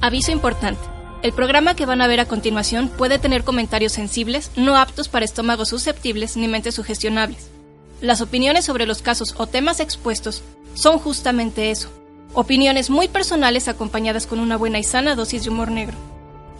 Aviso 0.00 0.30
importante. 0.30 0.80
El 1.22 1.32
programa 1.32 1.74
que 1.74 1.86
van 1.86 2.00
a 2.02 2.06
ver 2.06 2.20
a 2.20 2.26
continuación 2.26 2.88
puede 2.88 3.18
tener 3.18 3.44
comentarios 3.44 3.92
sensibles, 3.92 4.50
no 4.54 4.76
aptos 4.76 5.08
para 5.08 5.24
estómagos 5.24 5.70
susceptibles 5.70 6.36
ni 6.36 6.48
mentes 6.48 6.74
sugestionables. 6.74 7.48
Las 8.00 8.20
opiniones 8.20 8.66
sobre 8.66 8.86
los 8.86 9.00
casos 9.00 9.34
o 9.38 9.46
temas 9.46 9.80
expuestos 9.80 10.42
son 10.74 10.98
justamente 10.98 11.70
eso. 11.70 11.90
Opiniones 12.34 12.90
muy 12.90 13.08
personales 13.08 13.68
acompañadas 13.68 14.26
con 14.26 14.38
una 14.38 14.58
buena 14.58 14.78
y 14.78 14.84
sana 14.84 15.14
dosis 15.14 15.44
de 15.44 15.50
humor 15.50 15.70
negro. 15.70 15.96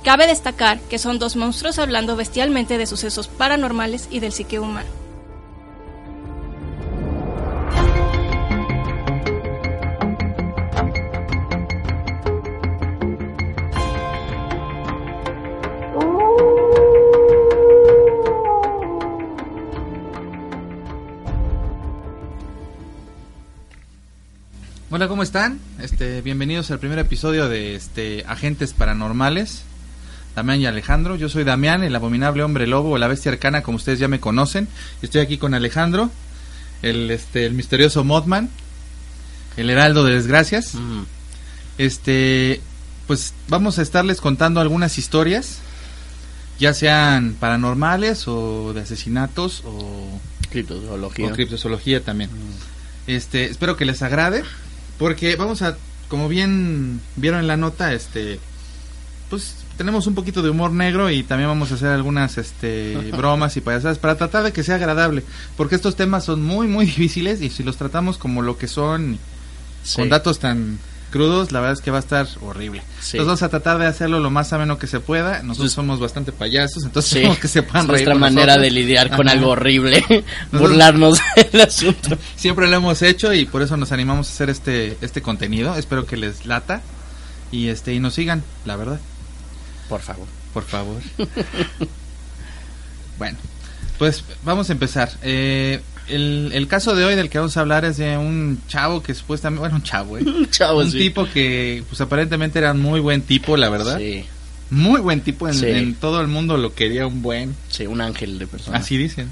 Cabe 0.03 0.27
destacar 0.27 0.81
que 0.81 0.99
son 0.99 1.19
dos 1.19 1.37
monstruos 1.37 1.79
hablando 1.79 2.17
bestialmente 2.17 2.79
de 2.79 2.87
sucesos 2.87 3.29
paranormales 3.29 4.09
y 4.11 4.21
del 4.21 4.33
psique 4.33 4.59
humano. 4.59 4.89
Hola, 24.97 25.09
¿cómo 25.09 25.23
están? 25.23 25.61
Este, 25.79 26.23
bienvenidos 26.23 26.71
al 26.71 26.79
primer 26.79 26.99
episodio 26.99 27.51
de 27.51 27.75
este 27.75 28.25
Agentes 28.27 28.73
Paranormales. 28.73 29.61
Damián 30.35 30.59
y 30.63 30.65
Alejandro. 30.65 31.17
Yo 31.17 31.29
soy 31.29 31.45
Damián, 31.45 31.85
el 31.85 31.95
abominable 31.95 32.43
hombre 32.43 32.67
lobo 32.67 32.93
o 32.93 32.97
la 32.97 33.07
bestia 33.07 33.31
arcana, 33.31 33.63
como 33.63 33.77
ustedes 33.77 33.99
ya 33.99 34.09
me 34.09 34.21
conocen. 34.21 34.69
Estoy 35.03 35.21
aquí 35.21 35.37
con 35.37 35.53
Alejandro, 35.53 36.11
el 36.81 37.11
este 37.11 37.45
el 37.45 37.53
misterioso 37.53 38.05
Mothman, 38.05 38.49
el 39.59 39.69
heraldo 39.69 40.03
de 40.03 40.15
desgracias. 40.15 40.73
Este, 41.77 42.63
pues 43.07 43.35
vamos 43.49 43.79
a 43.79 43.83
estarles 43.83 44.23
contando 44.23 44.63
algunas 44.63 44.97
historias, 44.97 45.59
ya 46.59 46.73
sean 46.73 47.37
paranormales 47.39 48.27
o 48.29 48.73
de 48.73 48.81
asesinatos 48.81 49.63
o 49.67 50.19
Criptozoología. 50.49 51.27
o 51.27 51.33
criptozoología 51.33 52.03
también. 52.03 52.31
Este, 53.07 53.45
espero 53.45 53.77
que 53.77 53.85
les 53.85 54.01
agrade, 54.01 54.43
porque 54.99 55.37
vamos 55.37 55.63
a, 55.63 55.77
como 56.09 56.29
bien 56.29 57.01
vieron 57.17 57.41
en 57.41 57.47
la 57.47 57.57
nota, 57.57 57.93
este, 57.93 58.39
pues 59.31 59.57
tenemos 59.77 60.07
un 60.07 60.15
poquito 60.15 60.41
de 60.43 60.51
humor 60.51 60.71
negro 60.71 61.11
y 61.11 61.23
también 61.23 61.49
vamos 61.51 61.71
a 61.71 61.75
hacer 61.75 61.89
algunas, 61.89 62.39
este, 62.39 62.97
bromas 63.17 63.57
y 63.57 63.61
payasadas 63.61 63.99
para 63.99 64.17
tratar 64.17 64.45
de 64.45 64.53
que 64.53 64.63
sea 64.63 64.77
agradable, 64.77 65.23
porque 65.57 65.75
estos 65.75 65.97
temas 65.97 66.25
son 66.25 66.43
muy, 66.43 66.67
muy 66.67 66.87
difíciles 66.87 67.41
y 67.43 67.51
si 67.51 67.63
los 67.63 67.77
tratamos 67.77 68.19
como 68.19 68.43
lo 68.43 68.57
que 68.59 68.69
son, 68.69 69.19
Sí. 69.83 69.97
con 70.01 70.09
datos 70.09 70.41
tan 70.41 70.81
crudos, 71.17 71.53
la 71.53 71.61
verdad 71.61 71.73
es 71.75 71.81
que 71.81 71.91
va 71.91 71.97
a 71.97 72.01
estar 72.01 72.27
horrible. 72.43 72.81
Sí. 73.01 73.17
Entonces 73.17 73.27
vamos 73.27 73.43
a 73.43 73.49
tratar 73.49 73.79
de 73.79 73.87
hacerlo 73.87 74.21
lo 74.21 74.31
más 74.31 74.53
ameno 74.53 74.79
que 74.79 74.87
se 74.87 75.01
pueda. 75.01 75.43
Nosotros 75.43 75.59
Pues- 75.59 75.73
somos 75.73 76.01
bastante 76.01 76.33
payasos, 76.33 76.85
entonces 76.85 77.11
Sí. 77.25 77.41
que 77.41 77.49
se 77.49 77.63
puedan 77.63 77.87
Es 77.87 77.91
reír 77.91 78.07
nuestra 78.07 78.15
manera 78.15 78.47
nosotros. 78.55 78.63
de 78.63 78.71
lidiar 78.71 79.17
con 79.17 79.29
algo 79.29 79.51
horrible. 79.51 80.05
Burlarnos 80.53 81.19
del 81.53 81.61
asunto. 81.63 82.17
Siempre 82.37 82.69
lo 82.69 82.77
hemos 82.77 83.03
hecho 83.03 83.33
y 83.33 83.47
por 83.47 83.63
eso 83.63 83.77
nos 83.77 83.93
animamos 83.93 84.29
a 84.29 84.33
hacer 84.33 84.51
este 84.51 84.97
este 85.01 85.23
contenido. 85.23 85.75
Espero 85.77 86.07
que 86.07 86.17
les 86.17 86.47
lata 86.47 86.83
y 87.51 87.69
este 87.69 87.95
y 87.95 88.01
nos 88.01 88.15
sigan, 88.15 88.43
la 88.65 88.77
verdad, 88.77 89.01
Por 89.89 90.01
favor. 90.01 90.27
por 90.53 90.65
favor. 90.65 91.01
bueno, 93.19 93.39
pues 93.99 94.25
vamos 94.45 94.69
a 94.69 94.73
empezar. 94.73 95.11
Eh, 95.23 95.81
el, 96.09 96.51
el 96.55 96.69
caso 96.69 96.95
de 96.95 97.05
hoy 97.05 97.15
del 97.17 97.29
que 97.31 97.39
vamos 97.39 97.57
a 97.57 97.61
hablar 97.61 97.85
es 97.85 97.97
de 97.97 98.17
un 98.17 98.61
chavo 98.69 99.03
que 99.03 99.15
supuestamente, 99.15 99.61
bueno, 99.61 99.77
un 99.77 99.83
chavo, 99.83 100.19
¿eh? 100.19 100.25
Chavo, 100.51 100.81
un 100.81 100.91
sí. 100.91 100.99
tipo 100.99 101.27
que 101.29 101.83
pues 101.89 102.01
aparentemente 102.01 102.59
era 102.59 102.73
un 102.73 102.81
muy 102.81 103.01
buen 103.01 103.23
tipo, 103.23 103.57
la 103.57 103.69
verdad. 103.69 103.99
Sí, 103.99 104.25
Muy 104.71 105.01
buen 105.01 105.21
tipo, 105.21 105.49
en, 105.49 105.55
Sí. 105.55 105.67
en 105.67 105.95
todo 105.95 106.21
el 106.21 106.29
mundo 106.29 106.57
lo 106.57 106.75
quería 106.75 107.07
un 107.07 107.23
buen. 107.23 107.55
sí, 107.69 107.87
un 107.87 108.01
ángel 108.01 108.39
de 108.39 108.47
persona. 108.47 108.79
Así 108.79 108.97
dicen. 108.97 109.31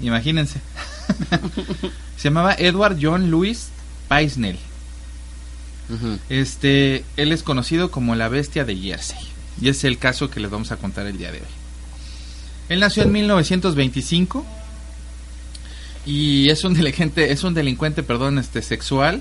Imagínense. 0.00 0.60
Se 2.16 2.28
llamaba 2.28 2.54
Edward 2.54 2.98
John 3.00 3.30
Louis 3.30 3.68
Paisnell. 4.08 4.58
Este, 6.28 7.04
él 7.16 7.32
es 7.32 7.42
conocido 7.42 7.90
como 7.90 8.14
la 8.14 8.28
bestia 8.28 8.64
de 8.64 8.76
Jersey. 8.76 9.18
Y 9.60 9.68
es 9.68 9.82
el 9.84 9.98
caso 9.98 10.30
que 10.30 10.40
les 10.40 10.50
vamos 10.50 10.70
a 10.72 10.76
contar 10.76 11.06
el 11.06 11.18
día 11.18 11.32
de 11.32 11.38
hoy. 11.38 11.46
Él 12.68 12.80
nació 12.80 13.02
en 13.02 13.12
1925 13.12 14.46
y 16.10 16.50
es 16.50 16.64
un 16.64 16.74
delincuente, 16.74 17.30
es 17.32 17.44
un 17.44 17.54
delincuente, 17.54 18.02
perdón, 18.02 18.38
este 18.38 18.62
sexual 18.62 19.20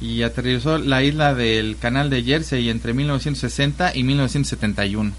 y 0.00 0.22
aterrizó 0.22 0.78
la 0.78 1.02
isla 1.02 1.34
del 1.34 1.76
canal 1.78 2.10
de 2.10 2.22
Jersey 2.22 2.70
entre 2.70 2.92
1960 2.92 3.92
y 3.96 4.02
1971. 4.04 5.12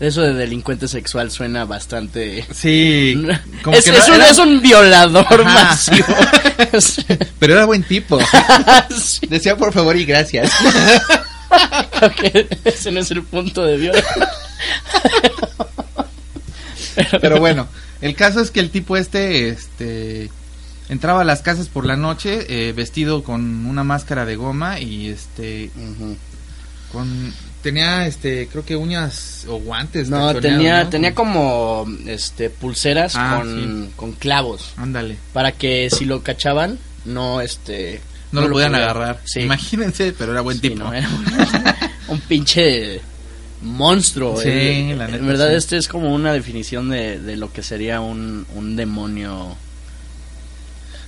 Eso 0.00 0.22
de 0.22 0.34
delincuente 0.34 0.86
sexual 0.88 1.30
suena 1.30 1.64
bastante... 1.64 2.44
Sí, 2.52 3.14
como 3.62 3.76
es, 3.76 3.84
que 3.84 3.90
es 3.90 4.08
no- 4.08 4.14
un, 4.14 4.20
era- 4.20 4.30
es 4.30 4.38
un 4.38 4.60
violador 4.60 5.40
Ajá. 5.46 5.64
masivo. 5.70 6.06
Pero 7.38 7.52
era 7.54 7.64
buen 7.64 7.82
tipo. 7.84 8.18
Sí, 8.96 9.26
Decía 9.28 9.56
por 9.56 9.72
favor 9.72 9.96
y 9.96 10.04
gracias. 10.04 10.50
que 12.20 12.48
ese 12.64 12.90
no 12.92 13.00
es 13.00 13.10
el 13.12 13.22
punto 13.22 13.64
de 13.64 13.76
viola. 13.76 14.02
Pero 17.20 17.38
bueno, 17.40 17.66
el 18.00 18.14
caso 18.14 18.40
es 18.40 18.50
que 18.50 18.60
el 18.60 18.70
tipo 18.70 18.96
este, 18.96 19.48
este, 19.48 20.30
entraba 20.88 21.20
a 21.22 21.24
las 21.24 21.42
casas 21.42 21.68
por 21.68 21.86
la 21.86 21.96
noche 21.96 22.46
eh, 22.68 22.72
vestido 22.72 23.22
con 23.22 23.66
una 23.66 23.84
máscara 23.84 24.24
de 24.24 24.36
goma 24.36 24.80
y 24.80 25.08
este, 25.08 25.70
con, 26.92 27.32
tenía 27.62 28.06
este, 28.06 28.48
creo 28.48 28.64
que 28.64 28.76
uñas 28.76 29.44
o 29.48 29.58
guantes. 29.60 30.08
No, 30.08 30.34
tenía, 30.34 30.84
¿no? 30.84 30.90
tenía 30.90 31.14
como 31.14 31.86
este 32.06 32.50
pulseras 32.50 33.14
Ah, 33.16 33.38
con, 33.40 33.90
con 33.96 34.12
clavos. 34.12 34.72
Ándale, 34.76 35.16
Para 35.32 35.52
que 35.52 35.88
si 35.90 36.04
lo 36.04 36.22
cachaban, 36.22 36.78
no 37.04 37.40
este... 37.40 38.00
no, 38.32 38.40
lo 38.42 38.50
podían 38.50 38.74
agarrar. 38.74 39.20
Sí. 39.24 39.40
Imagínense, 39.40 40.12
pero 40.16 40.32
era 40.32 40.40
buen 40.40 40.56
Sí, 40.60 40.70
tipo. 40.70 40.84
no, 40.84 40.92
era 40.92 41.08
un, 41.08 41.24
un 42.14 42.20
pinche 42.22 43.00
monstruo. 43.62 44.40
Sí, 44.40 44.48
eh. 44.48 44.94
la 44.96 45.06
neta, 45.06 45.18
En 45.18 45.26
verdad, 45.26 45.48
sí. 45.50 45.54
este 45.54 45.76
es 45.76 45.88
como 45.88 46.14
una 46.14 46.32
definición 46.32 46.88
de, 46.88 47.18
de 47.18 47.36
lo 47.36 47.52
que 47.52 47.62
sería 47.62 48.00
un, 48.00 48.46
un 48.54 48.76
demonio 48.76 49.56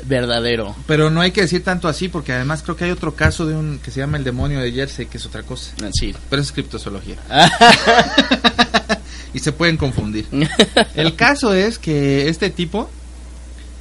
verdadero. 0.04 0.74
Pero 0.86 1.10
no 1.10 1.20
hay 1.20 1.30
que 1.30 1.42
decir 1.42 1.62
tanto 1.62 1.88
así 1.88 2.08
porque 2.08 2.32
además 2.32 2.62
creo 2.62 2.76
que 2.76 2.84
hay 2.84 2.90
otro 2.90 3.14
caso 3.14 3.46
de 3.46 3.54
un 3.54 3.78
que 3.78 3.90
se 3.90 4.00
llama 4.00 4.16
el 4.16 4.24
demonio 4.24 4.60
de 4.60 4.72
Jersey 4.72 5.06
que 5.06 5.18
es 5.18 5.26
otra 5.26 5.42
cosa. 5.42 5.74
Sí. 5.92 6.14
Pero 6.28 6.42
es 6.42 6.52
criptozoología. 6.52 7.16
y 9.34 9.38
se 9.38 9.52
pueden 9.52 9.76
confundir. 9.76 10.26
El 10.94 11.16
caso 11.16 11.54
es 11.54 11.78
que 11.78 12.28
este 12.28 12.50
tipo 12.50 12.90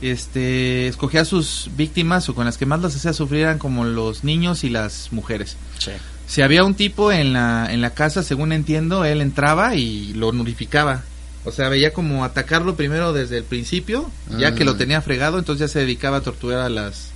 este 0.01 0.87
escogía 0.87 1.21
a 1.21 1.25
sus 1.25 1.69
víctimas 1.75 2.27
o 2.29 2.33
con 2.33 2.45
las 2.45 2.57
que 2.57 2.65
más 2.65 2.81
las 2.81 2.95
hacía 2.95 3.13
sufrir 3.13 3.41
eran 3.41 3.59
como 3.59 3.85
los 3.85 4.23
niños 4.23 4.63
y 4.63 4.69
las 4.69 5.11
mujeres. 5.11 5.57
Sí. 5.77 5.91
Si 6.31 6.41
había 6.41 6.63
un 6.63 6.75
tipo 6.75 7.11
en 7.11 7.33
la 7.33 7.67
en 7.73 7.81
la 7.81 7.89
casa, 7.89 8.23
según 8.23 8.53
entiendo, 8.53 9.03
él 9.03 9.19
entraba 9.19 9.75
y 9.75 10.13
lo 10.13 10.31
notificaba. 10.31 11.03
O 11.43 11.51
sea, 11.51 11.67
veía 11.69 11.91
como 11.91 12.23
atacarlo 12.23 12.75
primero 12.75 13.11
desde 13.13 13.37
el 13.39 13.43
principio, 13.43 14.09
ya 14.37 14.53
que 14.55 14.63
lo 14.63 14.75
Mm. 14.75 14.77
tenía 14.77 15.01
fregado, 15.01 15.39
entonces 15.39 15.67
ya 15.67 15.73
se 15.73 15.79
dedicaba 15.79 16.17
a 16.17 16.21
torturar 16.21 16.59
a 16.61 16.69
las 16.69 17.09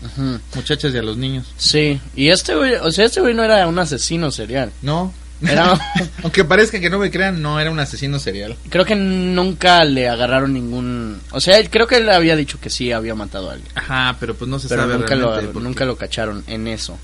muchachas 0.56 0.94
y 0.94 0.98
a 0.98 1.02
los 1.04 1.16
niños. 1.16 1.46
Sí. 1.58 2.02
Y 2.16 2.30
este 2.30 2.56
güey, 2.56 2.74
o 2.76 2.92
sea, 2.92 3.06
este 3.06 3.22
güey 3.22 3.34
no 3.36 3.44
era 3.44 3.66
un 3.68 3.78
asesino 3.80 4.32
serial. 4.32 4.72
No. 4.82 5.14
Era, 5.42 5.80
Aunque 6.24 6.44
parezca 6.44 6.80
que 6.80 6.90
no 6.90 6.98
me 6.98 7.12
crean, 7.12 7.42
no 7.42 7.60
era 7.60 7.70
un 7.72 7.80
asesino 7.80 8.18
serial. 8.20 8.58
creo 8.70 8.84
que 8.84 8.96
nunca 8.96 9.84
le 9.86 10.10
agarraron 10.10 10.54
ningún... 10.54 11.22
O 11.32 11.40
sea, 11.40 11.58
creo 11.70 11.86
que 11.88 11.98
él 11.98 12.10
había 12.10 12.36
dicho 12.36 12.58
que 12.60 12.70
sí 12.70 12.92
había 12.92 13.16
matado 13.16 13.50
a 13.50 13.54
alguien. 13.54 13.72
Ajá, 13.76 14.18
pero 14.20 14.34
pues 14.36 14.50
no 14.50 14.58
se 14.60 14.68
Pero 14.70 14.82
sabe 14.84 14.98
nunca 14.98 15.16
lo, 15.16 15.32
realmente 15.36 15.60
nunca 15.62 15.86
lo 15.86 15.96
cacharon 15.98 16.44
en 16.48 16.68
eso. 16.68 16.98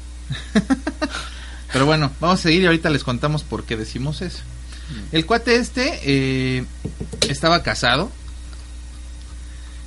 Pero 1.73 1.85
bueno, 1.85 2.12
vamos 2.19 2.39
a 2.39 2.44
seguir 2.44 2.63
y 2.63 2.65
ahorita 2.65 2.89
les 2.89 3.03
contamos 3.03 3.44
por 3.44 3.63
qué 3.63 3.77
decimos 3.77 4.21
eso. 4.21 4.39
El 5.12 5.25
cuate 5.25 5.56
este 5.56 6.00
eh, 6.03 6.65
estaba 7.29 7.63
casado 7.63 8.12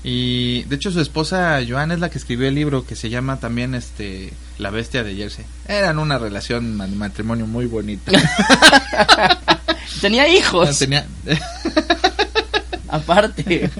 Y 0.02 0.62
de 0.62 0.76
hecho 0.76 0.90
su 0.90 1.00
esposa 1.00 1.60
Joan 1.68 1.92
es 1.92 2.00
la 2.00 2.08
que 2.08 2.16
escribió 2.16 2.48
el 2.48 2.54
libro 2.54 2.86
que 2.86 2.96
se 2.96 3.10
llama 3.10 3.38
también 3.38 3.74
este 3.74 4.32
La 4.58 4.70
bestia 4.70 5.04
de 5.04 5.14
Jersey. 5.14 5.44
Eran 5.68 5.98
una 5.98 6.18
relación 6.18 6.78
de 6.78 6.86
matrimonio 6.86 7.46
muy 7.46 7.66
bonita. 7.66 8.12
Tenía 10.00 10.26
hijos. 10.28 10.78
Tenía 10.78 11.06
Aparte. 12.88 13.70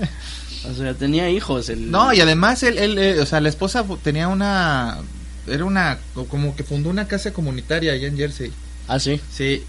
O 0.68 0.74
sea, 0.74 0.94
tenía 0.94 1.30
hijos. 1.30 1.68
El... 1.68 1.90
No, 1.90 2.12
y 2.12 2.20
además 2.20 2.62
él, 2.62 2.78
él, 2.78 2.98
eh, 2.98 3.20
o 3.20 3.26
sea, 3.26 3.40
la 3.40 3.48
esposa 3.48 3.84
tenía 4.02 4.28
una 4.28 4.98
era 5.46 5.64
una 5.64 5.99
como 6.29 6.55
que 6.56 6.64
fundó 6.64 6.91
una 6.91 7.06
casa 7.08 7.32
comunitaria 7.32 7.93
allá 7.93 8.08
en 8.08 8.17
Jersey. 8.17 8.52
Ah, 8.88 8.99
sí. 8.99 9.20
Sí. 9.32 9.62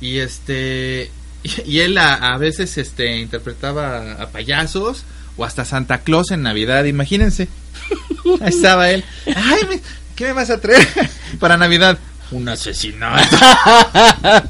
Y 0.00 0.18
este 0.18 1.10
y, 1.42 1.70
y 1.70 1.80
él 1.80 1.98
a, 1.98 2.14
a 2.14 2.38
veces 2.38 2.76
este 2.78 3.16
interpretaba 3.18 4.12
a 4.20 4.28
payasos 4.30 5.04
o 5.36 5.44
hasta 5.44 5.64
Santa 5.64 5.98
Claus 5.98 6.30
en 6.30 6.42
Navidad, 6.42 6.84
imagínense. 6.84 7.48
Ahí 8.40 8.48
estaba 8.50 8.90
él. 8.90 9.04
Ay, 9.26 9.60
me- 9.68 9.80
¿qué 10.16 10.24
me 10.26 10.32
vas 10.32 10.50
a 10.50 10.60
traer 10.60 10.86
para 11.40 11.56
Navidad? 11.56 11.98
Un 12.30 12.48
asesinato. 12.48 13.36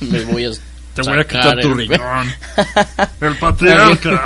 Me 0.00 0.20
voy 0.24 0.44
a. 0.46 0.50
Te 0.94 1.02
voy 1.02 1.18
a 1.18 1.24
quitar 1.24 1.60
tu 1.60 1.74
riñón. 1.74 2.32
El 3.20 3.36
patriarca. 3.36 4.24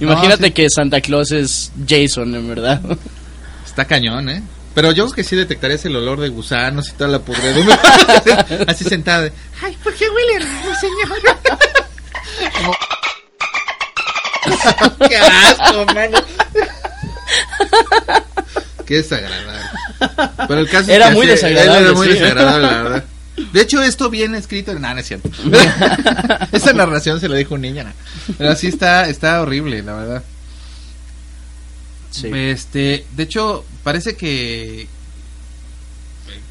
Imagínate 0.00 0.40
No, 0.42 0.46
sí. 0.46 0.52
que 0.52 0.70
Santa 0.70 1.00
Claus 1.00 1.32
es 1.32 1.72
Jason, 1.88 2.34
en 2.36 2.48
verdad. 2.48 2.80
Está 3.78 3.86
cañón, 3.86 4.28
¿eh? 4.28 4.42
Pero 4.74 4.90
yo 4.90 5.08
que 5.12 5.22
sí 5.22 5.36
detectarías 5.36 5.84
el 5.84 5.94
olor 5.94 6.18
de 6.18 6.30
gusanos 6.30 6.88
y 6.88 6.92
toda 6.94 7.10
la 7.10 7.20
pudredumbre. 7.20 7.76
Así 8.66 8.82
sentada. 8.82 9.22
de, 9.22 9.32
Ay, 9.62 9.78
¿por 9.84 9.94
qué 9.94 10.04
huele 10.10 10.40
raro, 10.40 10.74
señor? 10.80 11.38
Como- 12.56 12.76
¡Qué 15.08 15.16
asco, 15.16 15.86
mano! 15.94 16.18
Qué 18.84 18.96
desagradable. 18.96 19.52
Pero 20.48 20.58
el 20.60 20.68
caso 20.68 20.90
Era 20.90 21.04
es 21.04 21.10
que 21.10 21.16
muy 21.16 21.26
desagradable, 21.28 21.80
Era 21.86 21.92
muy 21.92 22.06
sí. 22.08 22.12
desagradable, 22.14 22.66
la 22.66 22.82
verdad. 22.82 23.04
De 23.52 23.60
hecho, 23.60 23.80
esto 23.80 24.10
viene 24.10 24.38
escrito 24.38 24.72
en... 24.72 24.82
No, 24.82 24.92
no 24.92 24.98
es 24.98 25.06
cierto. 25.06 25.30
Esa 26.50 26.72
narración 26.72 27.20
se 27.20 27.28
la 27.28 27.36
dijo 27.36 27.54
un 27.54 27.60
niño. 27.60 27.84
Pero 28.38 28.56
sí 28.56 28.66
está, 28.66 29.08
está 29.08 29.40
horrible, 29.40 29.84
la 29.84 29.92
verdad. 29.92 30.22
Sí. 32.10 32.28
Este, 32.32 33.04
de 33.16 33.22
hecho, 33.22 33.64
parece 33.84 34.16
que 34.16 34.86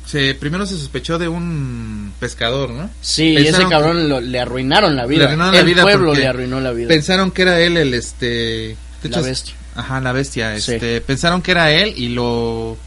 se 0.06 0.34
primero 0.36 0.66
se 0.66 0.78
sospechó 0.78 1.20
de 1.20 1.28
un 1.28 2.14
pescador, 2.20 2.70
¿no? 2.70 2.90
Sí, 3.02 3.36
Pensaron 3.36 3.62
ese 3.62 3.70
cabrón 3.70 4.10
lo- 4.10 4.22
le 4.22 4.40
arruinaron 4.40 4.96
la 4.96 5.06
vida. 5.06 5.20
Le 5.20 5.26
arruinaron 5.26 5.54
la 5.54 5.60
el 5.60 5.66
vida 5.66 5.82
pueblo 5.82 6.14
le 6.16 6.28
arruinó 6.28 6.62
la 6.62 6.72
vida. 6.72 6.88
Pensaron 6.88 7.32
que 7.32 7.42
era 7.42 7.60
él 7.60 7.76
el 7.78 7.94
este 7.94 8.78
de 9.04 9.10
La 9.10 9.22
bestia. 9.22 9.54
Ajá, 9.76 10.00
la 10.00 10.12
bestia, 10.14 10.60
Sí. 10.60 10.74
este, 10.74 11.02
pensaron 11.02 11.42
que 11.42 11.52
era 11.52 11.72
él 11.72 11.94
y 11.98 12.10
lo 12.10 12.78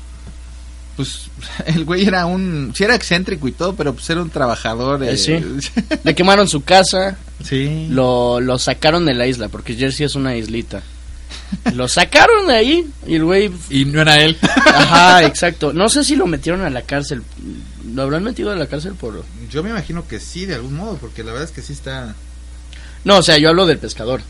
pues 0.96 1.28
el 1.66 1.84
güey 1.84 2.04
era 2.06 2.24
un 2.26 2.72
sí 2.74 2.84
era 2.84 2.94
excéntrico 2.94 3.46
y 3.48 3.52
todo, 3.52 3.74
pero 3.74 3.92
pues 3.92 4.08
era 4.10 4.22
un 4.22 4.30
trabajador 4.30 5.02
Eh, 5.04 5.12
eh, 5.12 5.16
sí. 5.18 5.36
Le 6.04 6.14
quemaron 6.14 6.48
su 6.48 6.62
casa, 6.64 7.18
sí. 7.44 7.86
lo, 7.90 8.40
lo 8.40 8.58
sacaron 8.58 9.04
de 9.04 9.14
la 9.14 9.26
isla, 9.26 9.48
porque 9.48 9.74
Jersey 9.74 10.06
es 10.06 10.14
una 10.14 10.34
islita. 10.36 10.82
Lo 11.74 11.88
sacaron 11.88 12.46
de 12.46 12.54
ahí 12.54 12.90
y 13.06 13.14
el 13.16 13.24
güey... 13.24 13.50
y 13.70 13.84
no 13.84 14.00
era 14.02 14.20
él. 14.22 14.36
Ajá, 14.42 15.24
exacto. 15.24 15.72
No 15.72 15.88
sé 15.88 16.04
si 16.04 16.16
lo 16.16 16.26
metieron 16.26 16.62
a 16.62 16.70
la 16.70 16.82
cárcel. 16.82 17.22
¿Lo 17.92 18.02
habrán 18.02 18.22
metido 18.24 18.50
a 18.50 18.56
la 18.56 18.66
cárcel 18.66 18.94
por...? 18.94 19.24
Yo 19.50 19.62
me 19.62 19.70
imagino 19.70 20.06
que 20.06 20.20
sí 20.20 20.46
de 20.46 20.54
algún 20.54 20.74
modo, 20.76 20.96
porque 20.98 21.22
la 21.24 21.32
verdad 21.32 21.48
es 21.48 21.54
que 21.54 21.62
sí 21.62 21.72
está 21.72 22.14
No, 23.04 23.18
o 23.18 23.22
sea, 23.22 23.36
yo 23.38 23.48
hablo 23.48 23.66
del 23.66 23.78
pescador. 23.78 24.22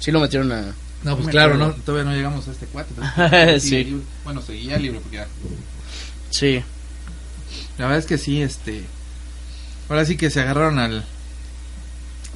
Sí 0.00 0.10
lo 0.10 0.20
metieron 0.20 0.52
a... 0.52 0.74
No, 1.04 1.16
pues 1.16 1.28
claro, 1.28 1.56
no, 1.56 1.70
todavía 1.72 2.10
no 2.10 2.16
llegamos 2.16 2.48
a 2.48 2.50
este 2.50 2.66
cuate. 2.66 2.92
pero- 2.96 3.60
Sí. 3.60 4.02
Bueno, 4.24 4.42
seguía 4.42 4.76
el 4.76 4.82
libro 4.82 5.00
porque 5.00 5.18
ya. 5.18 5.26
Sí. 6.30 6.62
La 7.78 7.84
verdad 7.86 7.98
es 8.00 8.06
que 8.06 8.18
sí, 8.18 8.42
este. 8.42 8.82
Ahora 9.88 10.04
sí 10.04 10.16
que 10.16 10.28
se 10.30 10.40
agarraron 10.40 10.80
al. 10.80 11.04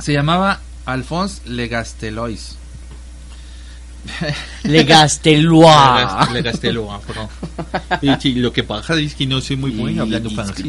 Se 0.01 0.13
llamaba 0.13 0.61
Alphonse 0.87 1.43
Legastelois. 1.45 2.57
Le 4.65 4.83
Gastelois. 4.85 6.09
Y 8.03 8.11
sí, 8.21 8.35
lo 8.35 8.53
que 8.53 8.63
pasa 8.65 8.95
es 8.99 9.15
que 9.15 9.27
no 9.27 9.41
soy 9.41 9.57
muy 9.57 9.71
bueno 9.71 10.03
hablando 10.03 10.31
francés. 10.31 10.65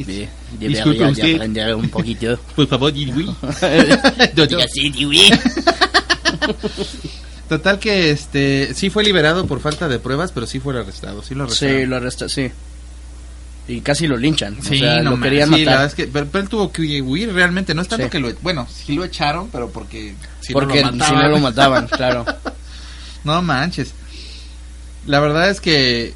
Disculpe, 0.60 1.06
usted. 1.06 1.36
aprender 1.36 1.76
un 1.76 1.90
poquito. 1.90 2.38
Por 2.56 2.68
favor, 2.68 2.94
dis 2.94 3.10
oui. 3.16 3.26
Diga 4.36 4.68
sí, 4.68 4.90
di 4.92 5.06
oui. 5.06 5.32
Total 7.50 7.80
que 7.80 8.12
este 8.12 8.74
sí 8.74 8.90
fue 8.90 9.04
liberado 9.04 9.46
por 9.46 9.60
falta 9.60 9.88
de 9.88 10.00
pruebas, 10.00 10.32
pero 10.32 10.48
sí 10.48 10.60
fue 10.60 10.78
arrestado, 10.80 11.22
sí 11.24 11.36
lo 11.36 11.44
arrestaron. 11.44 11.76
Sí, 11.82 11.86
lo 11.86 11.96
arresta, 11.98 12.30
sí. 12.30 12.50
Y 13.68 13.82
casi 13.82 14.08
lo 14.08 14.18
linchan. 14.18 14.58
Sí, 14.62 14.76
o 14.76 14.80
sea, 14.80 15.02
no 15.04 15.12
lo 15.12 15.20
querían 15.22 15.50
sí, 15.50 15.52
la 15.52 15.58
verdad 15.58 15.72
matar. 15.74 15.88
es 15.88 15.96
que 15.96 16.08
pero, 16.08 16.26
pero 16.32 16.44
él 16.44 16.50
tuvo 16.50 16.72
que 16.72 17.02
huir 17.02 17.32
realmente, 17.34 17.74
no 17.74 17.82
es 17.82 17.88
tanto 17.88 18.06
Sí. 18.06 18.12
que 18.12 18.20
lo 18.20 18.34
bueno, 18.42 18.68
sí 18.70 18.96
lo 18.96 19.04
echaron, 19.06 19.50
pero 19.50 19.70
porque 19.70 20.16
si 20.42 20.54
porque 20.54 20.82
no 20.82 20.92
lo 20.92 20.94
si 20.94 21.00
mataban. 21.00 21.22
no 21.24 21.30
lo 21.30 21.40
mataban, 21.40 21.88
claro. 21.88 22.26
No 23.24 23.42
manches. 23.42 23.94
La 25.06 25.20
verdad 25.20 25.50
es 25.50 25.60
que 25.62 26.14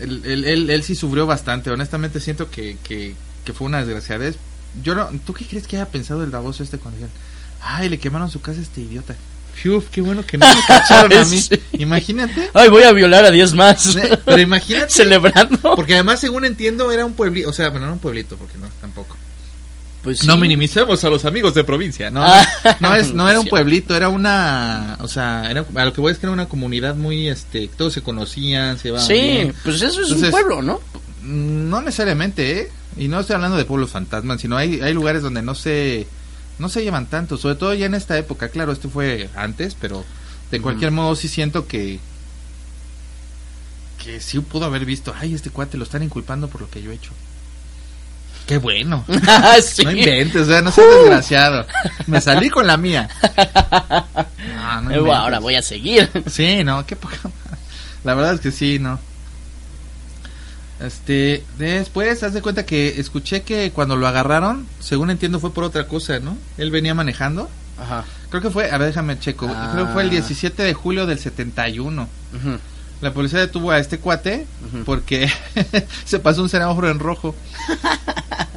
él, 0.00 0.22
él, 0.24 0.44
él- 0.44 0.70
él 0.70 0.82
sí 0.82 0.94
sufrió 0.94 1.26
bastante. 1.26 1.70
Honestamente 1.70 2.20
siento 2.20 2.50
que, 2.50 2.76
que, 2.82 3.14
que 3.44 3.52
fue 3.52 3.66
una 3.66 3.78
desgraciadez. 3.84 4.36
Yo 4.82 4.94
no, 4.94 5.08
¿Tú 5.24 5.32
qué 5.34 5.46
crees 5.46 5.66
que 5.66 5.76
haya 5.76 5.86
pensado 5.86 6.24
el 6.24 6.30
baboso 6.30 6.62
este 6.62 6.78
cuando 6.78 6.98
dijeron, 6.98 7.14
ay, 7.62 7.88
le 7.88 7.98
quemaron 7.98 8.30
su 8.30 8.40
casa 8.40 8.58
a 8.58 8.62
este 8.62 8.80
idiota? 8.80 9.14
Fiu, 9.54 9.84
qué 9.92 10.00
bueno 10.00 10.26
que 10.26 10.36
no 10.36 10.46
me 10.54 10.60
cacharon 10.66 11.12
a 11.12 11.24
mí. 11.24 11.40
Sí. 11.48 11.60
Imagínate. 11.74 12.50
Ay, 12.54 12.68
voy 12.70 12.82
a 12.82 12.92
violar 12.92 13.24
a 13.24 13.30
10 13.30 13.54
más. 13.54 13.96
Pero 14.24 14.40
imagínate. 14.40 14.88
Celebrando. 14.92 15.76
Porque 15.76 15.94
además, 15.94 16.18
según 16.20 16.44
entiendo, 16.44 16.90
era 16.90 17.04
un 17.06 17.12
pueblito. 17.14 17.48
O 17.50 17.52
sea, 17.52 17.70
bueno, 17.70 17.86
no 17.86 17.92
un 17.92 17.98
pueblito, 18.00 18.36
porque 18.36 18.58
no, 18.58 18.66
tampoco. 18.80 19.16
Pues 20.04 20.24
No 20.26 20.36
minimicemos 20.36 21.02
a 21.02 21.08
los 21.10 21.24
amigos 21.24 21.54
de 21.54 21.64
provincia, 21.64 22.10
¿no? 22.10 22.22
Ah. 22.22 22.46
no, 22.78 22.94
es, 22.94 23.14
no 23.14 23.26
era 23.28 23.40
un 23.40 23.46
pueblito, 23.46 23.96
era 23.96 24.10
una, 24.10 24.98
o 25.00 25.08
sea, 25.08 25.50
era, 25.50 25.64
a 25.74 25.84
lo 25.86 25.92
que 25.94 26.00
voy 26.02 26.12
es 26.12 26.18
que 26.18 26.26
era 26.26 26.32
una 26.32 26.46
comunidad 26.46 26.94
muy, 26.94 27.28
este, 27.28 27.68
todos 27.68 27.94
se 27.94 28.02
conocían, 28.02 28.76
se 28.78 28.88
llevaban 28.88 29.06
Sí, 29.06 29.14
bien. 29.14 29.54
pues 29.64 29.80
eso 29.80 30.02
es 30.02 30.10
un 30.12 30.30
pueblo, 30.30 30.60
¿no? 30.60 30.80
Mm, 31.22 31.70
No 31.70 31.80
necesariamente, 31.80 32.60
¿eh? 32.60 32.68
Y 32.98 33.08
no 33.08 33.18
estoy 33.18 33.34
hablando 33.34 33.56
de 33.56 33.64
pueblos 33.64 33.90
fantasmas, 33.90 34.40
sino 34.42 34.56
hay, 34.58 34.80
hay 34.82 34.92
lugares 34.92 35.22
donde 35.22 35.40
no 35.42 35.54
se, 35.54 36.06
no 36.58 36.68
se 36.68 36.82
llevan 36.84 37.06
tanto, 37.06 37.38
sobre 37.38 37.54
todo 37.56 37.72
ya 37.74 37.86
en 37.86 37.94
esta 37.94 38.16
época, 38.18 38.50
claro, 38.50 38.72
esto 38.72 38.90
fue 38.90 39.30
antes, 39.34 39.74
pero 39.74 40.04
de 40.50 40.60
cualquier 40.60 40.90
modo 40.92 41.16
sí 41.16 41.28
siento 41.28 41.66
que, 41.66 41.98
que 44.04 44.20
sí 44.20 44.38
pudo 44.40 44.66
haber 44.66 44.84
visto, 44.84 45.14
ay, 45.18 45.34
este 45.34 45.48
cuate 45.50 45.78
lo 45.78 45.84
están 45.84 46.02
inculpando 46.02 46.48
por 46.48 46.60
lo 46.60 46.70
que 46.70 46.82
yo 46.82 46.90
he 46.92 46.94
hecho. 46.94 47.10
Qué 48.46 48.58
bueno. 48.58 49.04
sí. 49.62 49.84
No 49.84 49.90
inventes, 49.90 50.42
o 50.42 50.44
sea, 50.46 50.62
no 50.62 50.70
seas 50.70 50.86
desgraciado. 51.00 51.66
Me 52.06 52.20
salí 52.20 52.50
con 52.50 52.66
la 52.66 52.76
mía. 52.76 53.08
No, 54.64 54.80
no 54.80 54.90
inventes. 54.90 55.14
ahora 55.14 55.38
voy 55.40 55.56
a 55.56 55.62
seguir. 55.62 56.10
Sí, 56.26 56.64
no, 56.64 56.86
qué 56.86 56.96
poca. 56.96 57.16
La 58.02 58.14
verdad 58.14 58.34
es 58.34 58.40
que 58.40 58.50
sí, 58.50 58.78
no. 58.78 58.98
Este, 60.80 61.44
después, 61.58 62.22
haz 62.22 62.32
de 62.34 62.42
cuenta 62.42 62.66
que 62.66 62.98
escuché 62.98 63.42
que 63.42 63.70
cuando 63.72 63.96
lo 63.96 64.06
agarraron, 64.06 64.66
según 64.80 65.10
entiendo, 65.10 65.38
fue 65.38 65.52
por 65.52 65.64
otra 65.64 65.86
cosa, 65.86 66.18
¿no? 66.18 66.36
Él 66.58 66.70
venía 66.70 66.94
manejando. 66.94 67.48
Ajá. 67.78 68.04
Creo 68.30 68.42
que 68.42 68.50
fue, 68.50 68.70
a 68.70 68.78
ver, 68.78 68.88
déjame 68.88 69.18
checo. 69.18 69.48
Ah. 69.48 69.70
Creo 69.72 69.86
que 69.86 69.92
fue 69.92 70.02
el 70.02 70.10
17 70.10 70.62
de 70.62 70.74
julio 70.74 71.06
del 71.06 71.18
71. 71.18 72.08
Ujú. 72.34 72.58
La 73.04 73.12
policía 73.12 73.38
detuvo 73.38 73.70
a 73.70 73.78
este 73.78 73.98
cuate 73.98 74.46
porque 74.86 75.30
se 76.04 76.18
pasó 76.18 76.42
un 76.42 76.48
semáforo 76.48 76.90
en 76.90 76.98
rojo. 76.98 77.34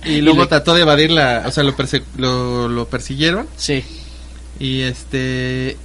Y 0.05 0.21
luego 0.21 0.43
le- 0.43 0.47
trató 0.47 0.73
de 0.73 0.83
evadir 0.83 1.11
la, 1.11 1.43
o 1.47 1.51
sea, 1.51 1.63
lo, 1.63 1.75
perse- 1.75 2.01
lo, 2.15 2.69
lo 2.69 2.87
persiguieron 2.87 3.45
Sí. 3.57 3.83
y 4.57 4.81
este 4.83 5.75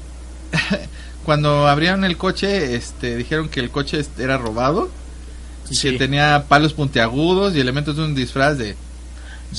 cuando 1.24 1.66
abrieron 1.66 2.04
el 2.04 2.16
coche, 2.16 2.76
este 2.76 3.16
dijeron 3.16 3.48
que 3.48 3.58
el 3.58 3.70
coche 3.70 4.04
era 4.18 4.38
robado 4.38 4.90
y 5.68 5.74
Sí. 5.74 5.90
que 5.90 5.98
tenía 5.98 6.44
palos 6.46 6.72
puntiagudos 6.72 7.56
y 7.56 7.60
elementos 7.60 7.96
de 7.96 8.02
un 8.04 8.14
disfraz 8.14 8.58
de 8.58 8.76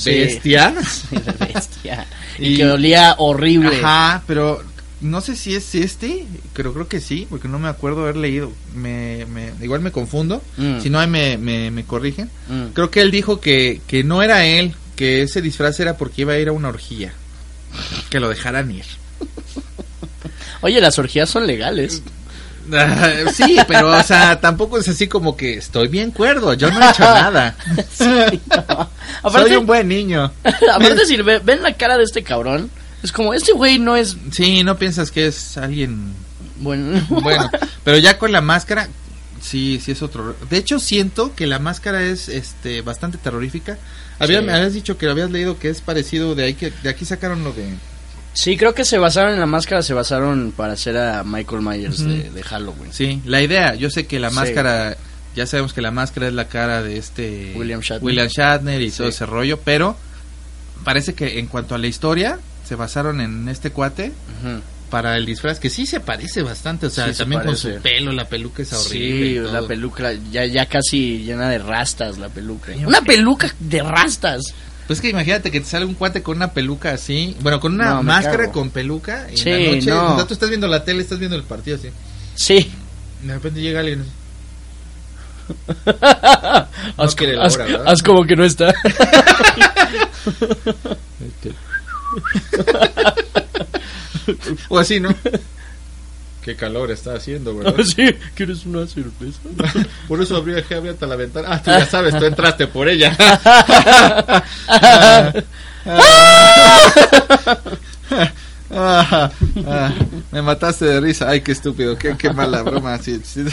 bestia. 0.02 0.74
Sí, 0.82 1.16
bestia. 1.52 2.06
Y, 2.38 2.54
Y- 2.54 2.56
que 2.56 2.66
olía 2.70 3.16
horrible. 3.18 3.80
Ajá, 3.82 4.22
pero 4.26 4.62
no 5.00 5.20
sé 5.20 5.36
si 5.36 5.54
es 5.54 5.74
este, 5.74 6.26
pero 6.54 6.72
creo 6.72 6.88
que 6.88 7.00
sí, 7.00 7.26
porque 7.28 7.48
no 7.48 7.58
me 7.58 7.68
acuerdo 7.68 8.02
haber 8.02 8.16
leído. 8.16 8.52
Me, 8.74 9.26
me- 9.26 9.52
igual 9.62 9.80
me 9.80 9.92
confundo. 9.92 10.42
Mm. 10.56 10.80
Si 10.80 10.90
no, 10.90 10.98
ahí 10.98 11.06
me, 11.08 11.36
me, 11.36 11.70
me 11.70 11.84
corrigen. 11.84 12.30
Mm. 12.48 12.66
Creo 12.74 12.90
que 12.90 13.00
él 13.00 13.10
dijo 13.10 13.40
que, 13.40 13.80
que 13.86 14.02
no 14.04 14.22
era 14.22 14.44
él, 14.46 14.74
que 14.96 15.22
ese 15.22 15.42
disfraz 15.42 15.78
era 15.80 15.96
porque 15.96 16.22
iba 16.22 16.32
a 16.34 16.38
ir 16.38 16.48
a 16.48 16.52
una 16.52 16.68
orgía. 16.68 17.12
Que 18.10 18.20
lo 18.20 18.28
dejaran 18.28 18.70
ir. 18.70 18.84
Oye, 20.62 20.80
las 20.80 20.98
orgías 20.98 21.28
son 21.28 21.46
legales. 21.46 22.02
Ah, 22.72 23.12
sí, 23.30 23.58
pero, 23.68 23.90
o 23.90 24.02
sea, 24.02 24.40
tampoco 24.40 24.78
es 24.78 24.88
así 24.88 25.06
como 25.06 25.36
que 25.36 25.58
estoy 25.58 25.86
bien 25.88 26.10
cuerdo, 26.12 26.54
yo 26.54 26.70
no 26.70 26.80
he 26.82 26.88
hecho 26.90 27.02
nada. 27.02 27.54
Sí, 27.92 28.40
no. 28.48 29.30
Soy 29.30 29.56
un 29.56 29.66
buen 29.66 29.86
niño. 29.86 30.32
aparte 30.72 31.04
si 31.04 31.18
ve- 31.18 31.40
ven 31.44 31.62
la 31.62 31.74
cara 31.74 31.98
de 31.98 32.04
este 32.04 32.22
cabrón, 32.22 32.70
Es 33.04 33.12
como, 33.12 33.32
este 33.34 33.52
güey 33.52 33.78
no 33.78 33.94
es 33.96 34.16
Sí, 34.32 34.64
no 34.64 34.76
piensas 34.76 35.10
que 35.12 35.26
es 35.28 35.56
alguien 35.58 36.12
bueno. 36.56 37.00
bueno, 37.10 37.48
pero 37.84 37.98
ya 37.98 38.18
con 38.18 38.32
la 38.32 38.40
máscara 38.40 38.88
sí, 39.40 39.78
sí 39.84 39.92
es 39.92 40.02
otro. 40.02 40.34
De 40.50 40.56
hecho 40.56 40.80
siento 40.80 41.34
que 41.36 41.46
la 41.46 41.58
máscara 41.58 42.02
es 42.02 42.28
este 42.28 42.80
bastante 42.82 43.18
terrorífica. 43.18 43.78
Había, 44.18 44.40
Sí. 44.40 44.46
Me 44.46 44.52
habías 44.54 44.72
dicho 44.72 44.96
que 44.96 45.06
lo 45.06 45.12
habías 45.12 45.30
leído 45.30 45.58
que 45.58 45.68
es 45.68 45.80
parecido 45.82 46.34
de 46.34 46.44
ahí 46.44 46.54
que 46.54 46.72
de 46.82 46.88
aquí 46.88 47.04
sacaron 47.04 47.44
lo 47.44 47.52
de 47.52 47.68
Sí, 48.32 48.56
creo 48.56 48.74
que 48.74 48.84
se 48.84 48.98
basaron 48.98 49.34
en 49.34 49.38
la 49.40 49.46
máscara, 49.46 49.82
se 49.82 49.94
basaron 49.94 50.52
para 50.56 50.72
hacer 50.72 50.96
a 50.96 51.22
Michael 51.22 51.62
Myers 51.62 51.98
de, 52.04 52.30
de 52.30 52.42
Halloween. 52.42 52.92
Sí, 52.92 53.20
la 53.26 53.40
idea, 53.42 53.74
yo 53.76 53.90
sé 53.90 54.06
que 54.08 54.18
la 54.18 54.30
Sí. 54.30 54.34
máscara, 54.36 54.96
ya 55.36 55.46
sabemos 55.46 55.72
que 55.72 55.82
la 55.82 55.90
máscara 55.92 56.26
es 56.28 56.32
la 56.32 56.48
cara 56.48 56.82
de 56.82 56.96
este 56.96 57.52
William 57.56 57.80
Shatner. 57.80 58.02
William 58.04 58.26
Shatner 58.28 58.80
y 58.82 58.90
todo 58.90 59.06
ese 59.08 59.24
rollo, 59.26 59.60
pero 59.64 59.96
parece 60.84 61.14
que 61.14 61.38
en 61.38 61.46
cuanto 61.46 61.74
a 61.74 61.78
la 61.78 61.86
historia 61.86 62.38
se 62.64 62.74
basaron 62.76 63.20
en 63.20 63.48
este 63.48 63.70
cuate 63.70 64.12
para 64.90 65.16
el 65.16 65.26
disfraz 65.26 65.58
que 65.58 65.70
sí 65.70 65.86
se 65.86 66.00
parece 66.00 66.42
bastante, 66.42 66.86
o 66.86 66.90
sea, 66.90 67.06
Sí, 67.08 67.12
se 67.14 67.18
también 67.18 67.42
con 67.42 67.56
su 67.56 67.74
pelo, 67.82 68.12
la 68.12 68.26
peluca 68.26 68.62
es 68.62 68.72
horrible. 68.72 69.26
Sí, 69.26 69.34
y 69.36 69.38
la 69.52 69.62
peluca 69.66 70.12
ya, 70.30 70.44
ya 70.46 70.66
casi 70.66 71.18
llena 71.24 71.48
de 71.48 71.58
rastas 71.58 72.18
la 72.18 72.28
peluca. 72.28 72.72
Una 72.86 73.00
peluca 73.02 73.52
de 73.58 73.82
rastas. 73.82 74.42
Pues 74.86 75.00
que 75.00 75.08
imagínate 75.08 75.50
que 75.50 75.60
te 75.60 75.66
sale 75.66 75.86
un 75.86 75.94
cuate 75.94 76.22
con 76.22 76.36
una 76.36 76.52
peluca 76.52 76.92
así, 76.92 77.34
bueno, 77.40 77.58
con 77.58 77.72
una 77.74 77.94
No, 77.94 78.02
máscara 78.02 78.38
cago. 78.44 78.52
con 78.52 78.70
peluca 78.70 79.26
y 79.32 79.36
Sí, 79.38 79.48
en 79.50 79.64
la 79.64 79.72
noche, 79.76 79.90
no. 79.90 80.12
o 80.12 80.16
sea, 80.16 80.26
tú 80.26 80.34
estás 80.34 80.48
viendo 80.50 80.66
la 80.68 80.84
tele, 80.84 81.00
estás 81.02 81.18
viendo 81.18 81.36
el 81.36 81.42
partido 81.44 81.76
así. 81.78 81.88
Sí. 82.34 82.70
De 83.22 83.32
repente 83.32 83.60
llega 83.62 83.80
alguien. 83.80 84.04
haz, 86.98 87.14
quiere 87.14 87.36
la 87.36 87.44
haz- 87.46 87.54
hora, 87.56 87.82
haz 87.86 88.02
como 88.02 88.24
que 88.24 88.36
no 88.36 88.44
está. 88.44 88.72
O 94.68 94.78
así, 94.78 95.00
¿no? 95.00 95.14
Qué 96.42 96.56
calor 96.56 96.90
está 96.90 97.14
haciendo, 97.14 97.56
¿verdad? 97.56 97.82
sí, 97.84 98.14
¿quieres 98.34 98.64
una 98.66 98.86
cerveza? 98.86 99.38
Por 100.08 100.20
eso 100.22 100.36
abrí, 100.36 100.52
dejé 100.52 100.74
abierta 100.76 101.06
la 101.06 101.16
ventana. 101.16 101.48
Ah, 101.50 101.62
tú 101.62 101.70
ya 101.70 101.86
sabes, 101.86 102.16
tú 102.18 102.24
entraste 102.24 102.66
por 102.66 102.88
ella. 102.88 103.16
Ah, 108.76 109.30
ah, 109.66 109.92
me 110.32 110.42
mataste 110.42 110.84
de 110.86 111.00
risa. 111.00 111.28
Ay, 111.28 111.42
qué 111.42 111.52
estúpido. 111.52 111.96
Qué, 111.96 112.16
qué 112.16 112.32
mala 112.32 112.62
broma. 112.62 112.98
Sí, 112.98 113.20
sí. 113.24 113.44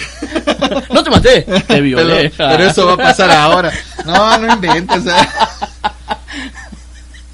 No 0.94 1.04
te 1.04 1.10
maté, 1.10 1.42
te 1.44 1.62
Pero, 1.68 1.84
violé. 1.84 2.32
pero 2.38 2.64
eso 2.64 2.86
va 2.88 2.94
a 2.94 2.98
pasar 2.98 3.30
ahora. 3.32 3.72
No, 4.06 4.38
no 4.38 4.54
inventes. 4.54 5.06
eh. 5.06 5.12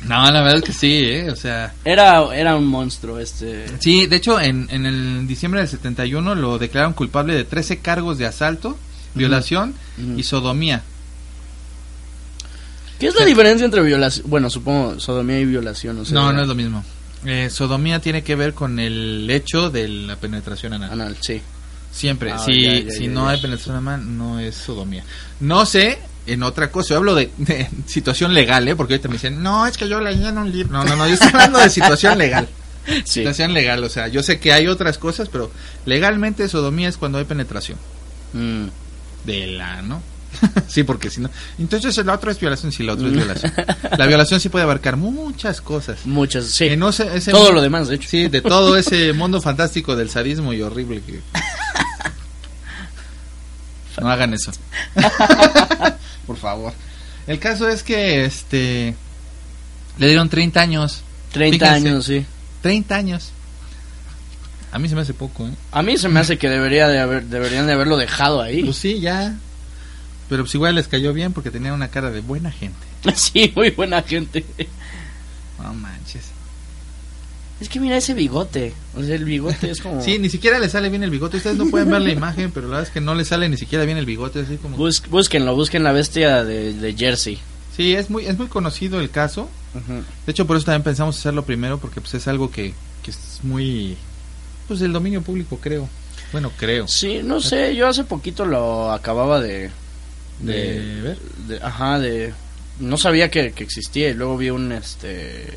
No, 0.08 0.32
la 0.32 0.42
verdad 0.42 0.58
es 0.58 0.64
que 0.64 0.74
sí, 0.74 1.04
¿eh? 1.04 1.30
O 1.30 1.36
sea... 1.36 1.74
Era, 1.84 2.34
era 2.36 2.56
un 2.56 2.66
monstruo 2.66 3.20
este. 3.20 3.66
Sí, 3.80 4.08
de 4.08 4.16
hecho, 4.16 4.40
en, 4.40 4.68
en 4.72 4.86
el 4.86 5.28
diciembre 5.28 5.60
del 5.62 5.70
71 5.70 6.36
lo 6.36 6.58
declararon 6.58 6.94
culpable 6.94 7.36
de 7.36 7.44
13 7.44 7.80
cargos 7.80 8.18
de 8.18 8.26
asalto, 8.26 8.78
violación 9.16 9.74
y 10.16 10.24
sodomía. 10.24 10.84
¿Qué 13.00 13.08
es 13.08 13.16
la 13.16 13.26
diferencia 13.26 13.66
entre 13.66 13.82
violación? 13.82 14.30
Bueno, 14.30 14.50
supongo 14.50 15.00
sodomía 15.00 15.40
y 15.40 15.46
violación. 15.46 16.00
O 16.00 16.06
sea, 16.06 16.16
no, 16.16 16.34
no 16.34 16.42
es 16.42 16.48
lo 16.48 16.56
mismo. 16.56 16.84
Eh, 17.26 17.50
sodomía 17.50 18.00
tiene 18.00 18.24
que 18.24 18.36
ver 18.36 18.54
con 18.54 18.80
el 18.80 19.30
hecho 19.30 19.70
de 19.70 19.88
la 19.88 20.16
penetración 20.16 20.74
anal. 20.74 20.92
Anal, 20.92 21.18
sí. 21.22 21.42
Siempre. 21.92 22.32
Ah, 22.32 22.40
si 22.40 22.62
ya, 22.62 22.80
ya, 22.80 22.92
si 22.92 23.06
ya, 23.06 23.12
no 23.12 23.28
hay 23.28 23.40
penetración 23.40 23.76
anal, 23.76 24.18
no 24.18 24.40
es 24.40 24.56
sodomía. 24.56 25.04
No 25.40 25.66
sé, 25.66 26.00
en 26.27 26.43
otra 26.43 26.72
cosa. 26.72 26.89
Yo 26.89 26.98
hablo 26.98 27.15
de, 27.15 27.31
de 27.38 27.69
situación 27.86 28.34
legal, 28.34 28.67
¿eh? 28.67 28.75
Porque 28.75 28.93
ahorita 28.93 29.07
me 29.07 29.15
dicen, 29.15 29.41
no, 29.41 29.65
es 29.65 29.77
que 29.77 29.89
yo 29.89 30.00
leí 30.00 30.24
en 30.25 30.38
un 30.38 30.51
libro. 30.51 30.72
No, 30.72 30.84
no, 30.84 30.96
no, 30.96 31.07
yo 31.07 31.13
estoy 31.13 31.29
hablando 31.29 31.60
de 31.60 31.69
situación 31.69 32.17
legal. 32.17 32.48
Sí. 33.03 33.19
Situación 33.19 33.53
legal, 33.53 33.84
o 33.84 33.89
sea, 33.89 34.07
yo 34.07 34.24
sé 34.24 34.39
que 34.39 34.53
hay 34.53 34.67
otras 34.67 34.98
cosas, 34.98 35.27
pero 35.27 35.51
legalmente 35.86 36.48
sodomía 36.48 36.88
es 36.88 36.96
cuando 36.96 37.17
hay 37.17 37.25
penetración. 37.25 37.77
Mm. 38.31 38.67
De 39.25 39.48
la, 39.48 39.81
¿no? 39.81 40.01
sí, 40.67 40.84
porque 40.84 41.10
si 41.10 41.22
no. 41.22 41.29
Entonces 41.60 41.98
el 41.98 42.10
otro 42.10 42.31
es 42.31 42.39
violación, 42.39 42.72
sí, 42.72 42.84
el 42.84 42.89
otro 42.89 43.07
es 43.07 43.13
violación. 43.13 43.53
La 43.98 44.07
violación 44.07 44.39
sí 44.39 44.50
puede 44.50 44.63
abarcar 44.63 44.98
muchas 44.98 45.62
cosas. 45.62 46.05
Muchas, 46.05 46.46
sí. 46.46 46.65
Ese 46.65 47.31
Todo 47.31 47.51
lo 47.51 47.62
demás, 47.62 47.88
de 47.88 47.96
hecho. 47.96 48.07
Sí, 48.10 48.27
de 48.27 48.41
todo 48.41 48.77
ese 48.77 49.13
mundo 49.13 49.41
fantástico 49.41 49.96
del 49.96 50.10
sadismo 50.10 50.53
y 50.53 50.62
horrible 50.62 51.01
que. 51.01 51.19
No 54.00 54.10
hagan 54.10 54.34
eso. 54.34 54.51
Por 56.27 56.38
favor. 56.38 56.74
El 57.25 57.39
caso 57.39 57.68
es 57.68 57.84
que 57.84 58.25
este 58.25 58.96
le 59.98 60.08
dieron 60.08 60.30
30 60.30 60.62
años. 60.62 61.01
30 61.32 61.66
Fíjense. 61.66 61.89
años, 61.89 62.06
sí. 62.06 62.25
30 62.62 62.96
años. 62.96 63.32
A 64.72 64.80
mí 64.80 64.89
se 64.89 64.96
me 64.96 65.01
hace 65.01 65.13
poco, 65.13 65.48
¿eh? 65.48 65.51
A 65.72 65.82
mí 65.82 65.98
se 65.98 66.10
me 66.10 66.20
hace 66.20 66.38
que 66.38 66.50
debería 66.50 66.88
de 66.88 67.00
haber, 67.00 67.25
deberían 67.25 67.66
de 67.68 67.74
haberlo 67.74 67.98
dejado 67.98 68.42
ahí. 68.42 68.63
Pues 68.63 68.77
sí, 68.77 69.00
ya. 69.00 69.36
Pero 70.30 70.44
pues 70.44 70.54
igual 70.56 70.75
les 70.75 70.88
cayó 70.88 71.13
bien 71.13 71.34
porque 71.34 71.51
tenían 71.51 71.74
una 71.74 71.88
cara 71.88 72.12
de 72.12 72.22
buena 72.22 72.51
gente. 72.51 72.77
Sí, 73.16 73.54
muy 73.56 73.70
buena 73.72 74.01
gente. 74.04 74.46
No 75.62 75.74
manches. 75.74 76.25
Es 77.60 77.70
que 77.70 77.80
mira 77.80 77.98
ese 77.98 78.14
bigote. 78.14 78.74
O 78.96 79.04
sea, 79.04 79.16
el 79.16 79.26
bigote 79.26 79.72
es 79.72 79.82
como. 79.82 80.02
Sí, 80.04 80.20
ni 80.20 80.30
siquiera 80.30 80.60
le 80.60 80.70
sale 80.70 80.90
bien 80.90 81.04
el 81.04 81.10
bigote. 81.10 81.38
Ustedes 81.38 81.58
no 81.58 81.66
pueden 81.68 81.90
ver 81.90 82.02
la 82.02 82.12
imagen, 82.12 82.52
pero 82.52 82.68
la 82.68 82.74
verdad 82.78 82.88
es 82.88 82.94
que 82.94 83.02
no 83.02 83.16
le 83.16 83.26
sale 83.26 83.50
ni 83.50 83.58
siquiera 83.58 83.84
bien 83.86 83.98
el 83.98 84.06
bigote. 84.06 84.42
Así 84.42 84.58
como. 84.58 84.78
Bus- 84.78 85.04
búsquenlo, 85.10 85.56
busquen 85.56 85.84
la 85.84 85.92
bestia 85.92 86.44
de, 86.44 86.74
de 86.74 86.94
Jersey. 86.94 87.40
Sí, 87.76 87.94
es 87.96 88.10
muy, 88.10 88.26
es 88.26 88.38
muy 88.38 88.48
conocido 88.48 89.00
el 89.00 89.10
caso. 89.10 89.50
De 90.26 90.32
hecho, 90.32 90.48
por 90.48 90.58
eso 90.58 90.66
también 90.66 90.82
pensamos 90.84 91.18
hacerlo 91.20 91.46
primero, 91.46 91.78
porque 91.78 92.02
pues 92.02 92.14
es 92.16 92.28
algo 92.28 92.50
que, 92.50 92.74
que 93.04 93.12
es 93.12 93.40
muy... 93.44 93.96
Pues 94.68 94.82
el 94.82 94.92
dominio 94.92 95.22
público, 95.22 95.60
creo. 95.62 95.88
Bueno, 96.32 96.52
creo. 96.58 96.88
Sí, 96.88 97.22
no 97.24 97.40
sé, 97.40 97.76
yo 97.76 97.88
hace 97.88 98.04
poquito 98.04 98.44
lo 98.46 98.92
acababa 98.92 99.40
de. 99.40 99.70
De 100.42 101.02
ver. 101.04 101.20
de- 101.48 101.64
ajá, 101.64 102.00
de. 102.00 102.34
No 102.80 102.98
sabía 102.98 103.30
que, 103.32 103.52
que 103.54 103.64
existía 103.64 104.10
y 104.10 104.14
luego 104.14 104.38
vi 104.38 104.50
un 104.50 104.72
este. 104.72 105.48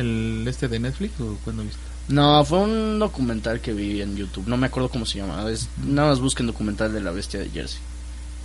¿El 0.00 0.46
este 0.48 0.66
de 0.66 0.78
Netflix 0.78 1.20
o 1.20 1.36
cuándo 1.44 1.62
viste? 1.62 1.78
No, 2.08 2.42
fue 2.44 2.60
un 2.60 2.98
documental 2.98 3.60
que 3.60 3.74
vi 3.74 4.00
en 4.00 4.16
YouTube, 4.16 4.48
no 4.48 4.56
me 4.56 4.66
acuerdo 4.68 4.88
cómo 4.88 5.04
se 5.04 5.18
llama. 5.18 5.48
Es, 5.50 5.68
nada 5.84 6.08
más 6.08 6.20
busquen 6.20 6.46
documental 6.46 6.92
de 6.94 7.02
la 7.02 7.10
bestia 7.10 7.38
de 7.38 7.50
Jersey. 7.50 7.80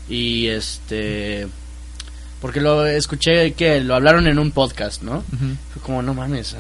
Y 0.10 0.48
este. 0.48 1.48
Porque 2.42 2.60
lo 2.60 2.86
escuché 2.86 3.54
que 3.54 3.80
lo 3.80 3.96
hablaron 3.96 4.28
en 4.28 4.38
un 4.38 4.52
podcast, 4.52 5.02
¿no? 5.02 5.24
Fue 5.72 5.82
como, 5.82 6.02
no 6.02 6.14
mames. 6.14 6.58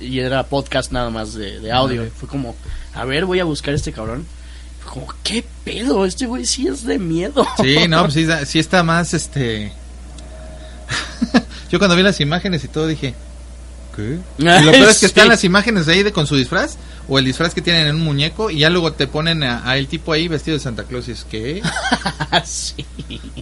Y 0.00 0.18
era 0.18 0.42
podcast 0.42 0.90
nada 0.90 1.10
más 1.10 1.34
de, 1.34 1.60
de 1.60 1.70
audio. 1.70 2.10
Fue 2.10 2.28
como, 2.28 2.56
a 2.94 3.04
ver, 3.04 3.24
voy 3.24 3.38
a 3.38 3.44
buscar 3.44 3.72
a 3.72 3.76
este 3.76 3.92
cabrón. 3.92 4.26
Fue 4.82 4.94
como, 4.94 5.14
¿qué 5.22 5.44
pedo? 5.64 6.04
Este 6.04 6.26
güey 6.26 6.44
sí 6.44 6.66
es 6.66 6.84
de 6.84 6.98
miedo. 6.98 7.46
Sí, 7.62 7.86
no, 7.88 8.02
pues 8.02 8.14
sí, 8.14 8.26
sí 8.46 8.58
está 8.58 8.82
más, 8.82 9.14
este... 9.14 9.72
Yo 11.70 11.78
cuando 11.78 11.94
vi 11.94 12.02
las 12.02 12.20
imágenes 12.20 12.64
y 12.64 12.68
todo 12.68 12.88
dije... 12.88 13.14
Y 14.38 14.42
lo 14.64 14.72
peor 14.72 14.88
es 14.88 14.98
que 14.98 15.06
están 15.06 15.28
las 15.28 15.44
imágenes 15.44 15.88
ahí 15.88 16.02
de 16.02 16.12
con 16.12 16.26
su 16.26 16.36
disfraz 16.36 16.76
o 17.08 17.18
el 17.18 17.24
disfraz 17.24 17.54
que 17.54 17.62
tienen 17.62 17.86
en 17.88 17.96
un 17.96 18.02
muñeco 18.02 18.50
y 18.50 18.58
ya 18.60 18.70
luego 18.70 18.92
te 18.92 19.06
ponen 19.06 19.42
a, 19.42 19.68
a 19.68 19.76
el 19.78 19.86
tipo 19.88 20.12
ahí 20.12 20.28
vestido 20.28 20.56
de 20.56 20.62
Santa 20.62 20.84
Claus 20.84 21.08
y 21.08 21.12
es 21.12 21.24
que... 21.24 21.62
sí. 22.44 22.84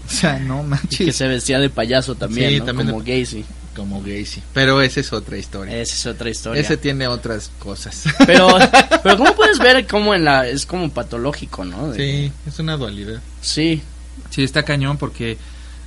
O 0.06 0.08
sea, 0.10 0.38
no 0.38 0.62
Que 0.62 0.68
manches. 0.68 1.16
se 1.16 1.26
vestía 1.28 1.58
de 1.58 1.68
payaso 1.70 2.14
también, 2.14 2.50
Sí, 2.50 2.58
¿no? 2.60 2.64
también 2.64 2.90
como 2.90 3.02
de- 3.02 3.20
Gacy. 3.20 3.44
Como 3.74 4.00
Gacy. 4.00 4.42
Pero 4.54 4.80
esa 4.80 5.00
es 5.00 5.12
otra 5.12 5.36
historia. 5.36 5.76
Esa 5.80 5.94
es 5.94 6.06
otra 6.06 6.30
historia. 6.30 6.62
Ese 6.62 6.76
tiene 6.78 7.08
otras 7.08 7.50
cosas. 7.58 8.04
Pero, 8.26 8.48
pero 9.02 9.16
¿cómo 9.18 9.34
puedes 9.34 9.58
ver 9.58 9.86
cómo 9.86 10.14
en 10.14 10.24
la... 10.24 10.48
Es 10.48 10.64
como 10.64 10.88
patológico, 10.90 11.64
¿no? 11.64 11.88
De- 11.90 11.96
Sí, 11.98 12.32
es 12.46 12.58
una 12.58 12.76
dualidad. 12.76 13.20
Sí. 13.42 13.82
Sí, 14.30 14.42
está 14.44 14.62
cañón 14.62 14.96
porque 14.96 15.36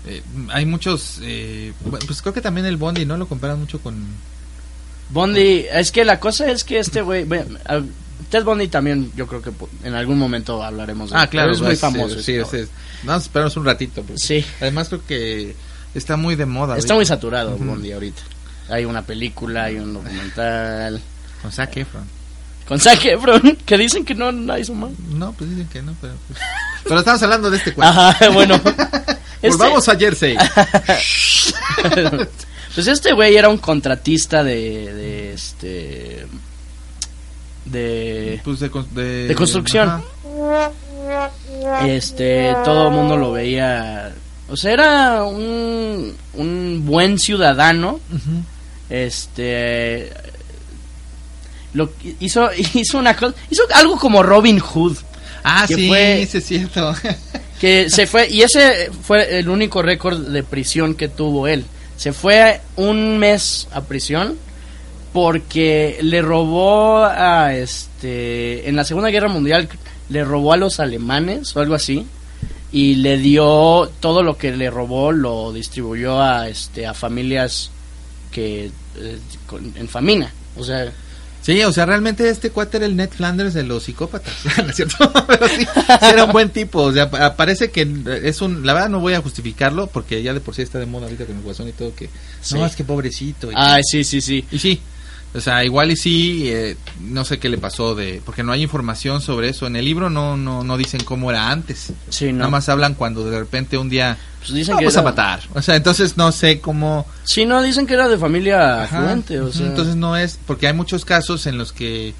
eh, 0.05 0.21
hay 0.49 0.65
muchos... 0.65 1.19
eh, 1.23 1.73
pues 2.05 2.21
creo 2.21 2.33
que 2.33 2.41
también 2.41 2.67
el 2.67 2.77
Bondi, 2.77 3.05
¿no? 3.05 3.17
Lo 3.17 3.27
comparan 3.27 3.59
mucho 3.59 3.79
con... 3.79 3.95
Bondi, 5.09 5.65
es 5.71 5.91
que 5.91 6.05
la 6.05 6.19
cosa 6.19 6.49
es 6.51 6.63
que 6.63 6.79
este 6.79 7.01
güey... 7.01 7.25
Ted 8.29 8.43
Bundy 8.43 8.67
también, 8.67 9.11
yo 9.15 9.25
creo 9.25 9.41
que 9.41 9.51
en 9.83 9.95
algún 9.95 10.19
momento 10.19 10.61
hablaremos 10.63 11.09
de 11.09 11.17
Ah, 11.17 11.25
claro. 11.27 11.51
Es 11.51 11.61
muy 11.61 11.75
famoso. 11.75 12.15
Sí, 12.21 12.37
sí, 12.49 12.57
es- 12.57 12.69
Vamos 13.03 13.23
a 13.23 13.25
esperarnos 13.25 13.57
un 13.57 13.65
ratito. 13.65 14.03
Sí. 14.17 14.45
Además 14.61 14.89
creo 14.89 15.03
que 15.07 15.55
está 15.95 16.15
muy 16.17 16.35
de 16.35 16.45
moda. 16.45 16.77
Está 16.77 16.93
muy 16.93 17.05
saturado. 17.05 17.57
Bondi 17.57 17.91
ahorita. 17.91 18.21
Hay 18.69 18.85
una 18.85 19.01
película, 19.01 19.63
hay 19.63 19.77
un 19.77 19.93
documental. 19.95 21.01
Con 21.41 21.51
Zac 21.51 21.75
Efron. 21.77 22.03
Con 22.67 22.79
Zac 22.79 23.03
Efron, 23.05 23.57
que 23.65 23.77
dicen 23.79 24.05
que 24.05 24.13
no 24.13 24.31
la 24.31 24.59
hizo 24.59 24.75
mal. 24.75 24.91
No, 25.09 25.31
pues 25.33 25.49
dicen 25.49 25.67
que 25.69 25.81
no, 25.81 25.95
pero... 25.99 26.13
pues- 26.27 26.39
Pero 26.83 26.99
estamos 26.99 27.23
hablando 27.23 27.49
de 27.49 27.57
este 27.57 27.73
cuento. 27.73 27.99
Ajá, 27.99 28.29
bueno. 28.29 28.55
Este- 29.41 29.49
Volvamos 29.57 29.89
a 29.89 29.95
Jersey. 29.97 30.37
pues 32.85 32.97
este 32.97 33.13
güey 33.13 33.35
era 33.35 33.49
un 33.49 33.57
contratista 33.57 34.43
de, 34.43 34.93
de 34.93 35.33
este 35.33 36.25
de 37.65 38.39
Pues 38.43 38.59
de, 38.59 38.69
de, 38.69 39.27
De 39.27 39.35
construcción. 39.35 39.89
Ajá. 39.89 40.71
este 41.85 42.55
todo 42.63 42.87
el 42.87 42.93
mundo 42.93 43.17
lo 43.17 43.31
veía 43.31 44.13
o 44.49 44.55
sea 44.57 44.71
era 44.73 45.23
un 45.23 46.15
un 46.35 46.83
buen 46.85 47.19
ciudadano 47.19 47.99
este 48.89 50.11
lo 51.73 51.91
hizo 52.19 52.49
hizo 52.73 52.97
una 52.97 53.15
cosa, 53.15 53.35
hizo 53.49 53.61
algo 53.75 53.97
como 53.97 54.23
Robin 54.23 54.59
Hood. 54.59 54.97
Ah, 55.43 55.65
que 55.67 55.75
sí, 55.75 55.87
fue- 55.87 56.27
sí 56.29 56.37
es 56.39 56.45
cierto. 56.45 56.95
que 57.59 57.89
se 57.89 58.07
fue 58.07 58.27
y 58.29 58.41
ese 58.41 58.89
fue 59.03 59.37
el 59.39 59.49
único 59.49 59.81
récord 59.81 60.17
de 60.29 60.43
prisión 60.43 60.95
que 60.95 61.07
tuvo 61.09 61.47
él. 61.47 61.65
Se 61.99 62.13
fue 62.13 62.61
un 62.77 63.17
mes 63.17 63.67
a 63.73 63.81
prisión 63.81 64.37
porque 65.11 65.97
le 66.01 66.21
robó 66.21 67.03
a 67.03 67.53
este 67.53 68.69
en 68.69 68.75
la 68.75 68.83
Segunda 68.85 69.09
Guerra 69.09 69.27
Mundial 69.27 69.67
le 70.09 70.23
robó 70.23 70.53
a 70.53 70.57
los 70.57 70.79
alemanes 70.79 71.53
o 71.55 71.59
algo 71.59 71.75
así 71.75 72.05
y 72.71 72.95
le 72.95 73.17
dio 73.17 73.91
todo 73.99 74.23
lo 74.23 74.37
que 74.37 74.55
le 74.55 74.69
robó 74.69 75.11
lo 75.11 75.51
distribuyó 75.51 76.21
a 76.21 76.47
este 76.47 76.85
a 76.87 76.93
familias 76.93 77.69
que 78.31 78.71
eh, 78.97 79.17
con- 79.47 79.73
en 79.75 79.87
famina, 79.89 80.31
o 80.57 80.63
sea, 80.63 80.91
Sí, 81.49 81.63
o 81.63 81.71
sea, 81.71 81.85
realmente 81.85 82.29
este 82.29 82.51
cuate 82.51 82.77
era 82.77 82.85
el 82.85 82.95
Ned 82.95 83.09
Flanders 83.09 83.53
de 83.53 83.63
los 83.63 83.83
psicópatas. 83.83 84.33
¿No 84.57 84.69
es 84.69 84.75
cierto? 84.75 85.11
Pero 85.27 85.47
sí, 85.47 85.67
era 86.01 86.25
un 86.25 86.31
buen 86.31 86.49
tipo. 86.49 86.81
O 86.83 86.93
sea, 86.93 87.09
pa- 87.09 87.35
parece 87.35 87.71
que 87.71 87.87
es 88.23 88.41
un. 88.41 88.65
La 88.65 88.73
verdad, 88.73 88.89
no 88.89 88.99
voy 88.99 89.13
a 89.13 89.21
justificarlo 89.21 89.87
porque 89.87 90.21
ya 90.21 90.33
de 90.33 90.41
por 90.41 90.53
sí 90.55 90.61
está 90.61 90.77
de 90.79 90.85
moda 90.85 91.05
ahorita 91.05 91.25
con 91.25 91.37
el 91.37 91.41
guasón 91.41 91.67
y 91.67 91.71
todo. 91.71 91.93
que 91.95 92.09
Sí. 92.41 92.55
No, 92.55 92.65
es 92.65 92.75
que 92.75 92.83
pobrecito. 92.83 93.51
Y, 93.51 93.55
ah, 93.57 93.79
sí, 93.81 94.03
sí, 94.03 94.21
sí. 94.21 94.45
y 94.51 94.59
sí. 94.59 94.79
O 95.35 95.39
sea, 95.41 95.63
igual 95.63 95.91
y 95.91 95.95
sí, 95.95 96.45
eh, 96.47 96.75
no 97.01 97.23
sé 97.23 97.37
qué 97.37 97.49
le 97.49 97.59
pasó 97.59 97.93
de. 97.93 98.19
Porque 98.25 98.41
no 98.41 98.51
hay 98.51 98.63
información 98.63 99.21
sobre 99.21 99.49
eso. 99.49 99.67
En 99.67 99.75
el 99.75 99.85
libro 99.85 100.09
no 100.09 100.35
no, 100.37 100.63
no 100.63 100.75
dicen 100.77 101.03
cómo 101.03 101.29
era 101.29 101.51
antes. 101.51 101.93
Sí, 102.09 102.31
no. 102.31 102.39
Nada 102.39 102.49
más 102.49 102.67
hablan 102.67 102.95
cuando 102.95 103.29
de 103.29 103.37
repente 103.39 103.77
un 103.77 103.89
día. 103.89 104.17
Pues 104.39 104.53
dicen 104.53 104.77
que 104.77 104.85
Vamos 104.85 104.97
a 104.97 105.01
era- 105.01 105.09
matar. 105.09 105.41
O 105.53 105.61
sea, 105.61 105.75
entonces 105.75 106.17
no 106.17 106.31
sé 106.31 106.59
cómo. 106.61 107.05
Sí, 107.25 107.45
no, 107.45 107.61
dicen 107.61 107.85
que 107.85 107.93
era 107.93 108.07
de 108.07 108.17
familia 108.17 108.83
afluente, 108.83 109.39
o 109.39 109.51
sea. 109.51 109.67
Entonces 109.67 109.95
no 109.95 110.17
es, 110.17 110.39
porque 110.47 110.65
hay 110.65 110.73
muchos 110.73 111.05
casos 111.05 111.45
en 111.45 111.59
los 111.59 111.73
que, 111.73 112.15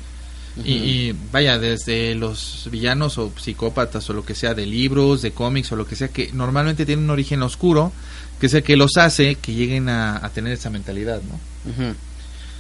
y, 0.63 1.13
vaya, 1.31 1.57
desde 1.57 2.13
los 2.15 2.67
villanos 2.69 3.17
o 3.17 3.31
psicópatas 3.39 4.07
o 4.09 4.13
lo 4.13 4.23
que 4.25 4.35
sea, 4.35 4.53
de 4.53 4.65
libros, 4.67 5.21
de 5.23 5.31
cómics 5.31 5.71
o 5.71 5.75
lo 5.77 5.87
que 5.87 5.95
sea, 5.95 6.09
que 6.09 6.29
normalmente 6.33 6.85
tienen 6.85 7.05
un 7.05 7.11
origen 7.11 7.41
oscuro, 7.41 7.91
que 8.39 8.47
es 8.47 8.53
el 8.53 8.61
que 8.63 8.75
los 8.77 8.97
hace 8.97 9.35
que 9.35 9.53
lleguen 9.53 9.87
a, 9.89 10.17
a 10.23 10.29
tener 10.29 10.53
esa 10.53 10.69
mentalidad, 10.69 11.21
¿no? 11.23 11.39
Sí, 11.73 11.93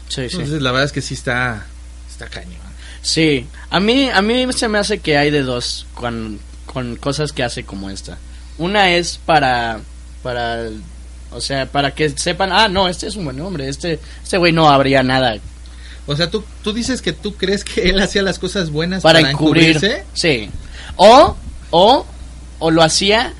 sí. 0.09 0.21
Entonces 0.23 0.61
la 0.61 0.71
verdad 0.71 0.85
es 0.85 0.91
que 0.91 1.01
sí 1.01 1.13
está, 1.13 1.65
está 2.09 2.27
cañón. 2.27 2.69
Sí, 3.01 3.47
a 3.69 3.79
mí, 3.79 4.09
a 4.09 4.21
mí 4.21 4.45
se 4.53 4.67
me 4.67 4.77
hace 4.77 4.99
que 4.99 5.17
hay 5.17 5.31
de 5.31 5.43
dos 5.43 5.85
con, 5.93 6.39
con 6.65 6.95
cosas 6.97 7.31
que 7.31 7.43
hace 7.43 7.63
como 7.63 7.89
esta. 7.89 8.17
Una 8.57 8.91
es 8.91 9.19
para, 9.25 9.79
para, 10.21 10.69
o 11.31 11.39
sea, 11.39 11.65
para 11.65 11.91
que 11.91 12.09
sepan, 12.09 12.51
ah, 12.51 12.67
no, 12.67 12.87
este 12.87 13.07
es 13.07 13.15
un 13.15 13.25
buen 13.25 13.39
hombre, 13.39 13.69
este, 13.69 13.99
este 14.21 14.37
güey 14.37 14.51
no 14.51 14.69
habría 14.69 15.01
nada 15.01 15.37
O 16.07 16.15
sea, 16.15 16.29
tú, 16.29 16.43
tú 16.61 16.73
dices 16.73 17.01
que 17.01 17.13
tú 17.13 17.35
crees 17.35 17.63
que 17.63 17.89
él 17.89 17.99
hacía 17.99 18.21
las 18.21 18.37
cosas 18.37 18.69
buenas 18.69 19.01
para, 19.01 19.19
para, 19.19 19.31
encubrir. 19.31 19.77
encubrirse. 19.77 20.03
Sí. 20.13 20.49
O, 20.97 21.37
o, 21.69 22.05
o 22.59 22.71
lo 22.71 22.83
hacía, 22.83 23.33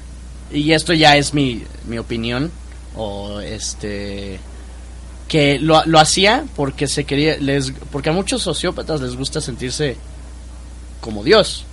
y 0.52 0.72
esto 0.72 0.94
ya 0.94 1.18
es 1.18 1.34
mi, 1.34 1.64
mi 1.86 1.98
opinión, 1.98 2.52
o 2.96 3.42
este, 3.42 4.40
que 5.30 5.60
lo, 5.60 5.82
lo 5.86 6.00
hacía 6.00 6.44
porque 6.58 6.88
se 6.88 7.06
quería, 7.06 7.38
les, 7.38 7.72
porque 7.92 8.10
a 8.10 8.14
muchos 8.14 8.42
sociópatas 8.42 9.00
les 9.00 9.16
gusta 9.16 9.40
sentirse 9.40 9.96
como 11.00 11.24
Dios. 11.24 11.64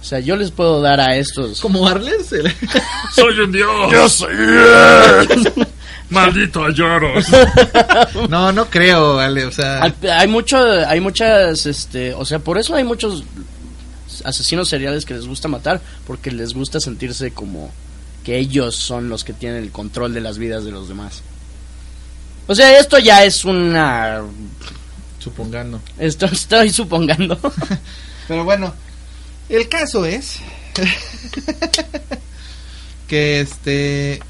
O 0.00 0.04
sea, 0.04 0.20
yo 0.20 0.36
les 0.36 0.52
puedo 0.52 0.80
dar 0.80 1.00
a 1.00 1.16
estos... 1.16 1.60
Como 1.60 1.86
Arles. 1.86 2.32
el- 2.32 2.50
Soy 3.14 3.38
un 3.40 3.50
dios. 3.52 3.92
Yo 3.92 4.08
soy 4.08 4.34
Maldito 6.10 6.64
Ayoros. 6.64 7.26
no, 8.28 8.52
no 8.52 8.70
creo, 8.70 9.18
Ale, 9.18 9.44
o 9.46 9.50
sea... 9.50 9.82
Hay, 9.82 9.92
hay 10.08 10.28
mucho, 10.28 10.56
hay 10.86 11.00
muchas, 11.00 11.66
este, 11.66 12.14
o 12.14 12.24
sea, 12.24 12.38
por 12.38 12.56
eso 12.56 12.74
hay 12.76 12.84
muchos 12.84 13.24
asesinos 14.24 14.68
seriales 14.68 15.04
que 15.04 15.14
les 15.14 15.26
gusta 15.26 15.48
matar, 15.48 15.80
porque 16.06 16.30
les 16.30 16.54
gusta 16.54 16.78
sentirse 16.78 17.32
como 17.32 17.72
que 18.24 18.38
ellos 18.38 18.76
son 18.76 19.08
los 19.08 19.24
que 19.24 19.32
tienen 19.32 19.62
el 19.64 19.72
control 19.72 20.14
de 20.14 20.20
las 20.20 20.38
vidas 20.38 20.64
de 20.64 20.70
los 20.70 20.86
demás. 20.88 21.22
O 22.46 22.54
sea, 22.54 22.78
esto 22.78 22.98
ya 22.98 23.24
es 23.24 23.44
una, 23.44 24.22
Supongando. 25.18 25.80
esto 25.98 26.26
estoy 26.26 26.70
supongando. 26.70 27.38
Pero 28.28 28.44
bueno, 28.44 28.72
el 29.48 29.68
caso 29.68 30.04
es 30.04 30.38
que 33.08 33.40
este 33.40 34.20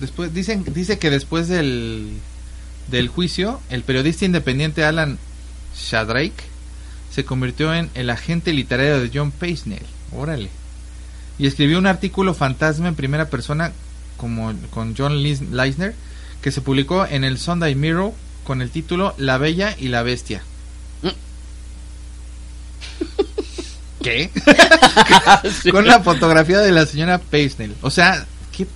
después 0.00 0.34
dicen 0.34 0.64
dice 0.74 0.98
que 0.98 1.10
después 1.10 1.48
del 1.48 2.18
del 2.88 3.08
juicio, 3.08 3.60
el 3.70 3.82
periodista 3.84 4.24
independiente 4.24 4.84
Alan 4.84 5.18
Shadrake 5.76 6.44
se 7.14 7.24
convirtió 7.24 7.72
en 7.74 7.90
el 7.94 8.10
agente 8.10 8.52
literario 8.52 9.00
de 9.00 9.10
John 9.12 9.30
Paisnell. 9.30 9.86
Órale. 10.16 10.50
Y 11.38 11.46
escribió 11.46 11.78
un 11.78 11.86
artículo 11.86 12.34
fantasma 12.34 12.88
en 12.88 12.94
primera 12.94 13.28
persona 13.30 13.72
como 14.16 14.52
con 14.70 14.94
John 14.96 15.22
Lis- 15.22 15.40
Leisner 15.50 15.94
que 16.42 16.50
se 16.50 16.60
publicó 16.60 17.06
en 17.06 17.24
el 17.24 17.38
Sunday 17.38 17.74
Mirror 17.74 18.12
con 18.44 18.60
el 18.60 18.70
título 18.70 19.14
La 19.16 19.38
Bella 19.38 19.74
y 19.78 19.88
la 19.88 20.02
Bestia. 20.02 20.42
¿Qué? 24.02 24.30
con 25.70 25.86
la 25.86 26.00
fotografía 26.00 26.58
de 26.58 26.72
la 26.72 26.84
señora 26.84 27.18
Paisnell. 27.18 27.74
O 27.82 27.90
sea, 27.90 28.26
¿qué? 28.54 28.66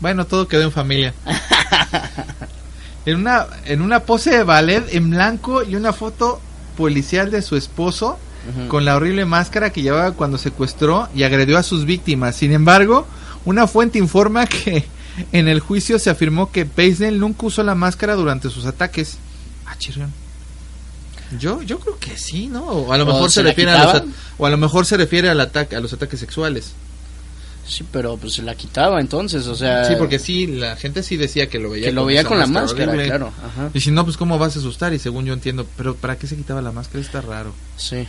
bueno, 0.00 0.26
todo 0.26 0.48
quedó 0.48 0.62
en 0.62 0.72
familia. 0.72 1.14
En 3.04 3.16
una, 3.16 3.46
en 3.64 3.82
una 3.82 4.00
pose 4.00 4.30
de 4.30 4.42
ballet 4.42 4.92
en 4.92 5.10
blanco 5.10 5.62
y 5.62 5.76
una 5.76 5.92
foto 5.92 6.40
policial 6.76 7.30
de 7.30 7.40
su 7.40 7.56
esposo 7.56 8.18
con 8.68 8.84
la 8.84 8.96
horrible 8.96 9.24
máscara 9.24 9.70
que 9.70 9.82
llevaba 9.82 10.12
cuando 10.12 10.38
secuestró 10.38 11.08
y 11.14 11.22
agredió 11.22 11.58
a 11.58 11.62
sus 11.62 11.84
víctimas. 11.84 12.36
Sin 12.36 12.52
embargo, 12.52 13.06
una 13.44 13.66
fuente 13.66 13.98
informa 13.98 14.46
que 14.46 14.84
en 15.32 15.48
el 15.48 15.60
juicio 15.60 15.98
se 15.98 16.10
afirmó 16.10 16.50
que 16.52 16.66
Paisnell 16.66 17.18
nunca 17.18 17.46
usó 17.46 17.62
la 17.62 17.74
máscara 17.74 18.14
durante 18.14 18.50
sus 18.50 18.66
ataques. 18.66 19.18
Ah, 19.66 19.76
chirrión. 19.78 20.12
Yo, 21.40 21.60
yo 21.62 21.78
creo 21.80 21.98
que 21.98 22.16
sí, 22.16 22.46
¿no? 22.46 22.64
O 22.64 22.92
a 22.92 22.98
lo 22.98 23.04
¿O 23.04 23.06
mejor 23.08 23.30
se 23.30 23.42
refiere 23.42 23.72
a 23.72 23.92
los, 23.94 24.02
o 24.38 24.46
a 24.46 24.50
lo 24.50 24.56
mejor 24.56 24.86
se 24.86 24.96
refiere 24.96 25.28
al 25.28 25.40
ataque, 25.40 25.74
a 25.74 25.80
los 25.80 25.92
ataques 25.92 26.20
sexuales. 26.20 26.72
Sí, 27.66 27.84
pero 27.90 28.16
pues 28.16 28.34
se 28.34 28.42
la 28.42 28.54
quitaba 28.54 29.00
entonces, 29.00 29.44
o 29.48 29.56
sea, 29.56 29.84
Sí, 29.86 29.94
porque 29.98 30.20
sí, 30.20 30.46
la 30.46 30.76
gente 30.76 31.02
sí 31.02 31.16
decía 31.16 31.48
que 31.48 31.58
lo 31.58 31.70
veía 31.70 31.86
que 31.86 31.92
lo 31.92 32.04
veía 32.04 32.22
con 32.22 32.38
la 32.38 32.46
máscara, 32.46 32.84
horrible. 32.92 33.06
claro. 33.08 33.32
Ajá. 33.44 33.70
Y 33.74 33.80
si 33.80 33.90
no, 33.90 34.04
pues 34.04 34.16
cómo 34.16 34.38
vas 34.38 34.54
a 34.54 34.60
asustar 34.60 34.94
y 34.94 35.00
según 35.00 35.24
yo 35.24 35.32
entiendo, 35.32 35.66
pero 35.76 35.96
¿para 35.96 36.16
qué 36.16 36.28
se 36.28 36.36
quitaba 36.36 36.62
la 36.62 36.70
máscara? 36.70 37.00
Está 37.00 37.20
raro. 37.22 37.52
Sí. 37.76 38.06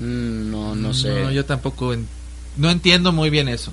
Mm, 0.00 0.50
no, 0.50 0.74
no 0.74 0.92
sé. 0.92 1.08
No, 1.22 1.30
yo 1.30 1.46
tampoco 1.46 1.94
en- 1.94 2.06
no 2.58 2.70
entiendo 2.70 3.10
muy 3.12 3.30
bien 3.30 3.48
eso. 3.48 3.72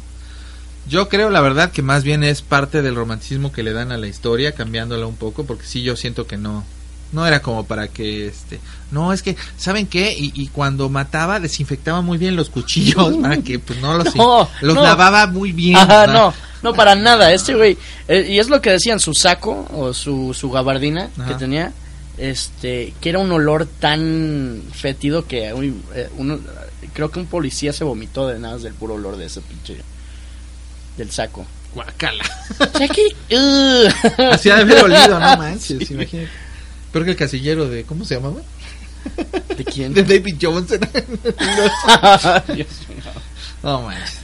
Yo 0.87 1.09
creo 1.09 1.29
la 1.29 1.41
verdad 1.41 1.71
que 1.71 1.81
más 1.81 2.03
bien 2.03 2.23
es 2.23 2.41
parte 2.41 2.81
del 2.81 2.95
romanticismo 2.95 3.51
que 3.51 3.63
le 3.63 3.73
dan 3.73 3.91
a 3.91 3.97
la 3.97 4.07
historia, 4.07 4.53
cambiándola 4.53 5.05
un 5.05 5.15
poco, 5.15 5.45
porque 5.45 5.65
sí 5.65 5.83
yo 5.83 5.95
siento 5.95 6.25
que 6.27 6.37
no 6.37 6.63
no 7.11 7.25
era 7.25 7.41
como 7.41 7.65
para 7.65 7.87
que 7.87 8.27
este 8.27 8.59
no 8.91 9.11
es 9.13 9.23
que 9.23 9.35
saben 9.57 9.87
qué 9.87 10.15
y, 10.15 10.31
y 10.35 10.47
cuando 10.49 10.89
mataba 10.89 11.39
desinfectaba 11.39 12.01
muy 12.01 12.19
bien 12.19 12.35
los 12.35 12.51
cuchillos 12.51 13.17
para 13.21 13.37
que 13.37 13.57
pues 13.57 13.81
no 13.81 13.97
los 13.97 14.15
No, 14.15 14.47
los 14.61 14.75
no. 14.75 14.83
lavaba 14.83 15.25
muy 15.27 15.51
bien 15.51 15.75
Ajá, 15.75 16.05
no, 16.07 16.33
no 16.61 16.73
para 16.73 16.95
nada. 16.95 17.31
Este 17.33 17.55
güey, 17.55 17.77
eh, 18.07 18.27
y 18.29 18.39
es 18.39 18.49
lo 18.49 18.61
que 18.61 18.71
decían, 18.71 18.99
su 18.99 19.13
saco 19.13 19.67
o 19.73 19.93
su, 19.93 20.33
su 20.33 20.51
gabardina 20.51 21.09
Ajá. 21.17 21.29
que 21.29 21.35
tenía, 21.35 21.71
este, 22.17 22.93
que 23.01 23.09
era 23.09 23.19
un 23.19 23.31
olor 23.31 23.65
tan 23.65 24.61
fétido 24.71 25.25
que 25.25 25.53
uy, 25.53 25.73
eh, 25.95 26.09
uno, 26.17 26.39
creo 26.93 27.09
que 27.11 27.19
un 27.19 27.27
policía 27.27 27.73
se 27.73 27.83
vomitó 27.83 28.27
de 28.27 28.39
nada 28.39 28.57
del 28.57 28.73
puro 28.73 28.95
olor 28.95 29.17
de 29.17 29.25
ese 29.25 29.41
pinche, 29.41 29.77
del 30.99 31.11
saco. 31.11 31.45
Guacala. 31.73 32.23
O 32.59 32.77
sea 32.77 32.87
que, 32.87 33.07
uh. 33.35 34.31
Así 34.31 34.49
ha 34.49 34.55
de 34.57 34.61
haber 34.61 34.83
olido, 34.83 35.19
no 35.19 35.37
manches, 35.37 35.89
imagínate. 35.91 36.29
Peor 36.91 37.05
que 37.05 37.11
el 37.11 37.17
casillero 37.17 37.67
de 37.69 37.83
¿cómo 37.83 38.03
se 38.05 38.15
llamaba? 38.15 38.41
¿De 39.55 39.63
quién? 39.65 39.93
De 39.93 40.03
David 40.03 40.35
Johnson. 40.41 40.79
Dios 42.55 42.67
no 43.63 43.81
manches. 43.83 44.19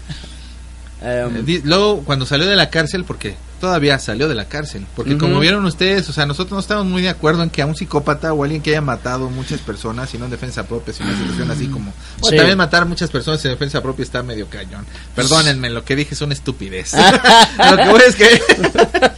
Di- 1.45 1.61
Luego, 1.63 2.03
cuando 2.03 2.25
salió 2.25 2.45
de 2.47 2.55
la 2.55 2.69
cárcel, 2.69 3.03
porque 3.05 3.35
todavía 3.59 3.97
salió 3.99 4.27
de 4.27 4.35
la 4.35 4.45
cárcel, 4.45 4.85
porque 4.95 5.17
como 5.17 5.39
vieron 5.39 5.65
ustedes, 5.65 6.07
o 6.09 6.13
sea, 6.13 6.25
nosotros 6.25 6.53
no 6.53 6.59
estamos 6.59 6.85
muy 6.85 7.01
de 7.01 7.09
acuerdo 7.09 7.43
en 7.43 7.49
que 7.49 7.61
a 7.61 7.65
un 7.65 7.75
psicópata 7.75 8.33
o 8.33 8.43
alguien 8.43 8.61
que 8.61 8.71
haya 8.71 8.81
matado 8.81 9.29
muchas 9.29 9.59
personas, 9.61 10.13
y 10.13 10.17
no 10.17 10.25
en 10.25 10.31
defensa 10.31 10.67
propia, 10.67 10.93
sino 10.93 11.09
en 11.09 11.15
una 11.15 11.23
situación 11.23 11.51
así 11.51 11.67
como... 11.67 11.93
Bueno, 12.19 12.29
Sí. 12.31 12.37
también 12.37 12.57
matar 12.57 12.85
muchas 12.85 13.09
personas 13.09 13.43
en 13.45 13.51
defensa 13.51 13.81
propia 13.81 14.03
está 14.03 14.23
medio 14.23 14.47
cañón. 14.49 14.85
Perdónenme, 15.15 15.69
lo 15.69 15.83
que 15.83 15.95
dije 15.95 16.13
es 16.13 16.21
una 16.21 16.33
estupidez. 16.33 16.93
lo 17.71 17.77
que 17.77 17.89
voy 17.89 18.01
es 18.07 18.15
que... 18.15 18.41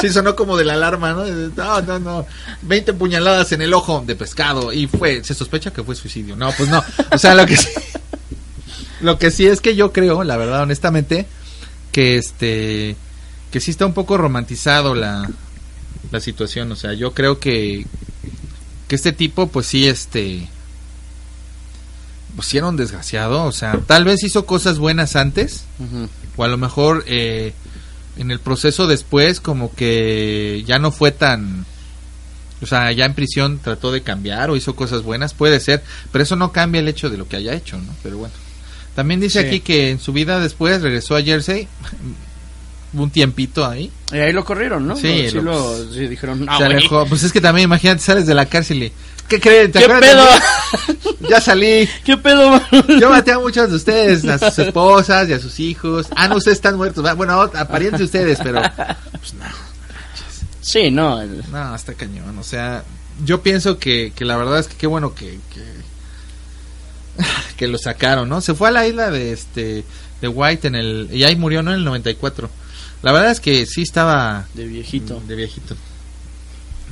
Sí, 0.00 0.08
sonó 0.08 0.34
como 0.34 0.56
de 0.56 0.64
la 0.64 0.72
alarma, 0.74 1.12
¿no? 1.12 1.26
No, 1.26 1.82
no, 1.82 1.98
no. 1.98 2.26
20 2.62 2.94
puñaladas 2.94 3.52
en 3.52 3.60
el 3.60 3.74
ojo 3.74 4.02
de 4.06 4.16
pescado 4.16 4.72
y 4.72 4.86
fue, 4.86 5.22
se 5.22 5.34
sospecha 5.34 5.72
que 5.72 5.82
fue 5.82 5.94
suicidio. 5.94 6.36
No, 6.36 6.50
pues 6.52 6.70
no. 6.70 6.82
O 7.12 7.18
sea, 7.18 7.34
lo 7.34 7.44
que 7.44 7.58
sí, 7.58 7.68
lo 9.02 9.18
que 9.18 9.30
sí 9.30 9.46
es 9.46 9.60
que 9.60 9.76
yo 9.76 9.92
creo, 9.92 10.24
la 10.24 10.38
verdad, 10.38 10.62
honestamente, 10.62 11.26
que 11.92 12.16
este, 12.16 12.96
que 13.50 13.60
sí 13.60 13.70
está 13.70 13.86
un 13.86 13.94
poco 13.94 14.16
romantizado 14.16 14.94
la, 14.94 15.28
la 16.10 16.20
situación. 16.20 16.70
O 16.72 16.76
sea, 16.76 16.92
yo 16.94 17.12
creo 17.14 17.38
que, 17.38 17.86
que 18.88 18.94
este 18.94 19.12
tipo, 19.12 19.48
pues 19.48 19.66
sí, 19.66 19.86
este, 19.88 20.48
pues 22.36 22.48
sí 22.48 22.58
era 22.58 22.68
un 22.68 22.76
desgraciado, 22.76 23.44
o 23.44 23.52
sea, 23.52 23.78
tal 23.86 24.04
vez 24.04 24.22
hizo 24.22 24.46
cosas 24.46 24.78
buenas 24.78 25.16
antes, 25.16 25.64
o 26.36 26.44
a 26.44 26.48
lo 26.48 26.58
mejor 26.58 27.04
eh, 27.06 27.52
en 28.16 28.30
el 28.30 28.38
proceso 28.40 28.86
después 28.86 29.40
como 29.40 29.74
que 29.74 30.62
ya 30.66 30.78
no 30.78 30.92
fue 30.92 31.10
tan... 31.12 31.66
O 32.62 32.66
sea, 32.66 32.92
ya 32.92 33.06
en 33.06 33.14
prisión 33.14 33.58
trató 33.58 33.90
de 33.90 34.02
cambiar 34.02 34.50
o 34.50 34.56
hizo 34.56 34.76
cosas 34.76 35.02
buenas, 35.02 35.32
puede 35.32 35.60
ser, 35.60 35.82
pero 36.12 36.22
eso 36.22 36.36
no 36.36 36.52
cambia 36.52 36.80
el 36.80 36.88
hecho 36.88 37.08
de 37.08 37.16
lo 37.16 37.26
que 37.26 37.36
haya 37.36 37.54
hecho, 37.54 37.78
¿no? 37.78 37.94
Pero 38.02 38.18
bueno. 38.18 38.34
También 38.94 39.18
dice 39.18 39.40
Sí. 39.40 39.46
aquí 39.46 39.60
que 39.60 39.90
en 39.90 39.98
su 39.98 40.12
vida 40.12 40.40
después 40.40 40.82
regresó 40.82 41.16
a 41.16 41.22
Jersey, 41.22 41.68
un 42.92 43.10
tiempito 43.10 43.64
ahí, 43.66 43.90
Y 44.12 44.16
ahí 44.18 44.32
lo 44.32 44.44
corrieron, 44.44 44.86
¿no? 44.86 44.96
Sí, 44.96 45.28
sí, 45.30 45.36
lo- 45.36 45.42
lo, 45.42 45.92
sí 45.92 46.08
dijeron, 46.08 46.44
no, 46.44 46.58
se 46.58 46.64
alejó. 46.64 47.06
Pues 47.06 47.22
es 47.22 47.32
que 47.32 47.40
también, 47.40 47.64
imagínate, 47.66 48.00
sales 48.02 48.26
de 48.26 48.34
la 48.34 48.46
cárcel 48.46 48.82
y... 48.84 48.92
¿Qué 49.28 49.38
creen? 49.38 49.70
¿Te 49.70 49.78
¿Qué 49.78 49.88
pedo? 49.88 50.24
Ya 51.28 51.40
salí. 51.40 51.88
¿Qué 52.04 52.16
pedo? 52.16 52.60
Yo 53.00 53.10
maté 53.10 53.30
a 53.30 53.38
muchos 53.38 53.70
de 53.70 53.76
ustedes, 53.76 54.24
a 54.24 54.38
sus 54.38 54.58
esposas 54.58 55.28
y 55.28 55.32
a 55.34 55.38
sus 55.38 55.60
hijos. 55.60 56.08
Ah, 56.16 56.26
no, 56.26 56.34
ustedes 56.36 56.58
están 56.58 56.76
muertos. 56.76 57.04
Bueno, 57.16 57.40
apariencia 57.40 58.04
ustedes, 58.04 58.40
pero... 58.42 58.60
Pues 59.12 59.34
no, 59.34 59.44
Sí, 60.60 60.90
no. 60.90 61.20
el- 61.22 61.44
no, 61.52 61.74
está 61.76 61.94
cañón. 61.94 62.36
O 62.38 62.42
sea, 62.42 62.82
yo 63.24 63.40
pienso 63.40 63.78
que, 63.78 64.12
que 64.16 64.24
la 64.24 64.36
verdad 64.36 64.58
es 64.58 64.66
que 64.66 64.74
qué 64.76 64.88
bueno 64.88 65.14
que, 65.14 65.38
que... 65.54 65.62
que 67.56 67.68
lo 67.68 67.78
sacaron, 67.78 68.28
¿no? 68.28 68.40
Se 68.40 68.54
fue 68.54 68.68
a 68.68 68.72
la 68.72 68.86
isla 68.86 69.10
de 69.12 69.32
este... 69.32 69.84
De 70.20 70.28
White 70.28 70.66
en 70.68 70.74
el... 70.74 71.08
Y 71.12 71.22
ahí 71.24 71.36
murió, 71.36 71.62
¿no? 71.62 71.70
En 71.70 71.78
el 71.78 71.84
94. 71.84 72.50
La 73.02 73.12
verdad 73.12 73.30
es 73.30 73.40
que 73.40 73.66
sí 73.66 73.82
estaba... 73.82 74.46
De 74.54 74.64
viejito. 74.66 75.20
De 75.26 75.34
viejito. 75.36 75.74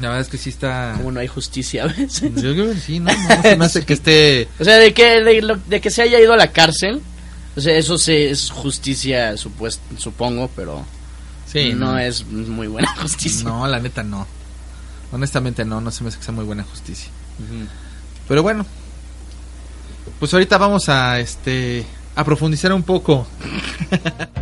La 0.01 0.09
verdad 0.09 0.21
es 0.23 0.29
que 0.29 0.39
sí 0.39 0.51
está... 0.51 0.95
Como 0.97 1.11
no 1.13 1.21
hay 1.21 1.27
justicia 1.29 1.85
a 1.85 1.87
veces. 1.89 2.23
Yo 2.35 2.53
creo 2.55 2.73
que 2.73 2.79
sí, 2.81 3.01
no, 3.01 3.11
no 3.13 3.43
se 3.43 3.57
me 3.57 3.65
hace 3.65 3.85
que 3.85 3.93
esté... 3.95 4.49
O 4.61 4.65
sea, 4.65 4.77
de 4.77 4.95
que, 4.95 5.23
de, 5.23 5.43
lo- 5.43 5.57
de 5.57 5.81
que 5.81 5.91
se 5.91 6.03
haya 6.03 6.21
ido 6.21 6.33
a 6.33 6.37
la 6.37 6.53
cárcel. 6.53 7.01
O 7.57 7.61
sea, 7.61 7.77
eso 7.77 7.99
sí 7.99 8.13
es 8.13 8.51
justicia, 8.51 9.37
supuest, 9.37 9.81
supongo, 9.99 10.49
pero 10.55 10.85
Sí, 11.53 11.73
no, 11.73 11.99
es 11.99 12.27
muy 12.27 12.67
buena 12.69 12.95
justicia. 12.97 13.43
No, 13.45 13.67
la 13.67 13.81
neta 13.81 14.03
no. 14.03 14.27
Honestamente 15.11 15.65
no, 15.65 15.81
no 15.81 15.91
se 15.91 16.05
me 16.05 16.09
hace 16.11 16.19
que 16.19 16.25
sea 16.25 16.35
muy 16.35 16.45
buena 16.45 16.63
justicia. 16.63 17.09
Pero 18.29 18.43
bueno, 18.43 18.65
pues 20.19 20.33
ahorita 20.35 20.59
vamos 20.59 20.89
a 20.91 21.19
este 21.21 21.85
a 22.15 22.23
profundizar 22.25 22.73
un 22.73 22.83
poco. 22.83 23.27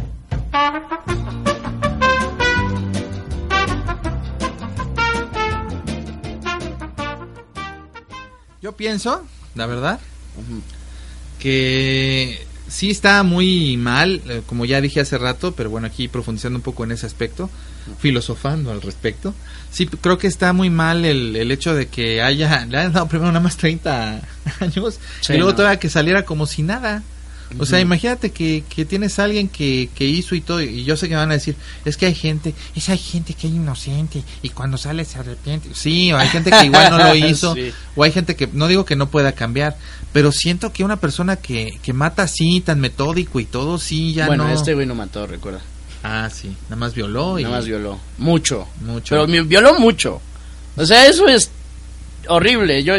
Yo 8.66 8.72
pienso, 8.72 9.24
la 9.54 9.66
verdad, 9.66 10.00
que 11.38 12.44
sí 12.66 12.90
está 12.90 13.22
muy 13.22 13.76
mal, 13.76 14.20
eh, 14.28 14.42
como 14.44 14.64
ya 14.64 14.80
dije 14.80 14.98
hace 14.98 15.18
rato, 15.18 15.52
pero 15.52 15.70
bueno, 15.70 15.86
aquí 15.86 16.08
profundizando 16.08 16.58
un 16.58 16.62
poco 16.64 16.82
en 16.82 16.90
ese 16.90 17.06
aspecto, 17.06 17.48
filosofando 18.00 18.72
al 18.72 18.82
respecto. 18.82 19.34
Sí, 19.70 19.86
creo 19.86 20.18
que 20.18 20.26
está 20.26 20.52
muy 20.52 20.68
mal 20.68 21.04
el, 21.04 21.36
el 21.36 21.52
hecho 21.52 21.76
de 21.76 21.86
que 21.86 22.22
haya, 22.22 22.66
le 22.66 22.78
hayan 22.78 22.92
dado 22.92 23.06
primero 23.06 23.28
nada 23.30 23.38
más 23.38 23.56
30 23.56 24.20
años 24.58 24.98
Sí, 25.20 25.34
y 25.34 25.36
luego 25.36 25.50
no. 25.52 25.56
todavía 25.58 25.78
que 25.78 25.88
saliera 25.88 26.24
como 26.24 26.46
si 26.46 26.64
nada. 26.64 27.04
O 27.58 27.64
sea, 27.64 27.80
imagínate 27.80 28.32
que, 28.32 28.64
que 28.68 28.84
tienes 28.84 29.18
a 29.18 29.24
alguien 29.24 29.48
que, 29.48 29.88
que 29.94 30.04
hizo 30.04 30.34
y 30.34 30.40
todo, 30.40 30.60
y 30.60 30.84
yo 30.84 30.96
sé 30.96 31.08
que 31.08 31.14
van 31.14 31.30
a 31.30 31.34
decir, 31.34 31.54
es 31.84 31.96
que 31.96 32.06
hay 32.06 32.14
gente, 32.14 32.54
es 32.74 32.88
hay 32.88 32.98
gente 32.98 33.34
que 33.34 33.46
es 33.46 33.52
inocente 33.52 34.22
y 34.42 34.50
cuando 34.50 34.76
sale 34.76 35.04
se 35.04 35.18
arrepiente. 35.18 35.70
Sí, 35.72 36.12
o 36.12 36.18
hay 36.18 36.28
gente 36.28 36.50
que 36.50 36.66
igual 36.66 36.90
no 36.90 36.98
lo 36.98 37.14
hizo, 37.28 37.54
Sí. 37.54 37.72
o 37.94 38.02
hay 38.02 38.12
gente 38.12 38.34
que, 38.36 38.48
no 38.52 38.66
digo 38.68 38.84
que 38.84 38.96
no 38.96 39.08
pueda 39.10 39.32
cambiar, 39.32 39.76
pero 40.12 40.32
siento 40.32 40.72
que 40.72 40.82
una 40.84 40.96
persona 41.00 41.36
que, 41.36 41.78
que 41.82 41.92
mata 41.92 42.24
así, 42.24 42.60
tan 42.60 42.80
metódico 42.80 43.38
y 43.40 43.44
todo, 43.44 43.78
sí, 43.78 44.12
ya 44.12 44.26
bueno, 44.26 44.48
no. 44.48 44.52
este 44.54 44.74
güey 44.74 44.86
no 44.86 44.94
mató, 44.94 45.26
recuerda. 45.26 45.60
Ah, 46.02 46.28
sí, 46.32 46.54
nada 46.64 46.76
más 46.76 46.94
violó 46.94 47.38
y... 47.38 47.42
Nada 47.44 47.56
más 47.56 47.66
violó. 47.66 47.98
Mucho. 48.18 48.66
Mucho. 48.80 49.14
Pero 49.14 49.26
me 49.26 49.40
violó 49.42 49.78
mucho. 49.78 50.20
O 50.76 50.84
sea, 50.86 51.06
eso 51.06 51.26
es 51.26 51.50
horrible. 52.28 52.84
Yo, 52.84 52.94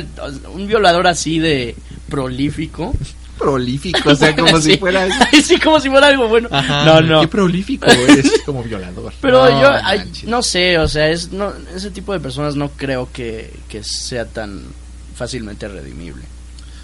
un 0.54 0.68
violador 0.68 1.08
así 1.08 1.40
de 1.40 1.76
prolífico. 2.10 2.94
prolífico, 3.38 4.10
o 4.10 4.16
sea, 4.16 4.36
como 4.36 4.60
si 4.62 4.78
fuera... 4.78 5.08
Ay, 5.32 5.42
sí, 5.42 5.60
como 5.60 5.80
si 5.80 5.90
fuera 5.90 6.08
algo 6.08 6.28
bueno. 6.28 6.50
Ajá, 6.52 6.86
no, 6.86 7.02
no. 7.02 7.22
Qué 7.22 7.28
prolífico 7.28 7.86
eres 7.88 8.32
como 8.46 8.64
violador. 8.64 9.14
Pero 9.22 9.46
No 9.46 9.62
yo, 9.62 9.70
ay, 9.84 10.12
no 10.26 10.42
sé, 10.44 10.78
o 10.78 10.88
sea, 10.88 11.10
es, 11.10 11.32
no, 11.32 11.54
ese 11.76 11.92
tipo 11.92 12.14
de 12.14 12.20
personas 12.20 12.56
no 12.56 12.70
creo 12.70 13.10
que, 13.12 13.54
que 13.70 13.84
sea 13.84 14.26
tan 14.26 14.64
fácilmente 15.16 15.68
redimible. 15.68 16.24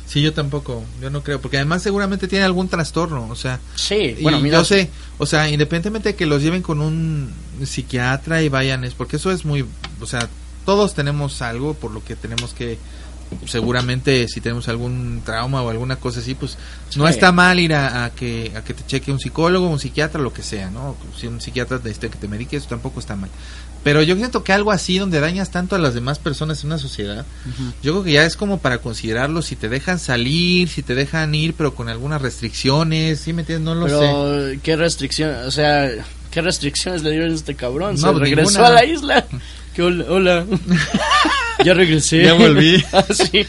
Sí, 0.05 0.21
yo 0.21 0.33
tampoco, 0.33 0.83
yo 1.01 1.09
no 1.09 1.23
creo, 1.23 1.41
porque 1.41 1.57
además 1.57 1.81
seguramente 1.81 2.27
tiene 2.27 2.45
algún 2.45 2.67
trastorno, 2.67 3.27
o 3.29 3.35
sea, 3.35 3.59
Sí, 3.75 4.15
bueno, 4.21 4.39
mira, 4.41 4.59
yo 4.59 4.65
sé, 4.65 4.89
o 5.17 5.25
sea, 5.25 5.49
independientemente 5.49 6.09
de 6.09 6.15
que 6.15 6.25
los 6.27 6.43
lleven 6.43 6.61
con 6.61 6.81
un 6.81 7.33
psiquiatra 7.63 8.43
y 8.43 8.49
vayan, 8.49 8.83
es 8.83 8.93
porque 8.93 9.15
eso 9.15 9.31
es 9.31 9.43
muy, 9.43 9.65
o 9.99 10.05
sea, 10.05 10.29
todos 10.65 10.93
tenemos 10.93 11.41
algo 11.41 11.73
por 11.73 11.89
lo 11.91 12.03
que 12.03 12.15
tenemos 12.15 12.53
que, 12.53 12.77
seguramente 13.45 14.27
si 14.27 14.41
tenemos 14.41 14.67
algún 14.67 15.21
trauma 15.25 15.61
o 15.61 15.69
alguna 15.69 15.95
cosa 15.97 16.19
así, 16.19 16.35
pues 16.35 16.57
no 16.95 17.05
Sí. 17.07 17.11
está 17.13 17.31
mal 17.31 17.59
ir 17.59 17.73
a, 17.73 18.05
a 18.05 18.09
que 18.11 18.51
a 18.55 18.63
que 18.63 18.73
te 18.73 18.85
cheque 18.85 19.11
un 19.11 19.19
psicólogo, 19.19 19.67
un 19.67 19.79
psiquiatra, 19.79 20.21
lo 20.21 20.33
que 20.33 20.43
sea, 20.43 20.69
¿no? 20.69 20.95
Si 21.19 21.27
un 21.27 21.41
psiquiatra 21.41 21.79
te 21.79 21.89
dice 21.89 22.09
que 22.09 22.17
te 22.17 22.27
medique, 22.27 22.55
eso 22.57 22.67
tampoco 22.67 22.99
está 22.99 23.15
mal. 23.15 23.29
Pero 23.83 24.01
yo 24.01 24.15
siento 24.15 24.45
que 24.45 24.53
algo 24.53 24.71
así 24.71 24.97
donde 24.97 25.19
dañas 25.19 25.51
tanto 25.51 25.75
a 25.75 25.79
las 25.79 25.93
demás 25.93 26.17
personas 26.17 26.61
en 26.61 26.67
una 26.67 26.77
sociedad, 26.77 27.25
yo 27.81 27.91
creo 27.91 28.03
que 28.03 28.11
ya 28.13 28.25
es 28.25 28.37
como 28.37 28.59
para 28.59 28.77
considerarlo 28.77 29.41
si 29.41 29.57
te 29.57 29.67
dejan 29.67 29.99
salir, 29.99 30.69
si 30.69 30.83
te 30.83 30.95
dejan 30.95 31.35
ir, 31.35 31.53
pero 31.53 31.75
con 31.75 31.89
algunas 31.89 32.21
restricciones, 32.21 33.19
¿sí 33.19 33.33
me 33.33 33.41
entiendes? 33.41 33.65
No 33.65 33.75
lo 33.75 33.89
sé. 34.51 34.59
qué 34.63 34.77
restricción, 34.77 35.35
o 35.45 35.51
sea, 35.51 35.89
qué 36.31 36.41
restricciones 36.41 37.03
le 37.03 37.11
dieron 37.11 37.31
a 37.31 37.35
este 37.35 37.55
cabrón. 37.55 37.95
No, 37.95 37.97
Se 37.97 38.07
pues, 38.07 38.19
regresó 38.19 38.51
ninguna. 38.51 38.67
a 38.67 38.71
la 38.71 38.85
isla. 38.85 39.25
Que 39.75 39.81
hola, 39.81 40.05
hola. 40.09 40.45
ya 41.65 41.73
regresé. 41.73 42.23
Ya 42.23 42.33
volví. 42.33 42.83
Ah, 42.93 43.03
sí. 43.13 43.45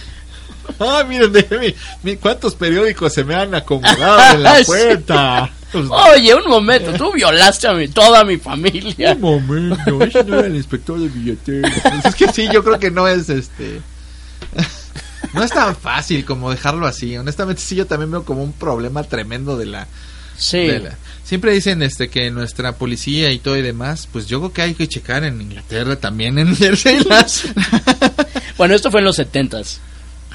Ah, 0.80 1.04
miren, 1.06 1.30
de- 1.32 1.46
mi- 1.60 1.74
mi- 2.10 2.16
cuántos 2.16 2.54
periódicos 2.54 3.12
se 3.12 3.22
me 3.22 3.34
han 3.34 3.54
acomodado 3.54 4.34
en 4.36 4.42
la 4.42 4.56
puerta. 4.66 5.50
Pues, 5.70 5.84
Oye, 5.90 6.34
un 6.34 6.48
momento, 6.48 6.92
tú 6.94 7.12
violaste 7.12 7.66
a 7.68 7.74
mi, 7.74 7.88
toda 7.88 8.24
mi 8.24 8.38
familia. 8.38 9.12
un 9.12 9.20
momento, 9.20 10.02
ese 10.04 10.24
no 10.24 10.38
era 10.38 10.46
el 10.46 10.56
inspector 10.56 10.98
de 10.98 11.08
billeteros. 11.08 11.70
Pues 11.82 12.04
es 12.06 12.14
que 12.14 12.28
sí, 12.32 12.48
yo 12.52 12.64
creo 12.64 12.78
que 12.78 12.90
no 12.90 13.06
es 13.08 13.28
este. 13.28 13.80
No 15.34 15.42
es 15.42 15.50
tan 15.50 15.74
fácil 15.76 16.24
como 16.24 16.50
dejarlo 16.50 16.86
así. 16.86 17.16
Honestamente, 17.16 17.60
sí, 17.60 17.74
yo 17.76 17.86
también 17.86 18.10
veo 18.10 18.24
como 18.24 18.42
un 18.42 18.52
problema 18.52 19.02
tremendo 19.02 19.56
de 19.58 19.66
la, 19.66 19.86
Sí. 20.38 20.58
de 20.66 20.78
la- 20.80 20.98
Siempre 21.24 21.52
dicen 21.52 21.82
este 21.82 22.08
que 22.08 22.30
nuestra 22.30 22.72
policía 22.76 23.32
y 23.32 23.38
todo 23.38 23.56
y 23.56 23.62
demás, 23.62 24.08
pues 24.12 24.26
yo 24.26 24.40
creo 24.40 24.52
que 24.52 24.62
hay 24.62 24.74
que 24.74 24.86
checar 24.88 25.24
en 25.24 25.40
Inglaterra 25.40 25.96
también, 25.96 26.38
en 26.38 26.54
Jersey. 26.56 27.02
las- 27.04 27.44
Bueno, 28.58 28.74
esto 28.74 28.90
fue 28.90 29.00
en 29.00 29.06
los 29.06 29.16
setentas. 29.16 29.80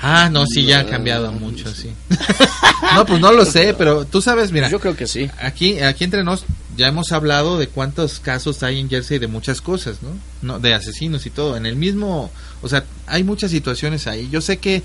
Ah, 0.01 0.29
no, 0.31 0.45
sí, 0.47 0.63
ya 0.63 0.79
ha 0.79 0.85
cambiado 0.85 1.31
mucho, 1.31 1.73
sí. 1.75 1.91
No, 2.95 3.05
pues 3.05 3.19
no 3.19 3.31
lo 3.33 3.45
sé, 3.45 3.75
pero 3.77 4.05
tú 4.05 4.21
sabes, 4.21 4.51
mira, 4.51 4.69
Yo 4.69 4.79
creo 4.79 4.95
que 4.95 5.05
sí. 5.07 5.29
aquí, 5.41 5.79
aquí 5.79 6.05
entre 6.05 6.23
nos 6.23 6.45
ya 6.77 6.87
hemos 6.87 7.11
hablado 7.11 7.57
de 7.59 7.67
cuántos 7.67 8.19
casos 8.21 8.63
hay 8.63 8.79
en 8.79 8.89
Jersey 8.89 9.19
de 9.19 9.27
muchas 9.27 9.59
cosas, 9.61 9.97
¿no? 10.01 10.09
no 10.41 10.59
de 10.59 10.73
asesinos 10.73 11.25
y 11.25 11.29
todo. 11.29 11.57
En 11.57 11.65
el 11.65 11.75
mismo, 11.75 12.31
o 12.61 12.69
sea, 12.69 12.85
hay 13.05 13.23
muchas 13.25 13.51
situaciones 13.51 14.07
ahí. 14.07 14.29
Yo 14.31 14.39
sé 14.39 14.57
que 14.57 14.81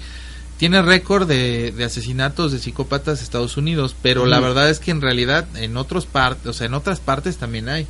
tiene 0.59 0.83
récord 0.83 1.27
de, 1.27 1.73
de 1.73 1.85
asesinatos 1.85 2.53
de 2.53 2.59
psicópatas 2.59 3.23
Estados 3.23 3.57
Unidos, 3.57 3.97
pero 4.01 4.25
la 4.25 4.39
verdad 4.39 4.71
es 4.71 4.79
que 4.79 4.93
en 4.93 5.01
realidad 5.01 5.47
en 5.57 5.77
otros 5.77 6.07
partes, 6.07 6.47
o 6.47 6.53
sea, 6.53 6.67
en 6.67 6.75
otras 6.75 7.01
partes 7.01 7.37
también 7.37 7.69
hay. 7.69 7.87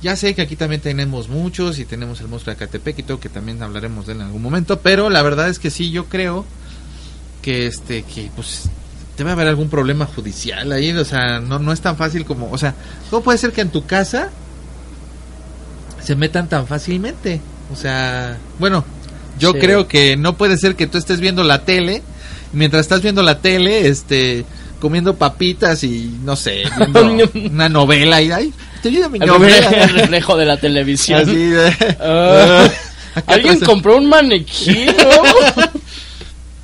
Ya 0.00 0.14
sé 0.14 0.36
que 0.36 0.42
aquí 0.42 0.54
también 0.54 0.80
tenemos 0.80 1.28
muchos 1.28 1.80
y 1.80 1.84
tenemos 1.84 2.20
el 2.20 2.28
monstruo 2.28 2.54
de 2.54 2.58
Catepec 2.58 3.00
y 3.00 3.02
todo, 3.02 3.18
que 3.18 3.28
también 3.28 3.60
hablaremos 3.62 4.06
de 4.06 4.12
él 4.12 4.20
en 4.20 4.26
algún 4.26 4.42
momento, 4.42 4.78
pero 4.78 5.10
la 5.10 5.22
verdad 5.22 5.48
es 5.48 5.58
que 5.58 5.70
sí, 5.70 5.90
yo 5.90 6.04
creo 6.04 6.44
que 7.42 7.66
este, 7.66 8.04
que 8.04 8.30
pues 8.36 8.70
debe 9.18 9.32
haber 9.32 9.48
algún 9.48 9.68
problema 9.68 10.06
judicial 10.06 10.70
ahí, 10.70 10.92
o 10.92 11.04
sea, 11.04 11.40
no, 11.40 11.58
no 11.58 11.72
es 11.72 11.80
tan 11.80 11.96
fácil 11.96 12.24
como, 12.24 12.50
o 12.52 12.58
sea, 12.58 12.74
¿cómo 13.10 13.24
puede 13.24 13.38
ser 13.38 13.52
que 13.52 13.62
en 13.62 13.70
tu 13.70 13.84
casa 13.86 14.30
se 16.00 16.14
metan 16.14 16.48
tan 16.48 16.68
fácilmente? 16.68 17.40
O 17.72 17.76
sea, 17.76 18.38
bueno, 18.58 18.84
yo 19.40 19.52
Sí. 19.52 19.58
creo 19.58 19.88
que 19.88 20.16
no 20.16 20.36
puede 20.36 20.56
ser 20.58 20.76
que 20.76 20.86
tú 20.86 20.98
estés 20.98 21.18
viendo 21.20 21.42
la 21.42 21.64
tele, 21.64 22.02
mientras 22.52 22.82
estás 22.82 23.02
viendo 23.02 23.22
la 23.22 23.40
tele, 23.40 23.88
este 23.88 24.44
comiendo 24.80 25.16
papitas 25.16 25.82
y 25.84 26.10
no 26.24 26.36
sé, 26.36 26.62
viendo 26.94 27.28
una 27.34 27.68
novela 27.68 28.22
y 28.22 28.30
ay, 28.30 28.52
te 28.82 28.90
mi 28.90 29.18
El 29.20 29.26
novela. 29.26 29.68
reflejo 29.70 30.36
de 30.36 30.46
la 30.46 30.56
televisión. 30.58 31.20
Así 31.20 31.34
de- 31.34 31.96
Ah. 32.00 32.68
Alguien 33.26 33.54
atrás- 33.54 33.68
compró 33.68 33.96
un 33.96 34.08
maniquí. 34.08 34.86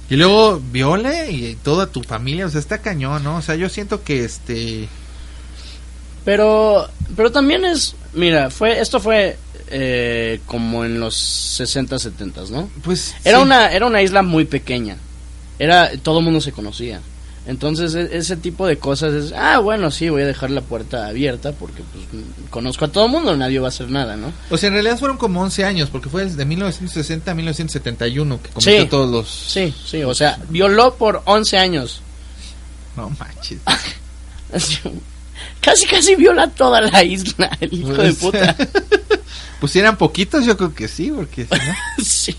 Y 0.09 0.15
luego 0.15 0.63
viole 0.71 1.31
y 1.33 1.57
toda 1.65 1.89
tu 1.89 2.03
familia, 2.05 2.47
o 2.47 2.49
sea, 2.49 2.61
está 2.61 2.79
cañón, 2.79 3.25
¿no? 3.25 3.39
O 3.39 3.43
sea, 3.43 3.57
yo 3.57 3.69
siento 3.69 4.05
que 4.05 4.25
este 4.25 4.89
Pero, 6.25 6.89
pero 7.17 7.33
también 7.33 7.65
es, 7.65 7.95
mira, 8.15 8.51
fue, 8.51 8.81
esto 8.81 9.01
fue 9.01 9.37
eh, 9.69 10.41
como 10.47 10.85
en 10.85 11.01
los 11.01 11.15
60, 11.17 11.99
70, 11.99 12.43
¿no? 12.51 12.71
Pues 12.85 13.15
Era 13.25 13.39
sí. 13.39 13.43
una 13.45 13.73
era 13.73 13.87
una 13.87 14.03
isla 14.03 14.23
muy 14.23 14.45
pequeña. 14.45 14.97
Era 15.59 15.91
todo 16.03 16.19
el 16.19 16.25
mundo 16.25 16.41
se 16.41 16.53
conocía. 16.53 17.01
Entonces 17.47 17.95
e- 17.95 18.17
ese 18.17 18.37
tipo 18.37 18.67
de 18.67 18.77
cosas 18.79 19.15
es, 19.15 19.33
ah, 19.33 19.59
bueno, 19.61 19.91
sí, 19.93 20.09
voy 20.09 20.23
a 20.23 20.27
dejar 20.27 20.51
la 20.51 20.63
puerta 20.63 21.07
abierta 21.07 21.53
porque 21.53 21.83
pues 21.93 22.05
conozco 22.51 22.85
a 22.85 22.89
todo 22.89 23.07
el 23.07 23.13
mundo, 23.13 23.37
nadie 23.37 23.61
va 23.61 23.67
a 23.67 23.69
hacer 23.69 23.89
nada, 23.89 24.17
¿no? 24.17 24.33
O 24.51 24.57
sea, 24.57 24.67
en 24.67 24.73
realidad 24.75 24.99
fueron 24.99 25.17
como 25.17 25.41
11 25.43 25.65
años, 25.65 25.89
porque 25.89 26.09
fue 26.09 26.25
desde 26.25 26.45
1960 26.45 27.31
a 27.31 27.35
1971 27.35 28.43
que 28.43 28.49
cometió 28.51 28.83
Sí. 28.83 28.89
todos 28.89 29.11
los... 29.11 29.29
Sí, 29.29 29.73
sí, 29.87 30.03
o 30.03 30.13
sea, 30.15 30.39
violó 30.49 30.97
por 30.97 31.23
11 31.25 31.57
años. 31.59 32.01
No 32.97 33.11
manches. 33.11 33.59
Casi, 35.67 35.85
casi 35.87 36.15
viola 36.15 36.49
toda 36.49 36.81
la 36.81 37.03
isla, 37.03 37.51
el 37.61 37.73
hijo 37.75 37.89
de 37.91 37.97
Pues, 38.13 38.17
puta. 38.19 38.57
pues 39.61 39.73
si 39.73 39.81
eran 39.81 39.97
poquitos, 39.99 40.45
yo 40.47 40.57
creo 40.57 40.73
que 40.73 40.87
sí, 40.87 41.11
porque 41.11 41.45
no... 41.51 41.59
sí. 42.05 42.37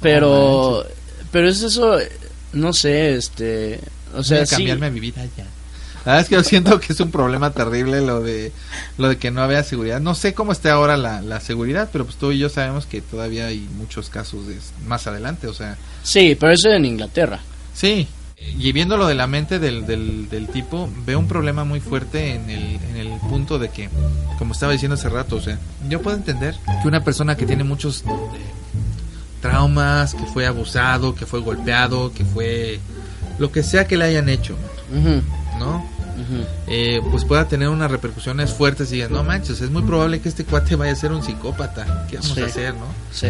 Pero, 0.00 0.86
pero 1.30 1.48
es 1.50 1.60
eso, 1.62 1.98
no 2.54 2.72
sé, 2.72 3.14
este, 3.14 3.78
o 4.14 4.22
sea, 4.22 4.38
Voy 4.38 4.42
a 4.44 4.46
sí. 4.46 4.54
cambiarme 4.56 4.90
mi 4.90 5.00
vida 5.00 5.22
ya. 5.36 5.44
La 6.06 6.12
verdad 6.12 6.20
es 6.22 6.28
que 6.30 6.34
yo 6.36 6.42
siento 6.44 6.80
que 6.80 6.94
es 6.94 7.00
un 7.00 7.10
problema 7.10 7.50
terrible 7.52 8.00
lo 8.00 8.22
de 8.22 8.52
lo 8.96 9.10
de 9.10 9.18
que 9.18 9.30
no 9.30 9.42
había 9.42 9.62
seguridad. 9.62 10.00
No 10.00 10.14
sé 10.14 10.32
cómo 10.32 10.52
esté 10.52 10.70
ahora 10.70 10.96
la, 10.96 11.20
la 11.20 11.40
seguridad, 11.40 11.90
pero 11.92 12.06
pues 12.06 12.16
tú 12.16 12.32
y 12.32 12.38
yo 12.38 12.48
sabemos 12.48 12.86
que 12.86 13.02
todavía 13.02 13.48
hay 13.48 13.58
muchos 13.76 14.08
casos 14.08 14.46
de 14.46 14.56
más 14.86 15.06
adelante, 15.06 15.46
o 15.46 15.52
sea, 15.52 15.76
Sí, 16.02 16.34
pero 16.40 16.52
eso 16.52 16.70
en 16.70 16.86
Inglaterra. 16.86 17.40
sí. 17.74 18.08
Y 18.58 18.72
viendo 18.72 18.96
lo 18.96 19.06
de 19.06 19.14
la 19.14 19.26
mente 19.26 19.58
del, 19.58 19.86
del, 19.86 20.28
del 20.28 20.48
tipo, 20.48 20.88
veo 21.06 21.18
un 21.18 21.28
problema 21.28 21.64
muy 21.64 21.80
fuerte 21.80 22.34
en 22.34 22.50
el, 22.50 22.78
en 22.90 22.96
el 22.96 23.08
punto 23.20 23.58
de 23.58 23.68
que, 23.70 23.88
como 24.38 24.52
estaba 24.52 24.72
diciendo 24.72 24.94
hace 24.94 25.08
rato, 25.08 25.36
o 25.36 25.40
sea, 25.40 25.58
yo 25.88 26.00
puedo 26.02 26.16
entender 26.16 26.56
que 26.82 26.88
una 26.88 27.02
persona 27.04 27.36
que 27.36 27.46
tiene 27.46 27.64
muchos 27.64 28.02
eh, 28.02 28.10
traumas, 29.40 30.14
que 30.14 30.24
fue 30.24 30.46
abusado, 30.46 31.14
que 31.14 31.26
fue 31.26 31.40
golpeado, 31.40 32.12
que 32.12 32.24
fue 32.24 32.80
lo 33.38 33.50
que 33.52 33.62
sea 33.62 33.86
que 33.86 33.96
le 33.96 34.04
hayan 34.04 34.28
hecho, 34.28 34.56
¿no? 35.58 35.84
eh, 36.66 37.00
pues 37.10 37.24
pueda 37.24 37.48
tener 37.48 37.68
unas 37.70 37.90
repercusiones 37.90 38.52
fuertes 38.52 38.90
y 38.92 38.96
digan, 38.96 39.12
no 39.12 39.24
manches, 39.24 39.60
es 39.62 39.70
muy 39.70 39.82
probable 39.82 40.20
que 40.20 40.28
este 40.28 40.44
cuate 40.44 40.76
vaya 40.76 40.92
a 40.92 40.96
ser 40.96 41.12
un 41.12 41.22
psicópata. 41.22 42.06
¿Qué 42.10 42.16
vamos 42.18 42.32
Sí. 42.34 42.42
a 42.42 42.46
hacer, 42.46 42.74
no? 42.74 42.84
Sí. 43.10 43.28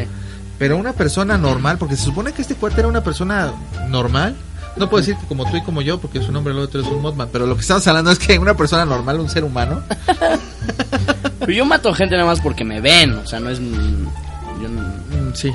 Pero 0.58 0.76
una 0.76 0.92
persona 0.92 1.38
normal, 1.38 1.78
porque 1.78 1.96
se 1.96 2.04
supone 2.04 2.32
que 2.32 2.42
este 2.42 2.56
cuate 2.56 2.80
era 2.80 2.88
una 2.88 3.02
persona 3.02 3.52
normal. 3.88 4.34
No 4.76 4.88
puedo 4.88 5.02
decir 5.02 5.16
que 5.20 5.26
como 5.26 5.44
tú 5.50 5.56
y 5.56 5.62
como 5.62 5.82
yo, 5.82 5.98
porque 6.00 6.18
es 6.20 6.28
un 6.28 6.36
hombre, 6.36 6.52
luego 6.54 6.68
tú 6.68 6.78
eres 6.78 6.90
un 6.90 7.02
modman. 7.02 7.28
Pero 7.32 7.46
lo 7.46 7.54
que 7.56 7.60
estamos 7.62 7.86
hablando 7.86 8.10
es 8.10 8.18
que 8.18 8.38
una 8.38 8.56
persona 8.56 8.84
normal, 8.84 9.20
un 9.20 9.28
ser 9.28 9.44
humano, 9.44 9.82
Pero 11.40 11.52
yo 11.52 11.64
mato 11.64 11.92
gente 11.94 12.14
nada 12.16 12.26
más 12.28 12.40
porque 12.40 12.64
me 12.64 12.80
ven, 12.80 13.14
o 13.14 13.26
sea, 13.26 13.40
no 13.40 13.48
es... 13.50 13.58
Yo 13.58 14.68
no- 14.68 14.82
mm, 14.82 15.34
sí. 15.34 15.50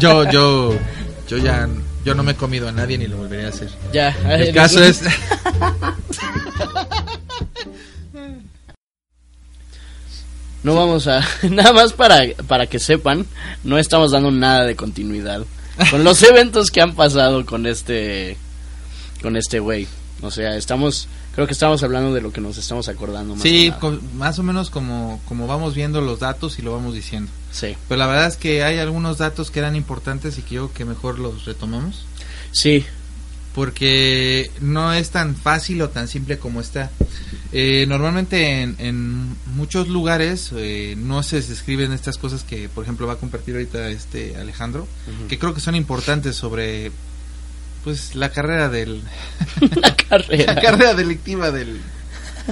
Yo, 0.00 0.30
yo, 0.30 0.74
yo 1.28 1.38
ya, 1.38 1.66
yo 2.04 2.14
no 2.14 2.22
me 2.22 2.32
he 2.32 2.36
comido 2.36 2.68
a 2.68 2.72
nadie 2.72 2.98
ni 2.98 3.06
lo 3.06 3.16
volveré 3.16 3.46
a 3.46 3.48
hacer. 3.48 3.70
ya. 3.92 4.08
El 4.30 4.54
caso 4.54 4.82
es, 4.84 5.02
No 10.62 10.74
vamos 10.76 11.08
a... 11.08 11.22
Nada 11.50 11.72
más 11.72 11.92
para, 11.92 12.20
para 12.46 12.66
que 12.66 12.78
sepan, 12.78 13.26
no 13.64 13.78
estamos 13.78 14.12
dando 14.12 14.30
nada 14.30 14.64
de 14.64 14.76
continuidad. 14.76 15.42
Con 15.90 16.04
los 16.04 16.22
eventos 16.22 16.70
que 16.70 16.80
han 16.80 16.94
pasado 16.94 17.44
con 17.46 17.66
este... 17.66 18.36
Con 19.20 19.36
este 19.36 19.60
güey. 19.60 19.86
O 20.20 20.30
sea, 20.30 20.56
estamos... 20.56 21.08
Creo 21.34 21.46
que 21.46 21.54
estamos 21.54 21.82
hablando 21.82 22.12
de 22.12 22.20
lo 22.20 22.32
que 22.32 22.42
nos 22.42 22.58
estamos 22.58 22.88
acordando 22.88 23.34
más. 23.34 23.42
sí, 23.42 23.72
más 24.16 24.38
o 24.38 24.42
menos 24.42 24.68
como, 24.68 25.18
como 25.26 25.46
vamos 25.46 25.74
viendo 25.74 26.02
los 26.02 26.20
datos 26.20 26.58
y 26.58 26.62
lo 26.62 26.72
vamos 26.72 26.94
diciendo. 26.94 27.30
Sí. 27.50 27.74
Pero 27.88 27.98
la 27.98 28.06
verdad 28.06 28.26
es 28.26 28.36
que 28.36 28.62
hay 28.62 28.78
algunos 28.78 29.16
datos 29.16 29.50
que 29.50 29.60
eran 29.60 29.74
importantes 29.74 30.36
y 30.38 30.42
que 30.42 30.56
yo 30.56 30.68
creo 30.68 30.74
que 30.74 30.84
mejor 30.84 31.18
los 31.18 31.46
retomamos. 31.46 32.04
Sí. 32.50 32.84
Porque 33.54 34.50
no 34.60 34.92
es 34.94 35.10
tan 35.10 35.36
fácil 35.36 35.82
o 35.82 35.90
tan 35.90 36.08
simple 36.08 36.38
como 36.38 36.60
está. 36.60 36.90
Eh, 37.52 37.84
normalmente 37.86 38.62
en, 38.62 38.76
en 38.78 39.36
muchos 39.54 39.88
lugares 39.88 40.50
eh, 40.56 40.94
no 40.96 41.22
se 41.22 41.36
describen 41.42 41.92
estas 41.92 42.16
cosas 42.16 42.44
que, 42.44 42.70
por 42.70 42.84
ejemplo, 42.84 43.06
va 43.06 43.14
a 43.14 43.16
compartir 43.16 43.54
ahorita 43.54 43.88
este 43.90 44.36
Alejandro, 44.36 44.88
que 45.28 45.38
creo 45.38 45.52
que 45.52 45.60
son 45.60 45.74
importantes 45.74 46.34
sobre 46.36 46.90
pues 47.84 48.14
la 48.14 48.30
carrera 48.30 48.68
del 48.68 49.02
La 49.82 49.96
carrera. 49.96 50.54
la 50.54 50.60
carrera 50.62 50.94
delictiva 50.94 51.50
del 51.50 51.78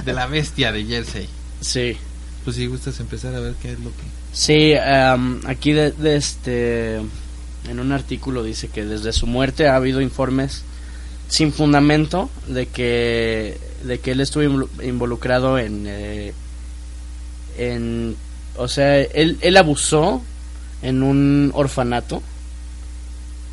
de 0.05 0.13
la 0.13 0.27
bestia 0.27 0.71
de 0.71 0.85
Jersey. 0.85 1.27
Sí. 1.61 1.97
Pues 2.43 2.57
si 2.57 2.67
gustas 2.67 2.99
empezar 2.99 3.33
a 3.35 3.39
ver 3.39 3.53
qué 3.61 3.71
es 3.71 3.79
lo 3.79 3.89
que 3.91 4.03
Sí, 4.33 4.73
am, 4.75 5.41
aquí 5.45 5.71
de, 5.73 5.91
de 5.91 6.15
este 6.15 6.95
en 6.95 7.79
un 7.79 7.91
artículo 7.91 8.43
dice 8.43 8.67
que 8.67 8.85
desde 8.85 9.13
su 9.13 9.25
muerte 9.27 9.67
ha 9.67 9.75
habido 9.75 10.01
informes 10.01 10.63
sin 11.31 11.53
fundamento 11.53 12.29
de 12.47 12.65
que 12.67 13.57
de 13.85 13.99
que 13.99 14.11
él 14.11 14.19
estuvo 14.19 14.43
involu- 14.43 14.83
involucrado 14.83 15.57
en 15.57 15.85
eh, 15.87 16.33
en 17.57 18.15
o 18.57 18.67
sea 18.67 18.99
él, 19.01 19.37
él 19.39 19.55
abusó 19.57 20.21
en 20.81 21.03
un 21.03 21.51
orfanato. 21.55 22.21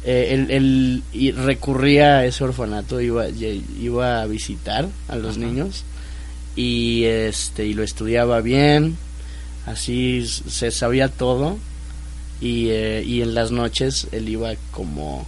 Eh, 0.05 0.29
él, 0.35 0.51
él 0.51 1.03
y 1.13 1.33
recurría 1.33 2.19
a 2.19 2.25
ese 2.25 2.43
orfanato 2.45 3.01
iba 3.01 3.29
iba 3.29 4.23
a 4.23 4.27
visitar 4.27 4.89
a 5.09 5.17
los 5.17 5.37
Ajá. 5.37 5.47
niños 5.47 5.85
y 6.57 7.05
este 7.05 7.65
y 7.67 7.75
lo 7.75 7.83
estudiaba 7.85 8.41
bien. 8.41 8.97
Así 9.67 10.27
se 10.27 10.71
sabía 10.73 11.09
todo 11.09 11.59
y, 12.41 12.69
eh, 12.71 13.05
y 13.07 13.23
en 13.23 13.35
las 13.35 13.51
noches 13.53 14.09
él 14.13 14.29
iba 14.29 14.53
como 14.73 15.27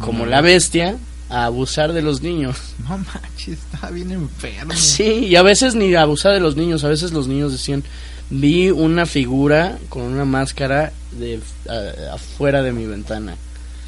como 0.00 0.26
la 0.26 0.40
bestia 0.40 0.96
a 1.28 1.44
abusar 1.46 1.92
de 1.92 2.02
los 2.02 2.22
niños 2.22 2.56
No 2.88 2.98
manches, 2.98 3.58
estaba 3.58 3.90
bien 3.90 4.10
enfermo. 4.12 4.72
sí 4.74 5.26
y 5.26 5.36
a 5.36 5.42
veces 5.42 5.74
ni 5.74 5.94
abusar 5.94 6.32
de 6.32 6.40
los 6.40 6.56
niños 6.56 6.84
a 6.84 6.88
veces 6.88 7.12
los 7.12 7.26
niños 7.28 7.52
decían 7.52 7.82
vi 8.30 8.70
una 8.70 9.06
figura 9.06 9.78
con 9.88 10.02
una 10.02 10.24
máscara 10.24 10.92
de 11.12 11.40
a- 11.68 12.14
afuera 12.14 12.62
de 12.62 12.72
mi 12.72 12.86
ventana 12.86 13.36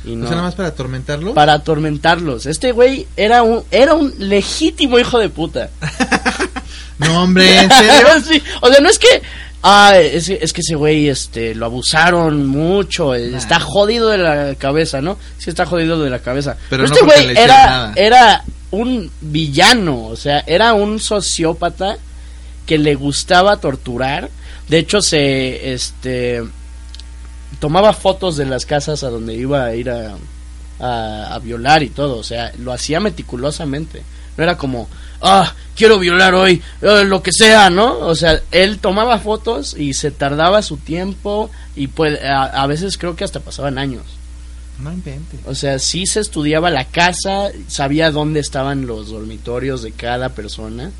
y 0.05 0.13
O 0.13 0.17
no 0.17 0.23
sea, 0.27 0.37
nada 0.37 0.43
más 0.49 0.55
para 0.55 0.69
atormentarlo. 0.69 1.35
para 1.35 1.55
atormentarlos 1.55 2.47
este 2.47 2.71
güey 2.73 3.07
era 3.17 3.43
un 3.43 3.63
era 3.71 3.95
un 3.95 4.13
legítimo 4.19 4.99
hijo 4.99 5.19
de 5.19 5.29
puta 5.29 5.71
No, 6.99 7.23
hombre, 7.23 7.61
¿en 7.61 7.71
serio? 7.71 8.07
Sí, 8.29 8.43
o 8.61 8.69
sea, 8.73 8.81
no 8.81 8.89
es 8.89 8.99
que. 8.99 9.23
Ah, 9.63 9.99
es, 9.99 10.29
es 10.29 10.53
que 10.53 10.61
ese 10.61 10.77
güey 10.77 11.09
este, 11.09 11.55
lo 11.55 11.67
abusaron 11.67 12.47
mucho. 12.47 13.15
eh, 13.15 13.29
Nah. 13.31 13.39
Está 13.39 13.59
jodido 13.61 14.09
de 14.09 14.19
la 14.19 14.55
cabeza, 14.55 15.01
¿no? 15.01 15.19
Sí, 15.39 15.51
está 15.51 15.67
jodido 15.67 16.01
de 16.03 16.11
la 16.11 16.21
cabeza. 16.21 16.57
Pero 16.71 16.87
no 16.87 16.93
este 16.95 17.05
güey 17.05 17.31
era, 17.37 17.47
nada. 17.67 17.93
era 17.97 18.45
un 18.71 19.11
villano. 19.21 20.05
O 20.07 20.17
sea, 20.17 20.45
era 20.47 20.75
un 20.75 21.01
sociópata 21.01 21.97
que 22.67 22.79
le 22.79 22.95
gustaba 22.95 23.57
torturar. 23.57 24.31
De 24.69 24.79
hecho, 24.79 25.01
se. 25.03 25.73
Este. 25.73 26.43
Tomaba 27.61 27.93
fotos 27.93 28.37
de 28.37 28.45
las 28.47 28.65
casas 28.65 29.03
a 29.03 29.11
donde 29.11 29.35
iba 29.35 29.65
a 29.65 29.75
ir 29.75 29.91
a, 29.91 30.15
a, 30.79 31.35
a 31.35 31.39
violar 31.41 31.83
y 31.83 31.89
todo. 31.89 32.17
O 32.19 32.23
sea, 32.23 32.53
lo 32.59 32.73
hacía 32.73 33.01
meticulosamente. 33.01 34.03
No 34.37 34.45
era 34.45 34.57
como, 34.57 34.89
ah, 35.23 35.55
quiero 35.77 35.99
violar 35.99 36.35
hoy, 36.35 36.63
eh, 36.83 37.05
lo 37.05 37.23
que 37.23 37.33
sea, 37.33 37.71
¿no? 37.71 37.99
O 37.99 38.15
sea, 38.15 38.41
él 38.51 38.79
tomaba 38.79 39.19
fotos 39.19 39.75
y 39.79 39.95
se 39.95 40.11
tardaba 40.11 40.63
su 40.63 40.77
tiempo 40.77 41.51
y 41.77 41.89
pues 41.89 42.23
a, 42.23 42.45
a 42.45 42.67
veces 42.67 42.99
creo 42.99 43.17
que 43.17 43.25
hasta 43.25 43.41
pasaban 43.41 43.79
años. 43.79 44.05
No 44.79 44.93
invente. 44.93 45.39
O 45.45 45.55
sea, 45.55 45.79
sí 45.79 46.07
se 46.07 46.21
estudiaba 46.21 46.71
la 46.71 46.85
casa, 46.85 47.51
sabía 47.67 48.11
dónde 48.13 48.41
estaban 48.41 48.87
los 48.87 49.09
dormitorios 49.09 49.83
de 49.83 49.93
cada 49.93 50.31
persona. 50.31 50.93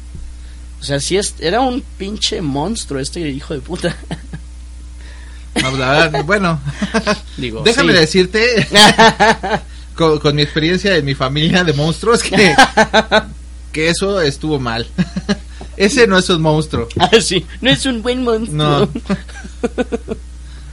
O 0.81 0.85
sea, 0.85 1.01
sí 1.01 1.17
es, 1.17 1.35
era 1.39 1.61
un 1.61 1.83
pinche 1.97 2.41
monstruo 2.41 3.01
este 3.01 3.21
hijo 3.21 3.55
de 3.55 3.61
puta. 3.61 3.97
Verdad, 5.55 6.25
bueno, 6.25 6.61
Digo, 7.37 7.63
déjame 7.65 7.93
sí. 7.93 7.99
decirte, 7.99 8.69
con, 9.95 10.19
con 10.21 10.37
mi 10.37 10.43
experiencia 10.43 10.93
de 10.93 11.03
mi 11.03 11.15
familia 11.15 11.65
de 11.65 11.73
monstruos, 11.73 12.23
que, 12.23 12.55
que 13.73 13.89
eso 13.89 14.21
estuvo 14.21 14.59
mal. 14.59 14.87
Ese 15.77 16.07
no 16.07 16.19
es 16.19 16.29
un 16.29 16.43
monstruo. 16.43 16.89
Ah, 16.99 17.11
sí, 17.21 17.47
no 17.61 17.71
es 17.71 17.87
un 17.87 18.03
buen 18.03 18.23
monstruo. 18.25 18.57
No. 18.57 18.89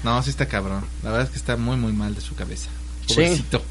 No, 0.04 0.22
sí 0.22 0.30
está 0.30 0.46
cabrón. 0.46 0.86
La 1.02 1.10
verdad 1.10 1.26
es 1.26 1.32
que 1.32 1.40
está 1.40 1.58
muy, 1.58 1.78
muy 1.78 1.92
mal 1.92 2.14
de 2.14 2.22
su 2.22 2.36
cabeza. 2.36 2.70
Sí. 3.08 3.16
Pobrecito. 3.16 3.62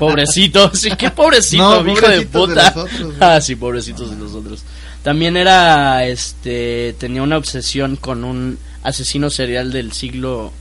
Pobrecito, 0.00 0.74
sí, 0.74 0.90
qué 0.98 1.10
pobrecito, 1.10 1.84
No, 1.84 1.92
hijo 1.92 2.08
de 2.08 2.26
puta. 2.26 2.74
ah, 3.20 3.40
sí, 3.40 3.54
pobrecitos 3.54 4.10
de 4.10 4.16
nosotros. 4.16 4.64
También 5.04 5.36
era, 5.36 6.04
este, 6.04 6.96
tenía 6.98 7.22
una 7.22 7.36
obsesión 7.36 7.94
con 7.94 8.24
un 8.24 8.58
asesino 8.82 9.30
serial 9.30 9.70
del 9.70 9.92
siglo, 9.92 10.52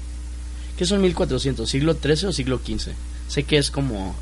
¿qué 0.78 0.86
son 0.86 1.02
1400? 1.02 1.68
¿Siglo 1.68 1.96
13 1.96 2.28
o 2.28 2.32
siglo 2.32 2.62
15? 2.62 2.94
Sé 3.28 3.44
que 3.44 3.58
es 3.58 3.72
como, 3.72 4.16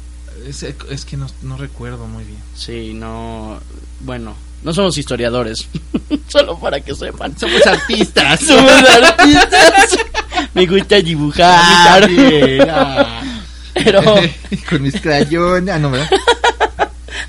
Es, 0.48 0.64
es 0.64 1.06
que 1.06 1.18
no, 1.18 1.28
no 1.42 1.58
recuerdo 1.58 2.06
muy 2.08 2.24
bien. 2.24 2.40
sí, 2.56 2.94
no, 2.94 3.60
bueno, 4.02 4.36
No 4.64 4.74
somos 4.74 4.98
historiadores. 4.98 5.68
Solo 6.28 6.58
para 6.60 6.80
que 6.80 6.94
sepan. 6.96 7.38
Somos 7.38 7.66
artistas. 7.66 8.40
Somos 8.48 8.72
artistas. 8.72 9.98
Me 10.54 10.66
gusta 10.66 11.02
dibujar. 11.02 12.02
También, 12.02 12.68
ah. 12.70 13.22
Pero 13.74 14.02
Con 14.70 14.82
mis 14.82 15.00
crayones. 15.02 15.74
Ah, 15.74 15.80
no, 15.80 15.92
¿verdad? 15.92 16.10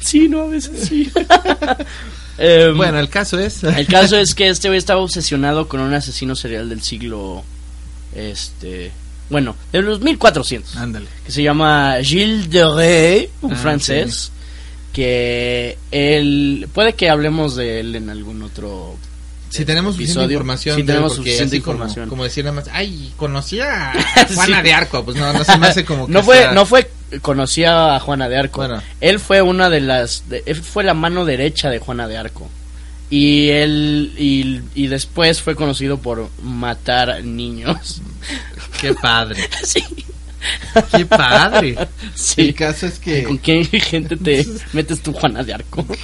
sí, 0.01 0.29
no, 0.29 0.43
a 0.43 0.47
veces 0.49 0.89
sí. 0.89 1.11
Em, 2.39 2.77
Bueno, 2.77 2.99
el 2.99 3.09
caso 3.09 3.39
es. 3.39 3.63
el 3.65 3.87
caso 3.87 4.17
es 4.17 4.35
que 4.35 4.49
este 4.49 4.69
güey 4.69 4.79
estaba 4.79 5.01
obsesionado 5.01 5.69
con 5.69 5.81
un 5.81 5.95
asesino 5.95 6.35
serial 6.37 6.69
del 6.69 6.83
siglo. 6.83 7.43
Este. 8.15 8.93
Bueno, 9.31 9.57
de 9.73 9.83
los 9.83 10.01
1400. 10.01 10.77
Ándale. 10.77 11.07
que 11.25 11.33
se 11.33 11.43
llama 11.43 11.97
Gilles 12.03 12.51
de 12.51 12.65
Rey, 12.75 13.31
un 13.43 13.53
Ah, 13.53 13.57
francés, 13.57 14.31
que 14.93 15.77
él 15.91 16.69
puede 16.73 16.93
que 16.93 17.09
hablemos 17.11 17.57
de 17.57 17.81
él 17.81 17.97
en 17.97 18.11
algún 18.11 18.43
otro 18.43 18.97
Si 19.51 19.65
tenemos 19.65 19.95
suficiente 19.95 20.33
información. 20.35 20.75
Si 20.77 20.81
él, 20.83 20.87
tenemos 20.87 21.15
suficiente 21.17 21.57
así 21.57 21.61
como- 21.63 21.75
información. 21.75 22.09
Como, 22.09 22.25
decir 22.25 22.45
nada 22.45 22.57
más, 22.57 22.69
ay, 22.73 23.13
conocía 23.17 23.91
a 23.93 23.93
Juana 24.35 24.59
Sí. 24.59 24.63
de 24.65 24.73
Arco. 24.73 25.05
Pues 25.05 25.17
no, 25.17 25.33
no 25.33 25.43
se 25.45 25.59
me 25.59 25.67
hace 25.69 25.85
como 25.85 26.07
que 26.07 26.13
no 26.13 26.23
fue 26.23 26.39
sea- 26.39 26.53
no 26.53 26.67
fue 26.67 26.91
conocía 27.23 27.95
a 27.97 28.01
Juana 28.01 28.29
de 28.29 28.37
Arco. 28.37 28.61
Bueno. 28.61 28.83
Él 29.01 29.21
fue 29.21 29.43
una 29.43 29.71
de 29.71 29.81
las 29.81 30.29
de- 30.29 30.43
él 30.47 30.57
fue 30.63 30.85
la 30.85 30.95
mano 30.95 31.25
derecha 31.25 31.71
de 31.71 31.79
Juana 31.79 32.07
de 32.09 32.17
Arco. 32.19 32.49
Y 33.11 33.51
él 33.51 34.13
y, 34.19 34.61
y 34.75 34.87
después 34.89 35.41
fue 35.41 35.55
conocido 35.55 35.99
por 35.99 36.29
matar 36.43 37.23
niños. 37.25 38.01
Qué 38.81 38.95
padre. 38.95 39.49
sí. 39.65 39.85
Qué 40.95 41.07
padre. 41.07 41.77
Sí. 42.15 42.43
El 42.43 42.55
caso 42.55 42.87
es 42.87 42.99
que. 42.99 43.25
¿Con 43.25 43.39
qué 43.39 43.65
gente 43.65 44.17
te 44.17 44.45
metes 44.73 45.03
tú 45.03 45.13
Juana 45.13 45.43
de 45.43 45.55
Arco? 45.55 45.87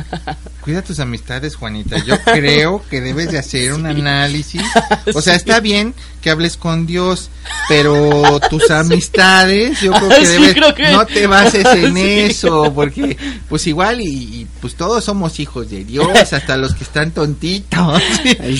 Cuida 0.60 0.82
tus 0.82 0.98
amistades, 1.00 1.54
Juanita. 1.56 1.96
Yo 2.04 2.16
creo 2.22 2.82
que 2.90 3.00
debes 3.00 3.30
de 3.30 3.38
hacer 3.38 3.72
un 3.72 3.86
análisis. 3.86 4.62
O 5.14 5.22
sea, 5.22 5.34
está 5.36 5.60
bien 5.60 5.94
que 6.20 6.30
hables 6.30 6.56
con 6.56 6.86
Dios, 6.86 7.30
pero 7.68 8.40
tus 8.50 8.68
amistades, 8.70 9.80
yo 9.80 9.92
creo 9.92 10.08
que 10.08 10.26
debes, 10.28 10.54
creo 10.54 10.74
que- 10.74 10.90
no 10.90 11.06
te 11.06 11.26
bases 11.28 11.64
en 11.66 11.96
eso, 11.96 12.72
porque 12.74 13.16
pues 13.48 13.64
igual 13.68 14.00
y, 14.00 14.06
y, 14.40 14.46
pues 14.60 14.74
todos 14.74 15.04
somos 15.04 15.38
hijos 15.38 15.70
de 15.70 15.84
Dios, 15.84 16.08
hasta 16.32 16.56
los 16.56 16.74
que 16.74 16.82
están 16.82 17.12
tontitos. 17.12 18.02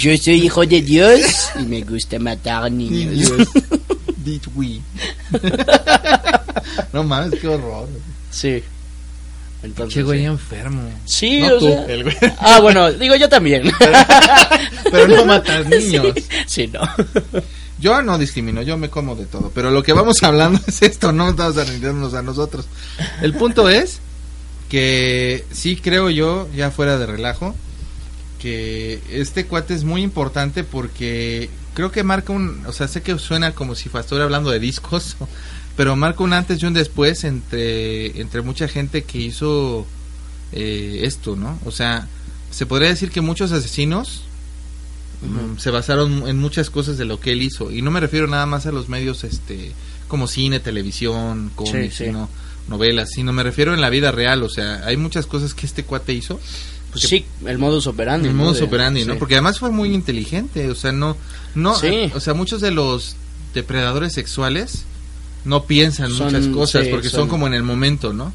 Yo 0.01 0.16
soy 0.16 0.44
hijo 0.44 0.64
de 0.64 0.81
Dios 0.83 1.20
y 1.59 1.64
me 1.64 1.81
gusta 1.83 2.18
matar 2.20 2.70
niños. 2.70 3.14
Dios. 3.37 3.49
Did 4.18 4.42
we. 4.55 4.81
No 6.92 7.03
mames, 7.05 7.38
qué 7.40 7.49
horror. 7.49 7.88
Sí. 8.31 8.62
Entonces, 9.66 9.94
Che 9.94 10.02
güey 10.02 10.20
sí. 10.20 10.24
enfermo. 10.24 10.90
Sí, 11.05 11.40
No 11.40 11.55
o 11.55 11.59
tú, 11.59 11.66
sea- 11.66 11.85
el 11.87 12.02
güey. 12.05 12.16
Ah, 12.38 12.61
bueno, 12.61 12.90
digo 12.92 13.14
yo 13.16 13.29
también. 13.29 13.70
Pero 14.90 15.09
no 15.09 15.24
matas 15.26 15.66
niños. 15.66 16.07
Sí, 16.46 16.68
no. 16.72 16.81
Yo 17.79 18.00
no 18.02 18.16
discrimino, 18.18 18.62
yo 18.62 18.76
me 18.79 18.88
como 18.88 19.14
de 19.16 19.26
todo. 19.26 19.50
Pero 19.55 19.70
lo 19.70 19.83
que 19.83 19.92
vamos 19.92 20.22
hablando 20.22 20.61
es 20.66 20.81
esto, 20.83 21.12
no 21.12 21.33
vamos 21.35 21.59
a 21.59 21.64
rendirnos 21.64 22.14
a 22.14 22.22
nosotros. 22.22 22.66
El 23.20 23.35
punto 23.35 23.68
es 23.68 23.98
que 24.70 25.44
sí 25.52 25.76
creo 25.76 26.09
yo, 26.11 26.48
ya 26.55 26.70
fuera 26.70 26.96
de 26.98 27.07
relajo, 27.07 27.55
que 28.40 29.00
este 29.11 29.46
cuate 29.46 29.74
es 29.74 29.85
muy 29.85 30.02
importante 30.02 30.64
porque 30.64 31.50
creo 31.74 31.90
que 31.92 32.02
marca 32.02 32.33
un, 32.33 32.64
o 32.66 32.72
sea, 32.72 32.88
sé 32.88 33.02
que 33.02 33.18
suena 33.18 33.52
como 33.52 33.74
si 33.74 33.88
estuviera 33.88 34.24
hablando 34.24 34.50
de 34.50 34.59
discos, 34.59 35.16
pero 35.76 35.94
marca 35.96 36.22
un 36.24 36.32
antes 36.32 36.62
y 36.62 36.66
un 36.66 36.72
después 36.74 37.24
entre, 37.24 38.20
entre 38.20 38.40
mucha 38.42 38.66
gente 38.68 39.02
que 39.04 39.18
hizo 39.18 39.86
eh, 40.52 41.00
esto, 41.02 41.36
¿no? 41.36 41.58
O 41.64 41.70
sea, 41.70 42.08
se 42.50 42.66
podría 42.66 42.88
decir 42.88 43.10
que 43.10 43.20
muchos 43.20 43.52
asesinos 43.52 44.22
mm, 45.22 45.58
se 45.58 45.70
basaron 45.70 46.26
en 46.28 46.38
muchas 46.38 46.70
cosas 46.70 46.96
de 46.98 47.04
lo 47.04 47.20
que 47.20 47.32
él 47.32 47.42
hizo 47.42 47.70
y 47.70 47.82
no 47.82 47.90
me 47.90 48.00
refiero 48.00 48.26
nada 48.26 48.46
más 48.46 48.66
a 48.66 48.72
los 48.72 48.88
medios 48.88 49.24
este 49.24 49.72
como 50.08 50.28
cine, 50.28 50.60
televisión, 50.60 51.50
cómics, 51.54 51.72
Sí, 51.72 51.90
sí. 51.90 52.04
sino 52.06 52.28
novelas, 52.68 53.10
sino 53.12 53.32
me 53.32 53.42
refiero 53.42 53.74
en 53.74 53.80
la 53.80 53.90
vida 53.90 54.12
real, 54.12 54.42
o 54.44 54.48
sea, 54.48 54.82
hay 54.86 54.96
muchas 54.96 55.26
cosas 55.26 55.52
que 55.54 55.66
este 55.66 55.84
cuate 55.84 56.12
hizo 56.12 56.40
sí, 56.94 57.26
el 57.44 57.58
modus 57.58 57.86
operandi. 57.88 58.28
el 58.28 58.36
¿no? 58.36 58.44
modus 58.44 58.62
operandi, 58.62 59.04
¿no? 59.04 59.12
sí. 59.14 59.18
Porque 59.18 59.34
además 59.34 59.58
fue 59.58 59.70
muy 59.70 59.92
inteligente, 59.92 60.70
o 60.70 60.74
sea, 60.74 60.92
no, 60.92 61.16
no, 61.54 61.74
Sí. 61.74 62.10
o 62.14 62.20
sea, 62.20 62.34
muchos 62.34 62.60
de 62.60 62.70
los 62.70 63.16
depredadores 63.52 64.14
sexuales 64.14 64.84
no 65.46 65.64
piensan 65.64 66.11
Son- 66.12 66.26
muchas 66.26 66.46
cosas 66.48 66.85
sí, 66.85 66.90
porque 66.90 67.09
son... 67.09 67.20
son- 67.20 67.28
como 67.28 67.46
en 67.46 67.54
el 67.54 67.62
momento, 67.62 68.12
¿no? 68.12 68.32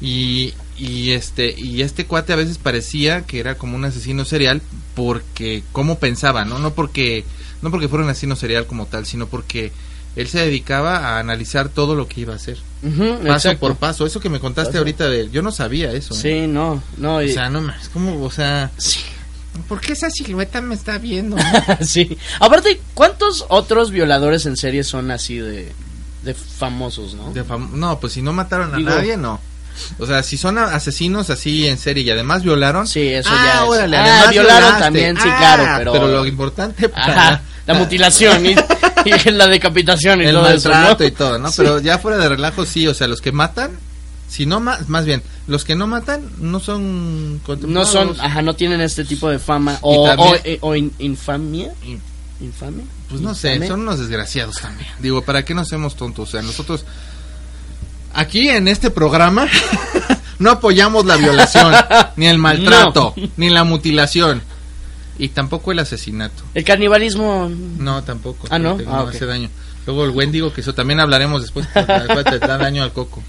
Y, 0.00 0.52
y 0.78 1.10
este 1.12 1.54
y 1.56 1.82
este 1.82 2.06
cuate 2.06 2.32
a 2.32 2.36
veces 2.36 2.58
parecía 2.58 3.22
que 3.22 3.38
era 3.38 3.54
como 3.56 3.76
un 3.76 3.84
asesino 3.84 4.24
serial 4.24 4.60
porque 4.96 5.62
cómo 5.70 5.98
pensaba, 6.00 6.44
¿no? 6.44 6.58
No 6.58 6.72
porque 6.74 7.24
no 7.62 7.70
porque 7.70 7.86
fuera 7.88 8.04
un 8.04 8.10
asesino 8.10 8.34
serial 8.34 8.66
como 8.66 8.86
tal, 8.86 9.06
sino 9.06 9.28
porque 9.28 9.70
él 10.16 10.26
se 10.28 10.40
dedicaba 10.40 10.98
a 10.98 11.18
analizar 11.20 11.68
todo 11.68 11.94
lo 11.94 12.08
que 12.08 12.22
iba 12.22 12.32
a 12.32 12.36
hacer, 12.36 12.58
paso 12.82 13.22
exacto. 13.30 13.60
por 13.60 13.76
paso. 13.76 14.04
Eso 14.04 14.18
que 14.20 14.28
me 14.28 14.40
contaste 14.40 14.70
Paso. 14.72 14.78
ahorita 14.78 15.08
de 15.08 15.30
yo 15.30 15.40
no 15.40 15.52
sabía 15.52 15.92
eso. 15.92 16.14
¿eh? 16.14 16.18
Sí, 16.20 16.46
no, 16.48 16.82
no. 16.98 17.16
O 17.18 17.22
y- 17.22 17.32
sea, 17.32 17.48
no 17.48 17.60
más, 17.60 17.88
como, 17.90 18.22
o 18.24 18.30
sea, 18.30 18.72
sí. 18.76 18.98
¿por 19.68 19.80
qué 19.80 19.92
esa 19.92 20.10
silueta 20.10 20.60
me 20.60 20.74
está 20.74 20.98
viendo? 20.98 21.36
sí. 21.80 22.18
Aparte, 22.40 22.80
¿cuántos 22.94 23.46
otros 23.48 23.90
violadores 23.92 24.44
en 24.46 24.56
serie 24.56 24.82
son 24.82 25.10
así 25.12 25.36
de, 25.38 25.70
de 26.22 26.34
famosos, 26.34 27.14
no? 27.14 27.32
De 27.32 27.44
fam- 27.44 27.70
no, 27.70 27.98
pues 28.00 28.12
si 28.12 28.22
no 28.22 28.32
mataron 28.32 28.74
a 28.74 28.76
Digo- 28.78 28.90
nadie, 28.90 29.16
no. 29.16 29.40
O 29.98 30.06
sea, 30.06 30.22
si 30.22 30.36
son 30.36 30.58
asesinos 30.58 31.30
así 31.30 31.66
en 31.66 31.78
serie 31.78 32.04
y 32.04 32.10
además 32.10 32.42
violaron. 32.42 32.86
Sí, 32.86 33.08
eso 33.08 33.30
ah, 33.32 33.42
ya 33.44 33.62
es- 33.64 33.68
órale, 33.68 33.96
Ah, 33.96 34.02
además 34.04 34.30
violaron 34.30 34.60
violaste. 34.60 34.82
también, 34.84 35.16
sí, 35.16 35.28
Ah, 35.30 35.36
claro, 35.38 35.92
pero- 35.92 36.08
lo 36.08 36.26
importante 36.26 36.88
para 36.90 37.12
Ajá, 37.28 37.42
la 37.66 37.74
mutilación 37.74 38.44
y, 38.46 38.50
y 39.06 39.30
la 39.30 39.46
decapitación 39.48 40.20
y 40.20 40.24
el 40.26 40.34
todo 40.34 40.48
eso, 40.50 40.68
maltrato 40.68 41.02
¿no? 41.04 41.08
y 41.08 41.10
todo, 41.12 41.38
¿no? 41.38 41.48
Sí. 41.48 41.54
Pero 41.56 41.80
ya 41.80 41.98
fuera 41.98 42.18
de 42.18 42.28
relajo, 42.28 42.66
sí, 42.66 42.86
o 42.86 42.94
sea, 42.94 43.08
los 43.08 43.20
que 43.22 43.32
matan, 43.32 43.72
si 44.28 44.46
no 44.46 44.60
más, 44.60 44.88
más 44.88 45.04
bien, 45.06 45.22
los 45.46 45.64
que 45.64 45.74
no 45.74 45.86
matan 45.86 46.30
no 46.38 46.60
son 46.60 47.40
No 47.66 47.84
son, 47.86 48.14
ajá, 48.20 48.42
no 48.42 48.54
tienen 48.54 48.80
este 48.82 49.04
tipo 49.04 49.28
de 49.30 49.38
fama 49.38 49.78
o, 49.80 50.06
también- 50.06 50.34
o, 50.34 50.36
eh, 50.44 50.58
o 50.60 50.76
in- 50.76 50.92
infamia, 50.98 51.72
infamia. 52.44 52.84
Pues 53.08 53.20
no 53.20 53.34
sé, 53.34 53.52
Infame. 53.54 53.68
son 53.68 53.80
unos 53.80 53.98
desgraciados 53.98 54.56
también. 54.60 54.88
Digo, 55.00 55.22
¿para 55.22 55.44
qué 55.44 55.54
nos 55.54 55.68
hacemos 55.68 55.96
tontos? 55.96 56.28
O 56.28 56.32
sea, 56.32 56.42
nosotros 56.42 56.84
aquí 58.14 58.48
en 58.48 58.68
este 58.68 58.90
programa 58.90 59.46
no 60.38 60.50
apoyamos 60.50 61.04
la 61.06 61.16
violación, 61.16 61.74
ni 62.16 62.26
el 62.26 62.38
maltrato, 62.38 63.14
ni 63.36 63.50
la 63.50 63.64
mutilación. 63.64 64.42
Y 65.18 65.28
tampoco 65.28 65.72
el 65.72 65.78
asesinato. 65.78 66.42
El 66.54 66.64
canibalismo. 66.64 67.48
No, 67.78 68.02
tampoco. 68.02 68.48
Ah, 68.50 68.58
¿no? 68.58 68.72
porque 68.76 68.86
Ah, 68.90 69.04
hace 69.08 69.26
daño. 69.26 69.50
Luego 69.86 70.04
el 70.04 70.10
Wendigo, 70.10 70.52
que 70.52 70.62
eso 70.62 70.74
también 70.74 71.00
hablaremos 71.00 71.42
después, 71.42 71.66
te 71.72 72.38
da 72.38 72.58
daño 72.58 72.82
al 72.82 72.92
coco. 72.92 73.22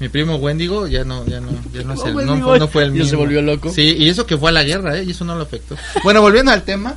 Mi 0.00 0.08
primo 0.08 0.36
Wendigo 0.36 0.86
ya 0.86 1.04
no, 1.04 1.24
ya 1.26 1.40
no, 1.40 1.50
ya 1.72 1.82
no, 1.82 1.94
no, 1.94 2.42
fue- 2.44 2.58
no 2.58 2.68
fue 2.68 2.82
el 2.84 2.92
mismo. 2.92 3.08
se 3.08 3.16
volvió 3.16 3.42
loco. 3.42 3.70
Sí, 3.72 3.94
y 3.98 4.08
eso 4.08 4.26
que 4.26 4.36
fue 4.38 4.50
a 4.50 4.52
la 4.52 4.62
guerra, 4.62 4.96
¿eh? 4.98 5.04
Y 5.04 5.10
eso 5.12 5.24
no 5.24 5.34
lo 5.34 5.42
afectó. 5.42 5.76
Bueno, 6.02 6.20
volviendo 6.20 6.50
al 6.52 6.62
tema. 6.62 6.94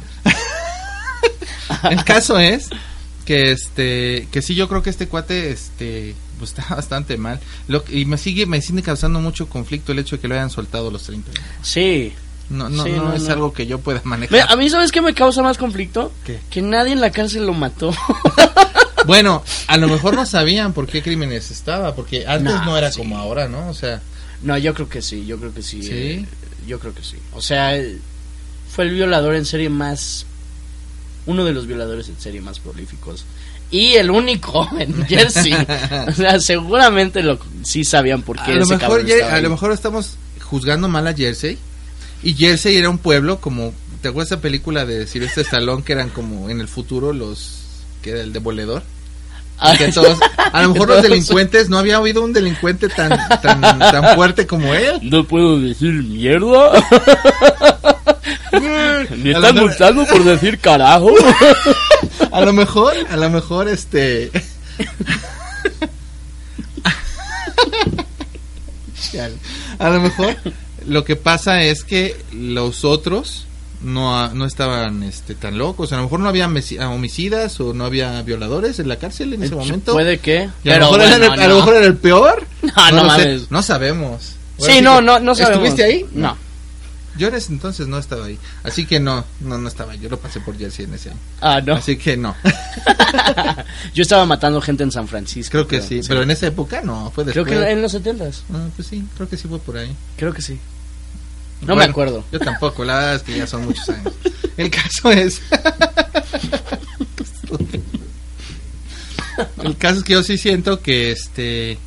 el 1.89 2.03
caso 2.03 2.39
es 2.39 2.69
que 3.25 3.51
este, 3.51 4.27
que 4.31 4.41
sí, 4.41 4.55
yo 4.55 4.67
creo 4.69 4.81
que 4.81 4.89
este 4.89 5.07
cuate, 5.07 5.51
este, 5.51 6.15
pues 6.39 6.51
está 6.57 6.75
bastante 6.75 7.17
mal. 7.17 7.39
Lo, 7.67 7.83
y 7.89 8.05
me 8.05 8.17
sigue, 8.17 8.45
me 8.45 8.61
sigue 8.61 8.81
causando 8.83 9.19
mucho 9.19 9.47
conflicto 9.49 9.91
el 9.91 9.99
hecho 9.99 10.15
de 10.17 10.21
que 10.21 10.27
lo 10.27 10.35
hayan 10.35 10.49
soltado 10.49 10.89
a 10.89 10.91
los 10.91 11.03
30. 11.03 11.31
Sí. 11.61 12.13
No, 12.49 12.69
no, 12.69 12.83
Sí, 12.85 12.91
no, 12.91 13.03
no, 13.09 13.13
es 13.13 13.23
no. 13.23 13.33
algo 13.33 13.51
que 13.53 13.67
yo 13.67 13.79
pueda 13.79 13.99
manejar. 14.05 14.49
A 14.49 14.55
mí, 14.55 14.69
¿sabes 14.69 14.93
qué 14.93 15.01
me 15.01 15.13
causa 15.13 15.41
más 15.43 15.57
conflicto? 15.57 16.13
¿Qué? 16.25 16.39
Que 16.49 16.61
nadie 16.61 16.93
en 16.93 17.01
la 17.01 17.11
cárcel 17.11 17.45
lo 17.45 17.53
mató. 17.53 17.93
Bueno, 19.05 19.41
a 19.67 19.77
lo 19.77 19.87
mejor 19.87 20.15
no 20.15 20.25
sabían 20.25 20.73
por 20.73 20.85
qué 20.85 21.01
crímenes 21.01 21.49
estaba, 21.49 21.95
porque 21.95 22.27
antes 22.27 22.53
No, 22.55 22.65
no, 22.65 22.77
era 22.77 22.91
sí. 22.91 22.97
como 22.97 23.17
ahora, 23.17 23.47
¿no? 23.47 23.69
O 23.69 23.73
sea, 23.73 24.01
no, 24.41 24.57
yo 24.57 24.73
creo 24.73 24.89
que 24.89 25.01
sí, 25.01 25.25
yo 25.25 25.37
creo 25.39 25.53
que 25.53 25.61
sí. 25.61 25.81
¿Sí? 25.81 25.89
eh, 25.93 26.25
yo 26.67 26.77
creo 26.79 26.93
que 26.93 27.03
sí. 27.03 27.15
O 27.33 27.41
sea, 27.41 27.71
fue 28.69 28.83
el 28.83 28.91
violador 28.91 29.35
en 29.35 29.45
serie 29.45 29.69
más. 29.69 30.25
Uno 31.27 31.45
de 31.45 31.53
los 31.53 31.67
violadores 31.67 32.09
en 32.09 32.19
serie 32.19 32.41
más 32.41 32.59
prolíficos. 32.59 33.23
Y 33.69 33.93
el 33.95 34.09
único 34.09 34.67
en 34.79 35.05
Jersey. 35.05 35.53
o 36.07 36.11
sea, 36.13 36.39
seguramente 36.39 37.21
lo, 37.21 37.37
sí 37.63 37.83
sabían 37.83 38.21
por 38.23 38.37
qué 38.43 38.51
a 38.53 38.55
lo 38.55 38.63
ese 38.63 38.73
mejor 38.75 38.79
cabrón 38.89 39.05
Ye- 39.07 39.13
estaba 39.15 39.35
a 39.35 39.41
lo 39.41 39.49
mejor 39.49 39.71
estamos 39.73 40.15
juzgando 40.41 40.87
mal 40.87 41.05
a 41.07 41.13
Jersey 41.13 41.57
y 42.23 42.33
Jersey 42.33 42.77
era 42.77 42.89
un 42.89 42.97
pueblo 42.97 43.39
como 43.41 43.73
¿te 44.01 44.07
acuerdas 44.07 44.31
esa 44.31 44.41
película 44.41 44.85
de 44.85 45.05
Silvestre 45.05 45.43
Stallone 45.43 45.83
que 45.83 45.91
eran 45.93 46.09
como 46.09 46.49
en 46.49 46.61
el 46.61 46.67
futuro 46.69 47.11
los 47.11 47.59
que 48.01 48.11
era 48.11 48.21
el 48.21 48.31
demoledor? 48.31 48.83
Ah, 49.59 49.75
Que 49.75 49.91
todos, 49.91 50.19
a 50.53 50.61
lo 50.61 50.71
mejor 50.71 50.87
los 50.87 51.01
delincuentes 51.09 51.67
no 51.67 51.79
había 51.79 51.99
oído 51.99 52.23
un 52.23 52.31
delincuente 52.31 52.87
tan 52.89 53.09
tan 53.41 53.59
tan 53.79 54.15
fuerte 54.15 54.45
como 54.45 54.71
él. 54.73 54.99
No 55.01 55.23
puedo 55.25 55.59
decir 55.59 55.91
mierda. 55.93 56.71
Me 59.17 59.29
A 59.35 59.39
lo 59.39 59.47
están 59.47 59.55
mejor- 59.55 59.69
multando 59.69 60.05
por 60.05 60.23
decir 60.23 60.59
carajo. 60.59 61.11
A 62.31 62.41
lo 62.41 62.51
mejor, 62.53 62.93
a 63.09 63.15
lo 63.15 63.29
mejor 63.29 63.67
este 63.67 64.31
a 69.79 69.89
lo 69.89 70.01
mejor 70.01 70.35
lo 70.85 71.03
que 71.03 71.15
pasa 71.15 71.61
es 71.61 71.83
que 71.83 72.15
los 72.33 72.83
otros 72.85 73.45
no, 73.81 74.29
no 74.33 74.45
estaban 74.45 75.03
este, 75.03 75.35
tan 75.35 75.57
locos. 75.57 75.91
A 75.93 75.97
lo 75.97 76.03
mejor 76.03 76.19
no 76.19 76.29
había 76.29 76.47
homicidas 76.47 77.59
o 77.59 77.73
no 77.73 77.85
había 77.85 78.21
violadores 78.23 78.79
en 78.79 78.87
la 78.89 78.95
cárcel 78.97 79.33
en 79.33 79.43
ese 79.43 79.55
momento. 79.55 79.93
Puede 79.93 80.19
que. 80.19 80.49
Y 80.63 80.69
a, 80.69 80.77
lo 80.79 80.85
mejor 80.85 80.99
bueno, 80.99 81.15
era 81.15 81.25
el- 81.25 81.31
a 81.31 81.35
no. 81.35 81.47
lo 81.49 81.55
mejor 81.57 81.75
era 81.75 81.85
el 81.85 81.97
peor. 81.97 82.47
No, 82.63 82.91
no 82.91 83.03
mames. 83.05 83.51
No 83.51 83.61
sabemos. 83.61 84.33
Ahora 84.59 84.73
Sí, 84.73 84.81
no, 84.81 85.01
no, 85.01 85.19
no 85.19 85.35
sabemos. 85.35 85.67
¿Estuviste 85.67 85.83
ahí? 85.83 86.05
No. 86.13 86.37
Yo 87.17 87.27
en 87.27 87.35
ese 87.35 87.51
entonces 87.51 87.87
no 87.87 87.97
estaba 87.97 88.25
ahí. 88.25 88.37
Así 88.63 88.85
que 88.85 88.99
no, 88.99 89.25
no, 89.41 89.57
no 89.57 89.67
estaba. 89.67 89.95
Yo 89.95 90.09
lo 90.09 90.19
pasé 90.19 90.39
por 90.39 90.57
Jersey 90.57 90.85
en 90.85 90.93
ese 90.93 91.09
año. 91.09 91.19
Ah, 91.41 91.61
no. 91.61 91.75
Así 91.75 91.97
que 91.97 92.15
no. 92.17 92.35
Yo 93.93 94.03
estaba 94.03 94.25
matando 94.25 94.61
gente 94.61 94.83
en 94.83 94.91
San 94.91 95.07
Francisco. 95.07 95.51
Creo 95.51 95.67
que 95.67 95.81
sí. 95.81 96.01
Pero 96.07 96.23
en 96.23 96.31
esa 96.31 96.47
época 96.47 96.81
no, 96.83 97.11
fue 97.11 97.23
Creo 97.25 97.43
después. 97.43 97.65
que 97.65 97.71
en 97.71 97.81
los 97.81 97.91
setentas. 97.91 98.43
Ah, 98.53 98.67
pues 98.75 98.87
sí, 98.87 99.03
creo 99.15 99.27
que 99.29 99.37
sí 99.37 99.47
fue 99.47 99.59
por 99.59 99.77
ahí. 99.77 99.95
Creo 100.17 100.33
que 100.33 100.41
sí. 100.41 100.59
No 101.61 101.67
Bueno, 101.73 101.79
me 101.79 101.85
acuerdo. 101.85 102.23
Yo 102.31 102.39
tampoco, 102.39 102.85
la 102.85 102.95
verdad 102.97 103.15
es 103.15 103.23
que 103.23 103.35
ya 103.37 103.47
son 103.47 103.65
muchos 103.65 103.89
años. 103.89 104.13
El 104.57 104.69
caso 104.69 105.11
es. 105.11 105.41
El 109.63 109.77
caso 109.77 109.97
es 109.99 110.03
que 110.03 110.13
yo 110.13 110.23
sí 110.23 110.37
siento 110.37 110.81
que 110.81 111.11
este. 111.11 111.77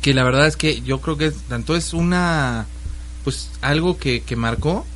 Que 0.00 0.14
la 0.14 0.22
verdad 0.24 0.46
es 0.46 0.56
que 0.56 0.82
yo 0.82 1.00
creo 1.00 1.16
que 1.16 1.30
tanto 1.48 1.74
es 1.76 1.92
una. 1.92 2.66
Pues 3.26 3.50
algo 3.60 3.98
que, 3.98 4.22
que 4.22 4.36
marcó. 4.36 4.86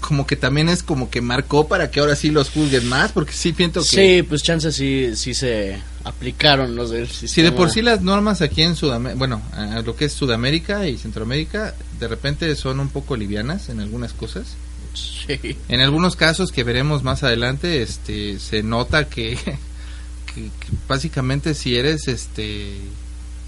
Como 0.00 0.26
que 0.26 0.36
también 0.36 0.68
es 0.68 0.82
como 0.82 1.08
que 1.08 1.22
marcó 1.22 1.66
para 1.66 1.90
que 1.90 1.98
ahora 1.98 2.14
sí 2.14 2.30
los 2.30 2.50
juzguen 2.50 2.86
más. 2.90 3.10
Porque 3.12 3.32
sí 3.32 3.54
siento 3.56 3.80
que. 3.80 3.86
Sí, 4.18 4.22
pues 4.22 4.42
chances 4.42 4.76
sí, 4.76 5.16
sí 5.16 5.32
se 5.32 5.80
aplicaron 6.04 6.76
los 6.76 6.90
del 6.90 7.08
sistema. 7.08 7.28
Si 7.32 7.40
de 7.40 7.52
por 7.52 7.70
sí 7.70 7.80
las 7.80 8.02
normas 8.02 8.42
aquí 8.42 8.60
en 8.60 8.76
Sudamérica, 8.76 9.18
bueno, 9.18 9.40
a 9.52 9.80
lo 9.80 9.96
que 9.96 10.04
es 10.04 10.12
Sudamérica 10.12 10.86
y 10.86 10.98
Centroamérica, 10.98 11.74
de 11.98 12.06
repente 12.06 12.54
son 12.54 12.80
un 12.80 12.90
poco 12.90 13.16
livianas 13.16 13.70
en 13.70 13.80
algunas 13.80 14.12
cosas. 14.12 14.44
Sí. 14.92 15.56
En 15.70 15.80
algunos 15.80 16.16
casos 16.16 16.52
que 16.52 16.64
veremos 16.64 17.02
más 17.02 17.22
adelante, 17.22 17.80
este, 17.80 18.38
se 18.40 18.62
nota 18.62 19.08
que, 19.08 19.36
que- 20.34 20.34
que 20.34 20.50
básicamente 20.86 21.54
si 21.54 21.76
eres 21.76 22.08
este 22.08 22.76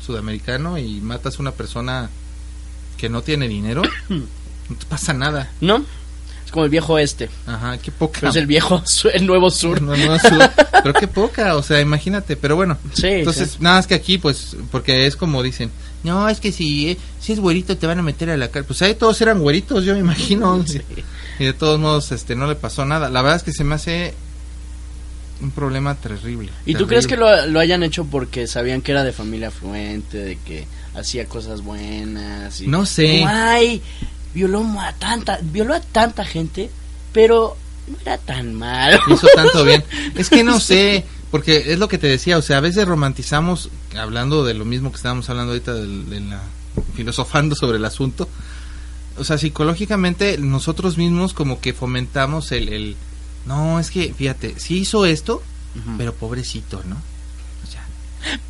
sudamericano 0.04 0.78
y 0.78 1.02
matas 1.02 1.36
a 1.36 1.42
una 1.42 1.52
persona 1.52 2.08
que 2.96 3.08
no 3.08 3.22
tiene 3.22 3.48
dinero, 3.48 3.82
no 4.08 4.76
te 4.78 4.86
pasa 4.86 5.12
nada. 5.12 5.50
¿No? 5.60 5.84
Es 6.44 6.52
como 6.52 6.64
el 6.64 6.70
viejo 6.70 6.96
este. 6.98 7.28
Ajá, 7.46 7.76
qué 7.78 7.90
poca. 7.90 8.20
Pero 8.20 8.30
es 8.30 8.36
el 8.36 8.46
viejo, 8.46 8.82
el 9.12 9.26
nuevo 9.26 9.50
sur. 9.50 9.82
No, 9.82 9.96
no, 9.96 10.18
su- 10.18 10.38
pero 10.82 10.94
qué 10.94 11.08
poca, 11.08 11.56
o 11.56 11.62
sea, 11.62 11.80
imagínate, 11.80 12.36
pero 12.36 12.54
bueno. 12.56 12.78
Sí, 12.92 13.06
Entonces, 13.08 13.50
sí. 13.52 13.56
nada 13.60 13.76
más 13.76 13.86
que 13.88 13.94
aquí, 13.94 14.18
pues, 14.18 14.56
porque 14.70 15.06
es 15.06 15.16
como 15.16 15.42
dicen, 15.42 15.70
no, 16.04 16.28
es 16.28 16.38
que 16.38 16.52
si, 16.52 16.90
eh, 16.90 16.98
si 17.20 17.32
es 17.32 17.40
güerito 17.40 17.76
te 17.76 17.88
van 17.88 17.98
a 17.98 18.02
meter 18.02 18.30
a 18.30 18.36
la 18.36 18.46
cárcel. 18.46 18.64
Pues 18.68 18.82
ahí 18.82 18.94
todos 18.94 19.20
eran 19.20 19.40
güeritos, 19.40 19.84
yo 19.84 19.94
me 19.94 20.00
imagino. 20.00 20.62
Sí. 20.66 20.80
Y 21.40 21.44
de 21.46 21.52
todos 21.52 21.78
modos, 21.80 22.12
este, 22.12 22.34
no 22.36 22.46
le 22.46 22.54
pasó 22.54 22.84
nada. 22.86 23.10
La 23.10 23.22
verdad 23.22 23.36
es 23.38 23.42
que 23.42 23.52
se 23.52 23.64
me 23.64 23.74
hace 23.74 24.14
un 25.42 25.50
problema 25.50 25.94
terrible. 25.96 26.50
¿Y 26.64 26.72
tú 26.72 26.86
terrible. 26.86 26.86
crees 26.86 27.06
que 27.08 27.16
lo, 27.16 27.46
lo 27.46 27.60
hayan 27.60 27.82
hecho 27.82 28.04
porque 28.06 28.46
sabían 28.46 28.80
que 28.82 28.92
era 28.92 29.04
de 29.04 29.12
familia 29.12 29.48
afluente, 29.48 30.16
de 30.18 30.36
que 30.38 30.64
hacía 30.96 31.26
cosas 31.26 31.62
buenas? 31.62 32.60
Y 32.60 32.66
No 32.66 32.86
sé. 32.86 33.24
Ay, 33.24 33.82
violó 34.34 34.64
a 34.80 34.92
tanta, 34.92 35.38
violó 35.42 35.74
a 35.74 35.80
tanta 35.80 36.24
gente, 36.24 36.70
pero 37.12 37.56
no 37.86 37.96
era 38.00 38.18
tan 38.18 38.54
malo. 38.54 38.98
hizo 39.08 39.28
tanto 39.34 39.64
bien. 39.64 39.84
Es 40.16 40.28
que 40.28 40.42
no 40.42 40.60
sé, 40.60 41.04
porque 41.30 41.72
es 41.72 41.78
lo 41.78 41.88
que 41.88 41.98
te 41.98 42.06
decía, 42.06 42.38
o 42.38 42.42
sea, 42.42 42.58
a 42.58 42.60
veces 42.60 42.86
romantizamos, 42.86 43.70
hablando 43.96 44.44
de 44.44 44.54
lo 44.54 44.64
mismo 44.64 44.90
que 44.90 44.96
estábamos 44.96 45.28
hablando 45.30 45.52
ahorita, 45.52 45.74
de, 45.74 46.20
la, 46.20 46.42
filosofando 46.94 47.54
sobre 47.54 47.78
el 47.78 47.84
asunto, 47.84 48.28
o 49.18 49.24
sea, 49.24 49.38
psicológicamente 49.38 50.36
nosotros 50.38 50.98
mismos 50.98 51.32
como 51.32 51.60
que 51.60 51.72
fomentamos 51.72 52.52
el, 52.52 52.68
el 52.68 52.96
no, 53.46 53.78
es 53.78 53.90
que, 53.90 54.12
fíjate, 54.12 54.58
sí 54.58 54.78
hizo 54.78 55.06
esto, 55.06 55.42
pero 55.98 56.14
pobrecito, 56.14 56.82
¿no? 56.86 56.96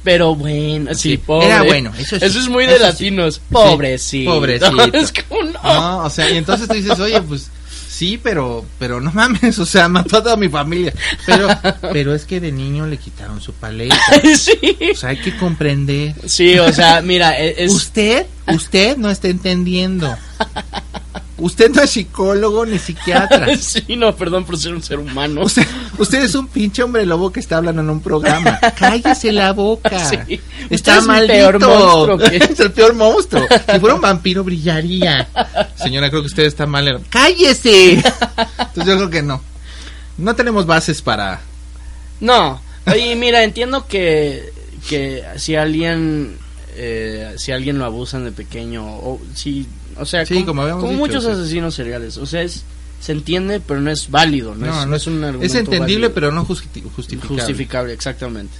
Pero 0.02 0.34
bueno, 0.34 0.94
sí, 0.94 1.10
Sí, 1.10 1.16
pobre. 1.18 1.46
era 1.48 1.62
bueno, 1.62 1.92
eso 1.98 2.18
sí, 2.18 2.24
es 2.24 2.48
muy 2.48 2.66
de 2.66 2.74
eso 2.76 2.82
latinos. 2.84 3.40
Pobrecito. 3.50 4.30
pobrecito. 4.32 4.84
Es 4.94 5.12
como 5.12 5.42
no. 5.42 5.62
no, 5.62 5.98
o 6.04 6.10
sea, 6.10 6.30
y 6.30 6.36
entonces 6.36 6.68
tú 6.68 6.74
dices, 6.74 6.98
oye, 6.98 7.20
pues 7.22 7.50
sí, 7.88 8.18
pero, 8.22 8.64
pero 8.78 9.00
no 9.00 9.10
mames, 9.12 9.58
o 9.58 9.64
sea, 9.66 9.88
mató 9.88 10.18
a 10.18 10.22
toda 10.22 10.36
mi 10.36 10.48
familia. 10.48 10.92
Pero, 11.24 11.48
pero 11.92 12.14
es 12.14 12.24
que 12.24 12.40
de 12.40 12.52
niño 12.52 12.86
le 12.86 12.98
quitaron 12.98 13.40
su 13.40 13.52
paleta. 13.54 13.96
sí. 14.38 14.58
O 14.92 14.96
sea, 14.96 15.10
hay 15.10 15.20
que 15.20 15.36
comprender. 15.36 16.14
Sí, 16.26 16.58
o 16.58 16.72
sea, 16.72 17.00
mira, 17.02 17.38
e- 17.40 17.64
es... 17.64 17.72
Usted, 17.72 18.26
usted 18.48 18.96
no 18.96 19.10
está 19.10 19.28
entendiendo. 19.28 20.14
Usted 21.38 21.70
no 21.70 21.82
es 21.82 21.90
psicólogo 21.90 22.64
ni 22.64 22.78
psiquiatra. 22.78 23.54
sí, 23.60 23.94
no, 23.96 24.16
perdón 24.16 24.44
por 24.46 24.56
ser 24.58 24.72
un 24.74 24.82
ser 24.82 24.98
humano. 24.98 25.42
Usted, 25.42 25.66
usted 25.98 26.22
es 26.24 26.34
un 26.34 26.46
pinche 26.48 26.82
hombre 26.82 27.04
lobo 27.04 27.30
que 27.30 27.40
está 27.40 27.58
hablando 27.58 27.82
en 27.82 27.90
un 27.90 28.00
programa. 28.00 28.58
Cállese 28.78 29.32
la 29.32 29.52
boca. 29.52 29.90
Sí. 30.06 30.16
Usted 30.16 30.40
Está 30.70 30.94
es 30.94 30.98
el 31.02 31.06
maldito. 31.06 31.32
peor 31.34 31.60
monstruo 31.60 32.18
que- 32.18 32.36
es 32.52 32.60
el 32.60 32.72
peor 32.72 32.94
monstruo. 32.94 33.46
Si 33.72 33.78
fuera 33.80 33.94
un 33.96 34.00
vampiro 34.00 34.42
brillaría. 34.44 35.28
Señora, 35.76 36.08
creo 36.08 36.22
que 36.22 36.28
usted 36.28 36.44
está 36.44 36.66
mal. 36.66 37.02
Cállese. 37.10 37.92
Entonces 37.94 38.86
yo 38.86 38.96
creo 38.96 39.10
que 39.10 39.22
no. 39.22 39.42
No 40.18 40.34
tenemos 40.34 40.64
bases 40.66 41.02
para. 41.02 41.40
No, 42.20 42.60
oye, 42.86 43.14
mira, 43.16 43.42
entiendo 43.42 43.86
que, 43.86 44.52
que 44.88 45.22
si 45.36 45.54
alguien 45.56 46.38
eh, 46.76 47.34
si 47.36 47.52
alguien 47.52 47.78
lo 47.78 47.84
abusan 47.84 48.24
de 48.24 48.32
pequeño 48.32 48.84
o 48.86 49.20
si 49.34 49.66
o 49.98 50.04
sea, 50.04 50.24
Sí, 50.26 50.44
como 50.44 50.64
dicho, 50.66 50.78
muchos 50.92 51.24
sí. 51.24 51.30
asesinos 51.30 51.74
seriales, 51.74 52.16
o 52.18 52.26
sea, 52.26 52.42
es 52.42 52.62
se 53.00 53.12
entiende, 53.12 53.60
pero 53.60 53.80
no 53.80 53.90
es 53.90 54.10
válido, 54.10 54.54
no, 54.54 54.80
es, 54.82 54.86
no 54.86 54.96
es 54.96 55.06
un 55.06 55.22
argumento 55.22 55.46
Es 55.46 55.54
entendible, 55.54 56.08
válido. 56.08 56.14
pero 56.14 56.32
no 56.32 56.46
justi- 56.46 56.82
justificable. 56.94 57.36
justificable, 57.42 57.92
exactamente. 57.92 58.54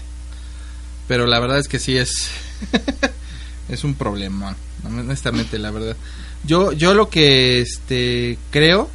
Pero 1.09 1.27
la 1.27 1.39
verdad 1.41 1.59
es 1.59 1.69
que 1.69 1.79
sí 1.79 1.97
es 1.97 2.29
es 3.69 3.83
un 3.85 3.95
problema, 3.95 4.57
honestamente, 4.85 5.59
la 5.59 5.71
verdad. 5.71 5.97
Yo 6.45 6.73
yo 6.73 6.95
lo 6.95 7.09
que 7.09 7.61
este 7.61 8.39
creo 8.51 8.91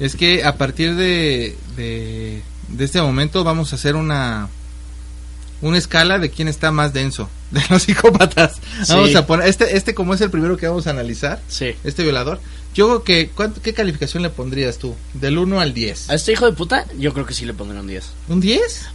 es 0.00 0.16
que 0.16 0.44
a 0.44 0.56
partir 0.56 0.94
de, 0.96 1.56
de 1.76 2.42
de 2.68 2.84
este 2.84 3.00
momento 3.00 3.44
vamos 3.44 3.72
a 3.72 3.76
hacer 3.76 3.94
una 3.96 4.48
una 5.60 5.78
escala 5.78 6.18
de 6.18 6.30
quién 6.30 6.48
está 6.48 6.72
más 6.72 6.92
denso 6.92 7.28
de 7.52 7.60
los 7.70 7.82
psicópatas. 7.82 8.56
Sí. 8.84 8.92
Vamos 8.92 9.14
a 9.14 9.26
poner 9.26 9.48
este 9.48 9.76
este 9.76 9.94
como 9.94 10.14
es 10.14 10.20
el 10.20 10.30
primero 10.30 10.56
que 10.56 10.66
vamos 10.66 10.86
a 10.86 10.90
analizar, 10.90 11.40
Sí. 11.48 11.74
este 11.84 12.02
violador. 12.02 12.40
Yo 12.74 12.86
creo 12.88 13.04
que 13.04 13.28
¿cuánto- 13.34 13.60
¿qué 13.62 13.74
calificación 13.74 14.22
le 14.22 14.30
pondrías 14.30 14.78
tú? 14.78 14.94
Del 15.14 15.38
1 15.38 15.60
al 15.60 15.74
10. 15.74 16.08
A 16.10 16.14
este 16.14 16.32
hijo 16.32 16.46
de 16.46 16.52
puta, 16.52 16.86
yo 16.98 17.12
creo 17.12 17.26
que 17.26 17.34
sí 17.34 17.44
le 17.44 17.52
pondré 17.54 17.78
un 17.78 17.86
10. 17.86 18.04
¿Un 18.28 18.40
10? 18.40 18.86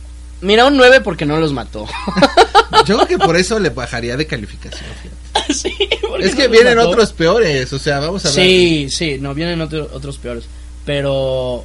Mira, 0.42 0.66
un 0.66 0.76
9 0.78 1.02
porque 1.02 1.26
no 1.26 1.40
los 1.40 1.54
mató. 1.54 1.88
Yo 2.86 2.96
creo 2.98 3.08
que 3.08 3.18
por 3.18 3.36
eso 3.38 3.60
le 3.60 3.70
bajaría 3.70 4.18
de 4.18 4.28
calificación. 4.28 4.84
fíjate. 5.02 5.54
sí, 5.54 5.74
porque 6.08 6.26
Es 6.26 6.36
que 6.36 6.48
vienen 6.48 6.76
mató. 6.78 6.90
otros 6.90 7.14
peores, 7.14 7.72
o 7.74 7.80
sea, 7.80 8.00
vamos 8.00 8.26
a 8.26 8.30
ver. 8.30 8.36
Sí, 8.36 8.88
sí, 8.92 9.18
no, 9.20 9.34
vienen 9.34 9.62
otro- 9.62 9.90
otros 9.94 10.18
peores. 10.18 10.44
Pero, 10.86 11.64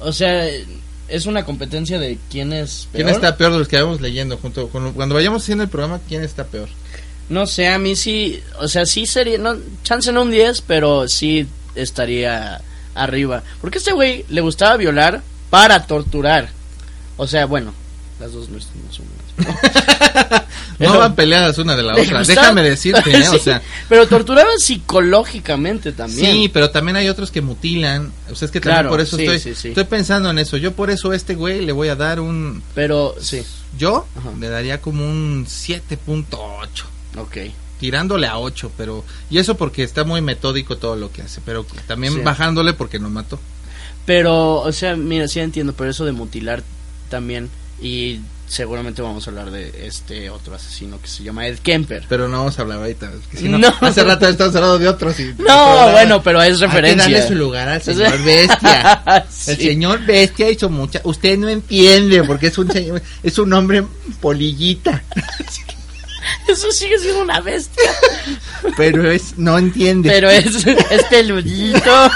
o 0.00 0.12
sea, 0.12 0.46
es 1.08 1.26
una 1.26 1.44
competencia 1.44 1.98
de 1.98 2.18
quién 2.30 2.52
es 2.52 2.88
peor. 2.92 3.04
¿Quién 3.04 3.08
está 3.14 3.36
peor 3.36 3.52
de 3.52 3.58
los 3.58 3.68
que 3.68 3.80
vamos 3.80 4.00
leyendo 4.00 4.36
junto 4.36 4.68
con 4.68 4.92
cuando 4.92 5.14
vayamos 5.14 5.42
haciendo 5.42 5.64
el 5.64 5.70
programa? 5.70 6.00
¿Quién 6.08 6.22
está 6.22 6.44
peor? 6.44 6.68
No 7.28 7.46
sé, 7.46 7.68
a 7.68 7.78
mí 7.78 7.94
sí, 7.96 8.40
o 8.58 8.68
sea, 8.68 8.86
sí 8.86 9.04
sería, 9.06 9.36
no, 9.38 9.56
chance 9.82 10.10
no 10.12 10.22
un 10.22 10.30
10, 10.30 10.62
pero 10.62 11.08
sí 11.08 11.46
estaría 11.74 12.60
arriba. 12.94 13.42
Porque 13.60 13.78
a 13.78 13.80
este 13.80 13.92
güey 13.92 14.24
le 14.28 14.40
gustaba 14.40 14.76
violar 14.76 15.22
para 15.50 15.86
torturar. 15.86 16.48
O 17.16 17.26
sea, 17.26 17.46
bueno, 17.46 17.72
las 18.20 18.32
dos 18.32 18.48
no, 18.48 18.58
es- 18.58 18.66
no 18.66 18.92
son 18.92 19.06
buenas. 19.06 19.17
No 20.78 20.98
van 20.98 21.14
peleadas 21.14 21.58
una 21.58 21.76
de 21.76 21.82
la 21.82 21.94
otra. 21.94 22.22
Déjame 22.22 22.62
decirte, 22.62 23.10
¿eh? 23.18 23.28
o 23.28 23.38
sea, 23.38 23.60
pero 23.88 24.06
torturaba 24.06 24.50
psicológicamente 24.58 25.92
también. 25.92 26.32
sí, 26.32 26.50
pero 26.52 26.70
también 26.70 26.96
hay 26.96 27.08
otros 27.08 27.30
que 27.30 27.40
mutilan. 27.40 28.12
O 28.30 28.34
sea, 28.34 28.46
es 28.46 28.52
que 28.52 28.60
también 28.60 28.76
Claro, 28.76 28.90
por 28.90 29.00
eso 29.00 29.16
sí, 29.16 29.24
estoy, 29.24 29.54
sí, 29.54 29.68
estoy 29.68 29.84
pensando 29.84 30.30
en 30.30 30.38
eso. 30.38 30.56
Yo 30.56 30.72
por 30.72 30.90
eso 30.90 31.10
a 31.10 31.16
este 31.16 31.34
güey 31.34 31.64
le 31.64 31.72
voy 31.72 31.88
a 31.88 31.96
dar 31.96 32.20
un 32.20 32.62
Pero, 32.74 33.16
sí, 33.20 33.42
yo 33.76 34.06
Ajá. 34.16 34.30
le 34.38 34.48
daría 34.48 34.80
como 34.80 35.04
un 35.04 35.46
7.8, 35.46 36.26
ok. 37.16 37.36
tirándole 37.80 38.26
a 38.28 38.38
8, 38.38 38.72
pero 38.76 39.04
y 39.30 39.38
eso 39.38 39.56
porque 39.56 39.82
está 39.82 40.04
muy 40.04 40.20
metódico 40.20 40.76
todo 40.76 40.96
lo 40.96 41.10
que 41.10 41.22
hace, 41.22 41.40
pero 41.44 41.66
también 41.86 42.22
bajándole 42.22 42.72
porque 42.72 42.98
no 42.98 43.10
mató. 43.10 43.40
Pero, 44.06 44.60
o 44.60 44.72
sea, 44.72 44.96
mira, 44.96 45.28
sí 45.28 45.40
entiendo, 45.40 45.74
pero 45.76 45.90
eso 45.90 46.04
de 46.04 46.12
mutilar 46.12 46.62
también, 47.10 47.50
y 47.82 48.20
seguramente 48.48 49.02
vamos 49.02 49.26
a 49.26 49.30
hablar 49.30 49.50
de 49.50 49.86
este 49.86 50.30
otro 50.30 50.54
asesino 50.54 51.00
que 51.00 51.06
se 51.08 51.22
llama 51.22 51.46
Ed 51.46 51.58
Kemper. 51.58 52.04
Pero 52.08 52.28
no 52.28 52.38
vamos 52.38 52.58
a 52.58 52.62
hablar 52.62 52.78
ahorita. 52.78 53.06
es 53.06 53.26
que 53.30 53.36
si 53.36 53.48
no, 53.48 53.58
No. 53.58 53.72
Hace 53.80 54.02
rato 54.04 54.26
estamos 54.26 54.54
hablando 54.56 54.78
de 54.78 54.88
otros. 54.88 55.20
Y, 55.20 55.34
No, 55.38 55.90
bueno, 55.92 56.22
pero 56.22 56.42
es 56.42 56.54
Hay 56.54 56.58
que 56.60 56.66
referencia. 56.66 57.02
darle 57.02 57.28
su 57.28 57.34
lugar 57.34 57.68
al 57.68 57.82
señor 57.82 58.22
bestia. 58.22 59.24
sí. 59.30 59.50
El 59.52 59.56
señor 59.58 60.06
bestia 60.06 60.50
hizo 60.50 60.68
mucha. 60.70 61.00
Usted 61.04 61.38
no 61.38 61.48
entiende 61.48 62.24
porque 62.24 62.48
es 62.48 62.58
un 62.58 62.70
señor, 62.72 63.02
es 63.22 63.38
un 63.38 63.52
hombre 63.52 63.84
polillita. 64.20 65.02
Eso 66.46 66.70
sigue 66.72 66.98
siendo 66.98 67.22
una 67.22 67.40
bestia. 67.40 67.90
Pero 68.76 69.10
es, 69.10 69.34
no 69.38 69.56
entiende. 69.58 70.08
Pero 70.10 70.28
es, 70.30 70.66
es 70.66 71.04
peludito. 71.10 72.10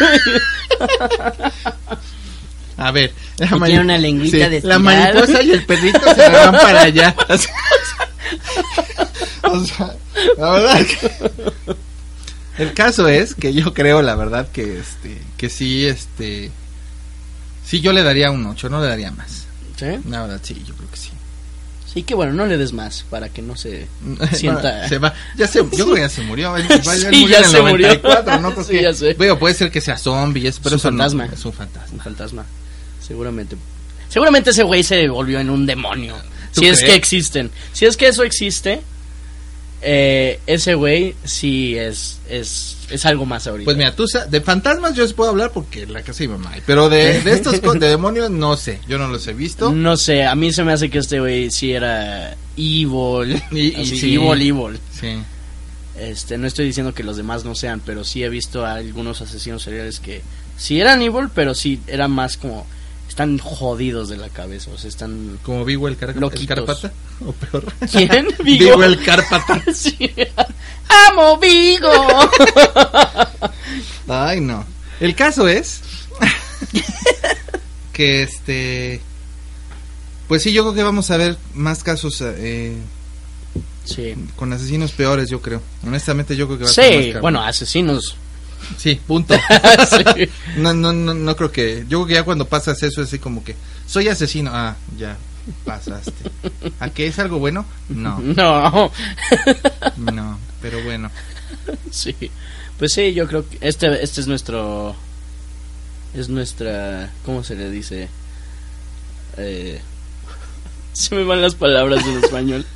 A 2.86 2.90
ver, 2.90 3.12
la 3.38 3.48
tiene 3.66 3.80
una 3.80 3.98
lengüita 3.98 4.48
de 4.48 4.60
La 4.62 4.78
mariposa 4.78 5.42
y 5.42 5.50
el 5.52 5.64
perrito 5.64 6.00
se 6.14 6.28
van 6.28 6.52
para 6.52 6.82
allá. 6.82 7.14
O 7.28 7.36
sea, 7.38 7.54
o 9.42 9.64
sea, 9.64 9.94
la 10.38 10.50
verdad 10.52 10.86
que... 10.86 11.74
El 12.62 12.72
caso 12.74 13.08
es 13.08 13.34
que 13.34 13.52
yo 13.52 13.74
creo, 13.74 14.00
la 14.02 14.14
verdad, 14.14 14.48
que 14.50 14.78
este, 14.78 15.20
que 15.36 15.48
sí, 15.50 15.86
este, 15.86 16.50
sí 17.64 17.80
yo 17.80 17.92
le 17.92 18.02
daría 18.02 18.30
un 18.30 18.44
8, 18.46 18.68
no 18.70 18.80
le 18.80 18.88
daría 18.88 19.10
más. 19.10 19.46
¿Sí? 19.76 19.86
La 20.08 20.22
verdad, 20.22 20.40
sí, 20.42 20.62
yo 20.66 20.74
creo 20.74 20.90
que 20.90 20.96
sí. 20.96 21.10
Sí, 21.92 22.02
que 22.04 22.14
bueno, 22.14 22.32
no 22.32 22.46
le 22.46 22.56
des 22.56 22.72
más 22.72 23.04
para 23.10 23.28
que 23.28 23.42
no 23.42 23.54
se 23.56 23.86
sienta. 24.32 24.88
se 24.88 24.96
va, 24.98 25.12
ya 25.36 25.46
se, 25.46 25.58
yo 25.58 25.68
creo 25.70 25.94
que 25.94 26.00
ya 26.00 26.08
se 26.08 26.22
murió. 26.22 26.56
Él, 26.56 26.66
él 26.70 26.82
Sí, 26.82 27.20
murió 27.22 27.28
ya 27.28 27.38
en 27.38 27.44
se 27.44 27.60
murió. 27.62 27.88
94, 27.88 28.40
¿no? 28.40 28.52
Creo 28.52 28.64
Sí, 28.64 28.80
ya 28.80 28.94
sé. 28.94 29.14
Bueno, 29.14 29.38
puede 29.38 29.54
ser 29.54 29.70
que 29.70 29.80
sea 29.82 29.98
zombie, 29.98 30.46
es, 30.48 30.58
pero 30.58 30.76
Es 30.76 30.84
un 30.84 30.88
eso 30.88 30.90
no, 30.90 30.98
fantasma. 31.02 31.26
es 31.34 31.44
un 31.44 31.52
fantasma. 31.52 31.92
Un 31.94 32.00
fantasma. 32.00 32.46
Seguramente. 33.06 33.56
Seguramente 34.08 34.50
ese 34.50 34.62
güey 34.62 34.82
se 34.82 35.08
volvió 35.08 35.40
en 35.40 35.50
un 35.50 35.66
demonio. 35.66 36.14
¿Tú 36.54 36.60
Si 36.60 36.66
es 36.66 36.82
que 36.82 36.94
existen. 36.94 37.50
Si 37.72 37.86
es 37.86 37.96
que 37.96 38.08
eso 38.08 38.22
existe, 38.24 38.82
eh, 39.84 40.38
ese 40.46 40.74
güey 40.74 41.14
sí 41.24 41.76
es, 41.76 42.20
es, 42.28 42.76
es 42.90 43.04
algo 43.06 43.26
más 43.26 43.46
ahorita. 43.46 43.64
Pues 43.64 43.76
mira, 43.76 43.96
tú 43.96 44.04
de 44.28 44.40
fantasmas 44.40 44.94
yo 44.94 45.02
les 45.02 45.12
puedo 45.12 45.30
hablar 45.30 45.50
porque 45.50 45.86
la 45.86 46.02
casa 46.02 46.20
de 46.20 46.28
mi 46.28 46.34
mamá 46.34 46.52
pero 46.66 46.88
de, 46.88 47.20
de 47.20 47.32
estos 47.32 47.60
de 47.60 47.88
demonios 47.88 48.30
no 48.30 48.56
sé, 48.56 48.78
yo 48.86 48.98
no 48.98 49.08
los 49.08 49.26
he 49.26 49.32
visto. 49.32 49.72
No 49.72 49.96
sé, 49.96 50.24
a 50.24 50.34
mí 50.36 50.52
se 50.52 50.62
me 50.62 50.72
hace 50.72 50.88
que 50.88 50.98
este 50.98 51.18
güey 51.18 51.50
sí 51.50 51.72
era 51.72 52.36
evil. 52.56 53.42
Y- 53.50 53.76
y 53.78 53.82
Así, 53.82 53.98
sí. 53.98 54.14
Evil, 54.14 54.42
evil. 54.42 54.78
Sí. 55.00 55.18
Este, 55.98 56.38
no 56.38 56.46
estoy 56.46 56.66
diciendo 56.66 56.94
que 56.94 57.02
los 57.02 57.16
demás 57.16 57.44
no 57.44 57.54
sean, 57.54 57.80
pero 57.84 58.04
sí 58.04 58.22
he 58.22 58.28
visto 58.28 58.64
a 58.64 58.74
algunos 58.74 59.20
asesinos 59.20 59.62
seriales 59.62 59.98
que 60.00 60.22
sí 60.56 60.80
eran 60.80 61.02
evil, 61.02 61.28
pero 61.34 61.54
sí 61.54 61.80
eran 61.88 62.10
más 62.12 62.36
como 62.36 62.66
están 63.12 63.36
jodidos 63.36 64.08
de 64.08 64.16
la 64.16 64.30
cabeza, 64.30 64.70
o 64.74 64.78
sea, 64.78 64.88
están 64.88 65.38
Como 65.42 65.66
Vigo 65.66 65.86
el, 65.86 65.98
car- 65.98 66.14
el. 66.16 66.46
Carpata 66.46 66.90
o 67.26 67.32
peor. 67.32 67.70
¿Quién? 67.90 68.26
Vigo 68.42 68.82
el 68.82 69.04
Carpata. 69.04 69.62
Sí. 69.74 69.98
Amo 71.08 71.38
Vigo. 71.38 71.88
Ay, 74.08 74.40
no. 74.40 74.64
El 74.98 75.14
caso 75.14 75.46
es 75.46 75.82
que 77.92 78.22
este 78.22 79.02
pues 80.28 80.42
sí, 80.42 80.54
yo 80.54 80.62
creo 80.62 80.74
que 80.74 80.82
vamos 80.82 81.10
a 81.10 81.18
ver 81.18 81.36
más 81.52 81.84
casos 81.84 82.22
eh, 82.22 82.74
Sí. 83.84 84.14
con 84.36 84.54
asesinos 84.54 84.92
peores, 84.92 85.28
yo 85.28 85.42
creo. 85.42 85.60
Honestamente 85.86 86.34
yo 86.34 86.46
creo 86.46 86.58
que 86.58 86.64
va 86.64 86.70
a 86.70 86.72
ser 86.72 87.12
Sí, 87.12 87.18
bueno, 87.20 87.42
asesinos. 87.42 88.16
Sí, 88.76 89.00
punto. 89.06 89.34
Sí. 90.16 90.28
No, 90.56 90.72
no, 90.74 90.92
no, 90.92 91.14
no 91.14 91.36
creo 91.36 91.50
que. 91.52 91.84
Yo 91.88 91.98
creo 92.00 92.06
que 92.06 92.14
ya 92.14 92.22
cuando 92.24 92.46
pasas 92.48 92.82
eso 92.82 93.02
es 93.02 93.08
así 93.08 93.18
como 93.18 93.44
que. 93.44 93.54
Soy 93.86 94.08
asesino. 94.08 94.50
Ah, 94.52 94.76
ya 94.98 95.16
pasaste. 95.64 96.12
¿A 96.80 96.90
qué 96.90 97.06
es 97.06 97.18
algo 97.18 97.38
bueno? 97.38 97.66
No, 97.88 98.18
No. 98.20 98.90
no. 99.96 100.38
Pero 100.60 100.82
bueno. 100.84 101.10
Sí. 101.90 102.14
Pues 102.78 102.92
sí, 102.92 103.12
yo 103.14 103.26
creo 103.28 103.48
que 103.48 103.58
este 103.60 104.02
este 104.02 104.20
es 104.20 104.26
nuestro 104.26 104.94
es 106.14 106.28
nuestra 106.28 107.10
¿cómo 107.24 107.42
se 107.44 107.54
le 107.54 107.70
dice? 107.70 108.08
Eh, 109.36 109.80
se 110.92 111.14
me 111.14 111.24
van 111.24 111.42
las 111.42 111.54
palabras 111.54 112.04
en 112.06 112.22
español. 112.22 112.66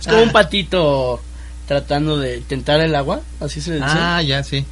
es 0.00 0.06
como 0.06 0.22
un 0.22 0.32
patito 0.32 1.20
tratando 1.70 2.18
de 2.18 2.40
tentar 2.40 2.80
el 2.80 2.96
agua, 2.96 3.20
así 3.38 3.60
se 3.60 3.74
dice. 3.74 3.84
Ah, 3.86 4.20
ya, 4.22 4.42
sí. 4.42 4.64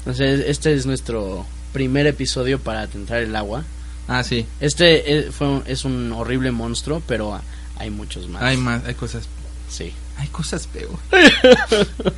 Entonces, 0.00 0.44
este 0.48 0.74
es 0.74 0.84
nuestro 0.84 1.46
primer 1.72 2.06
episodio 2.06 2.58
para 2.58 2.86
tentar 2.88 3.22
el 3.22 3.34
agua. 3.34 3.64
Ah, 4.06 4.22
sí. 4.22 4.44
Este 4.60 5.16
eh, 5.18 5.30
fue 5.32 5.62
es 5.64 5.86
un 5.86 6.12
horrible 6.12 6.50
monstruo, 6.50 7.00
pero 7.08 7.40
hay 7.78 7.88
muchos 7.88 8.28
más. 8.28 8.42
Hay 8.42 8.58
más, 8.58 8.84
hay 8.84 8.92
cosas. 8.92 9.24
Sí. 9.70 9.94
Hay 10.18 10.28
cosas 10.28 10.66
peor. 10.66 10.98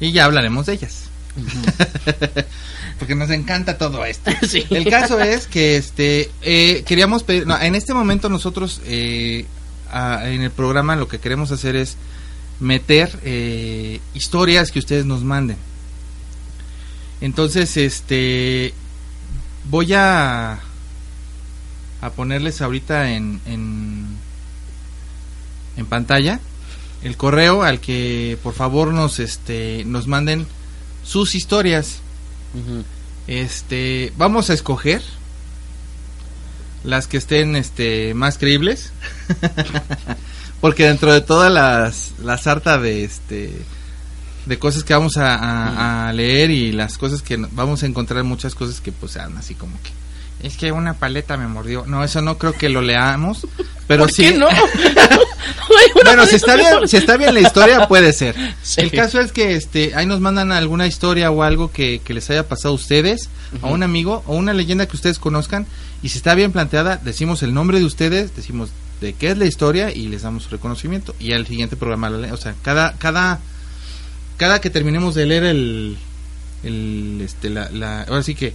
y 0.00 0.10
ya 0.12 0.24
hablaremos 0.24 0.64
de 0.64 0.72
ellas. 0.72 1.04
Porque 2.98 3.14
nos 3.14 3.28
encanta 3.28 3.76
todo 3.76 4.06
esto. 4.06 4.30
sí. 4.48 4.64
El 4.70 4.88
caso 4.88 5.20
es 5.20 5.46
que 5.46 5.76
este 5.76 6.30
eh, 6.40 6.82
queríamos 6.86 7.24
pedir, 7.24 7.46
no, 7.46 7.60
en 7.60 7.74
este 7.74 7.92
momento 7.92 8.30
nosotros 8.30 8.80
eh, 8.86 9.44
a- 9.92 10.30
en 10.30 10.40
el 10.40 10.50
programa 10.50 10.96
lo 10.96 11.08
que 11.08 11.18
queremos 11.18 11.50
hacer 11.52 11.76
es 11.76 11.96
meter 12.60 13.18
eh, 13.24 14.00
historias 14.14 14.70
que 14.70 14.78
ustedes 14.78 15.04
nos 15.06 15.24
manden. 15.24 15.56
Entonces, 17.20 17.76
este 17.76 18.72
voy 19.64 19.92
a 19.94 20.60
a 22.00 22.10
ponerles 22.10 22.62
ahorita 22.62 23.10
en 23.12 23.40
en, 23.44 24.06
en 25.76 25.86
pantalla 25.86 26.40
el 27.02 27.16
correo 27.16 27.62
al 27.62 27.80
que 27.80 28.38
por 28.42 28.54
favor 28.54 28.92
nos 28.92 29.18
este 29.18 29.84
nos 29.84 30.06
manden 30.06 30.46
sus 31.04 31.34
historias. 31.34 31.98
Este, 33.26 34.12
vamos 34.16 34.50
a 34.50 34.54
escoger 34.54 35.02
las 36.84 37.06
que 37.06 37.16
estén 37.16 37.56
este 37.56 38.14
más 38.14 38.38
creíbles. 38.38 38.92
Porque 40.60 40.84
dentro 40.86 41.12
de 41.12 41.20
todas 41.20 41.50
las 41.52 42.12
la 42.22 42.36
sarta 42.38 42.78
de 42.78 43.04
este 43.04 43.50
de 44.46 44.58
cosas 44.58 44.84
que 44.84 44.94
vamos 44.94 45.16
a, 45.16 45.34
a- 45.34 46.08
a 46.08 46.12
leer 46.12 46.50
y 46.50 46.72
las 46.72 46.98
cosas 46.98 47.22
que 47.22 47.36
vamos 47.36 47.82
a 47.82 47.86
encontrar 47.86 48.24
muchas 48.24 48.54
cosas 48.54 48.80
que 48.80 48.90
pues 48.92 49.12
sean 49.12 49.36
así 49.36 49.54
como 49.54 49.76
que 49.82 49.90
es 50.46 50.56
que 50.56 50.72
una 50.72 50.94
paleta 50.94 51.36
me 51.36 51.46
mordió. 51.46 51.84
No, 51.86 52.02
eso 52.02 52.22
no 52.22 52.38
creo 52.38 52.54
que 52.54 52.70
lo 52.70 52.80
leamos, 52.80 53.46
pero 53.86 54.04
¿Por 54.04 54.10
sí 54.12 54.22
qué 54.22 54.38
no? 54.38 54.48
bueno, 56.04 56.24
si 56.26 56.36
está 56.36 56.56
bien, 56.56 56.88
si 56.88 56.96
está 56.96 57.16
bien 57.18 57.34
la 57.34 57.40
historia 57.40 57.86
puede 57.88 58.12
ser. 58.12 58.34
Sí. 58.62 58.80
El 58.82 58.90
caso 58.92 59.20
es 59.20 59.32
que 59.32 59.54
este 59.54 59.92
ahí 59.94 60.06
nos 60.06 60.20
mandan 60.20 60.52
alguna 60.52 60.86
historia 60.86 61.30
o 61.30 61.42
algo 61.42 61.70
que, 61.72 62.00
que 62.04 62.14
les 62.14 62.28
haya 62.30 62.48
pasado 62.48 62.72
a 62.72 62.76
ustedes, 62.76 63.28
a 63.62 63.66
un 63.66 63.82
amigo 63.82 64.22
o 64.26 64.36
una 64.36 64.52
leyenda 64.54 64.86
que 64.86 64.96
ustedes 64.96 65.18
conozcan 65.18 65.66
y 66.02 66.08
si 66.10 66.18
está 66.18 66.34
bien 66.34 66.52
planteada, 66.52 66.96
decimos 66.96 67.42
el 67.42 67.52
nombre 67.52 67.78
de 67.78 67.84
ustedes, 67.84 68.34
decimos 68.36 68.70
de 69.00 69.14
qué 69.14 69.30
es 69.30 69.38
la 69.38 69.46
historia 69.46 69.94
y 69.94 70.08
les 70.08 70.22
damos 70.22 70.50
reconocimiento 70.50 71.14
y 71.18 71.32
al 71.32 71.46
siguiente 71.46 71.76
programa 71.76 72.10
o 72.32 72.36
sea, 72.36 72.54
cada 72.62 72.94
cada 72.98 73.40
cada 74.36 74.60
que 74.60 74.70
terminemos 74.70 75.14
de 75.14 75.26
leer 75.26 75.44
el 75.44 75.96
el 76.62 77.20
este 77.22 77.50
la, 77.50 77.70
la 77.70 78.02
ahora 78.02 78.22
sí 78.22 78.34
que 78.34 78.54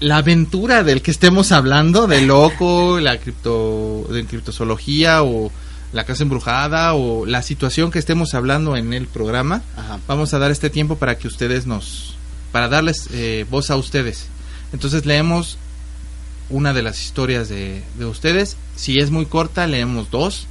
la 0.00 0.16
aventura 0.16 0.82
del 0.82 1.02
que 1.02 1.10
estemos 1.10 1.52
hablando, 1.52 2.06
de 2.06 2.22
loco, 2.22 2.98
la 3.00 3.18
cripto, 3.18 4.06
de 4.10 4.24
criptozoología 4.24 5.22
o 5.22 5.52
la 5.92 6.04
casa 6.04 6.22
embrujada 6.22 6.94
o 6.94 7.26
la 7.26 7.42
situación 7.42 7.90
que 7.90 7.98
estemos 7.98 8.34
hablando 8.34 8.76
en 8.76 8.94
el 8.94 9.06
programa, 9.06 9.62
Ajá. 9.76 9.98
vamos 10.08 10.32
a 10.32 10.38
dar 10.38 10.50
este 10.50 10.70
tiempo 10.70 10.96
para 10.96 11.18
que 11.18 11.28
ustedes 11.28 11.66
nos, 11.66 12.14
para 12.50 12.68
darles 12.68 13.08
eh, 13.12 13.44
voz 13.50 13.70
a 13.70 13.76
ustedes. 13.76 14.28
Entonces 14.72 15.04
leemos 15.04 15.58
una 16.50 16.72
de 16.72 16.82
las 16.82 17.00
historias 17.02 17.48
de, 17.48 17.82
de 17.96 18.04
ustedes. 18.06 18.56
Si 18.76 18.98
es 18.98 19.10
muy 19.10 19.26
corta, 19.26 19.66
leemos 19.66 20.10
dos, 20.10 20.46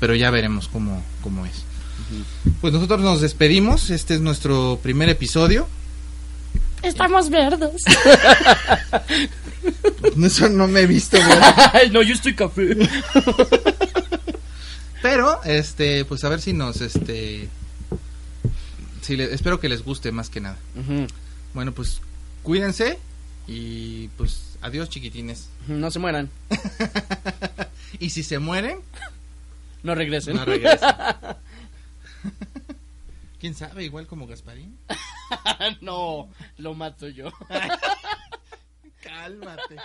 pero 0.00 0.14
ya 0.14 0.30
veremos 0.30 0.68
cómo, 0.68 1.02
cómo 1.22 1.46
es. 1.46 1.64
Pues 2.60 2.72
nosotros 2.72 3.00
nos 3.00 3.20
despedimos. 3.20 3.90
Este 3.90 4.14
es 4.14 4.20
nuestro 4.20 4.78
primer 4.82 5.08
episodio. 5.08 5.68
Estamos 6.82 7.28
verdes. 7.30 7.82
Eso 10.24 10.48
no 10.48 10.68
me 10.68 10.80
he 10.82 10.86
visto, 10.86 11.18
no, 11.92 12.02
yo 12.02 12.14
estoy 12.14 12.34
café. 12.34 12.72
Pero, 15.02 15.42
este, 15.44 16.04
pues 16.04 16.24
a 16.24 16.28
ver 16.28 16.40
si 16.40 16.52
nos, 16.52 16.80
este, 16.80 17.48
si 19.00 19.16
le- 19.16 19.32
espero 19.32 19.60
que 19.60 19.68
les 19.68 19.84
guste 19.84 20.10
más 20.12 20.28
que 20.28 20.40
nada. 20.40 20.56
Bueno, 21.54 21.72
pues 21.72 22.00
cuídense 22.42 22.98
y 23.46 24.08
pues 24.16 24.47
adiós 24.60 24.88
chiquitines. 24.88 25.48
No 25.66 25.90
se 25.90 25.98
mueran. 25.98 26.30
Y 28.00 28.10
si 28.10 28.22
se 28.22 28.38
mueren, 28.38 28.80
No 29.82 29.94
regresen. 29.94 30.36
no 30.36 30.44
regresen. 30.44 30.88
¿Quién 33.40 33.54
sabe? 33.54 33.84
Igual 33.84 34.06
como 34.06 34.26
Gasparín. 34.26 34.78
no, 35.80 36.28
lo 36.58 36.74
mato 36.74 37.08
yo. 37.08 37.32
Cálmate. 39.02 39.76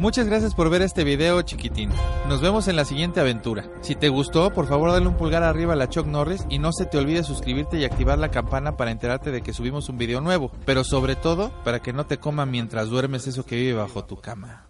Muchas 0.00 0.28
gracias 0.28 0.54
por 0.54 0.70
ver 0.70 0.80
este 0.80 1.04
video 1.04 1.42
chiquitín. 1.42 1.90
Nos 2.26 2.40
vemos 2.40 2.68
en 2.68 2.76
la 2.76 2.86
siguiente 2.86 3.20
aventura. 3.20 3.70
Si 3.82 3.94
te 3.94 4.08
gustó, 4.08 4.50
por 4.50 4.66
favor 4.66 4.92
dale 4.92 5.06
un 5.06 5.18
pulgar 5.18 5.42
arriba 5.42 5.74
a 5.74 5.76
la 5.76 5.90
Chuck 5.90 6.06
Norris 6.06 6.46
y 6.48 6.58
no 6.58 6.72
se 6.72 6.86
te 6.86 6.96
olvide 6.96 7.22
suscribirte 7.22 7.78
y 7.78 7.84
activar 7.84 8.18
la 8.18 8.30
campana 8.30 8.78
para 8.78 8.92
enterarte 8.92 9.30
de 9.30 9.42
que 9.42 9.52
subimos 9.52 9.90
un 9.90 9.98
video 9.98 10.22
nuevo. 10.22 10.52
Pero 10.64 10.84
sobre 10.84 11.16
todo, 11.16 11.50
para 11.64 11.80
que 11.80 11.92
no 11.92 12.06
te 12.06 12.16
coma 12.16 12.46
mientras 12.46 12.88
duermes 12.88 13.26
eso 13.26 13.44
que 13.44 13.56
vive 13.56 13.74
bajo 13.74 14.06
tu 14.06 14.16
cama. 14.16 14.69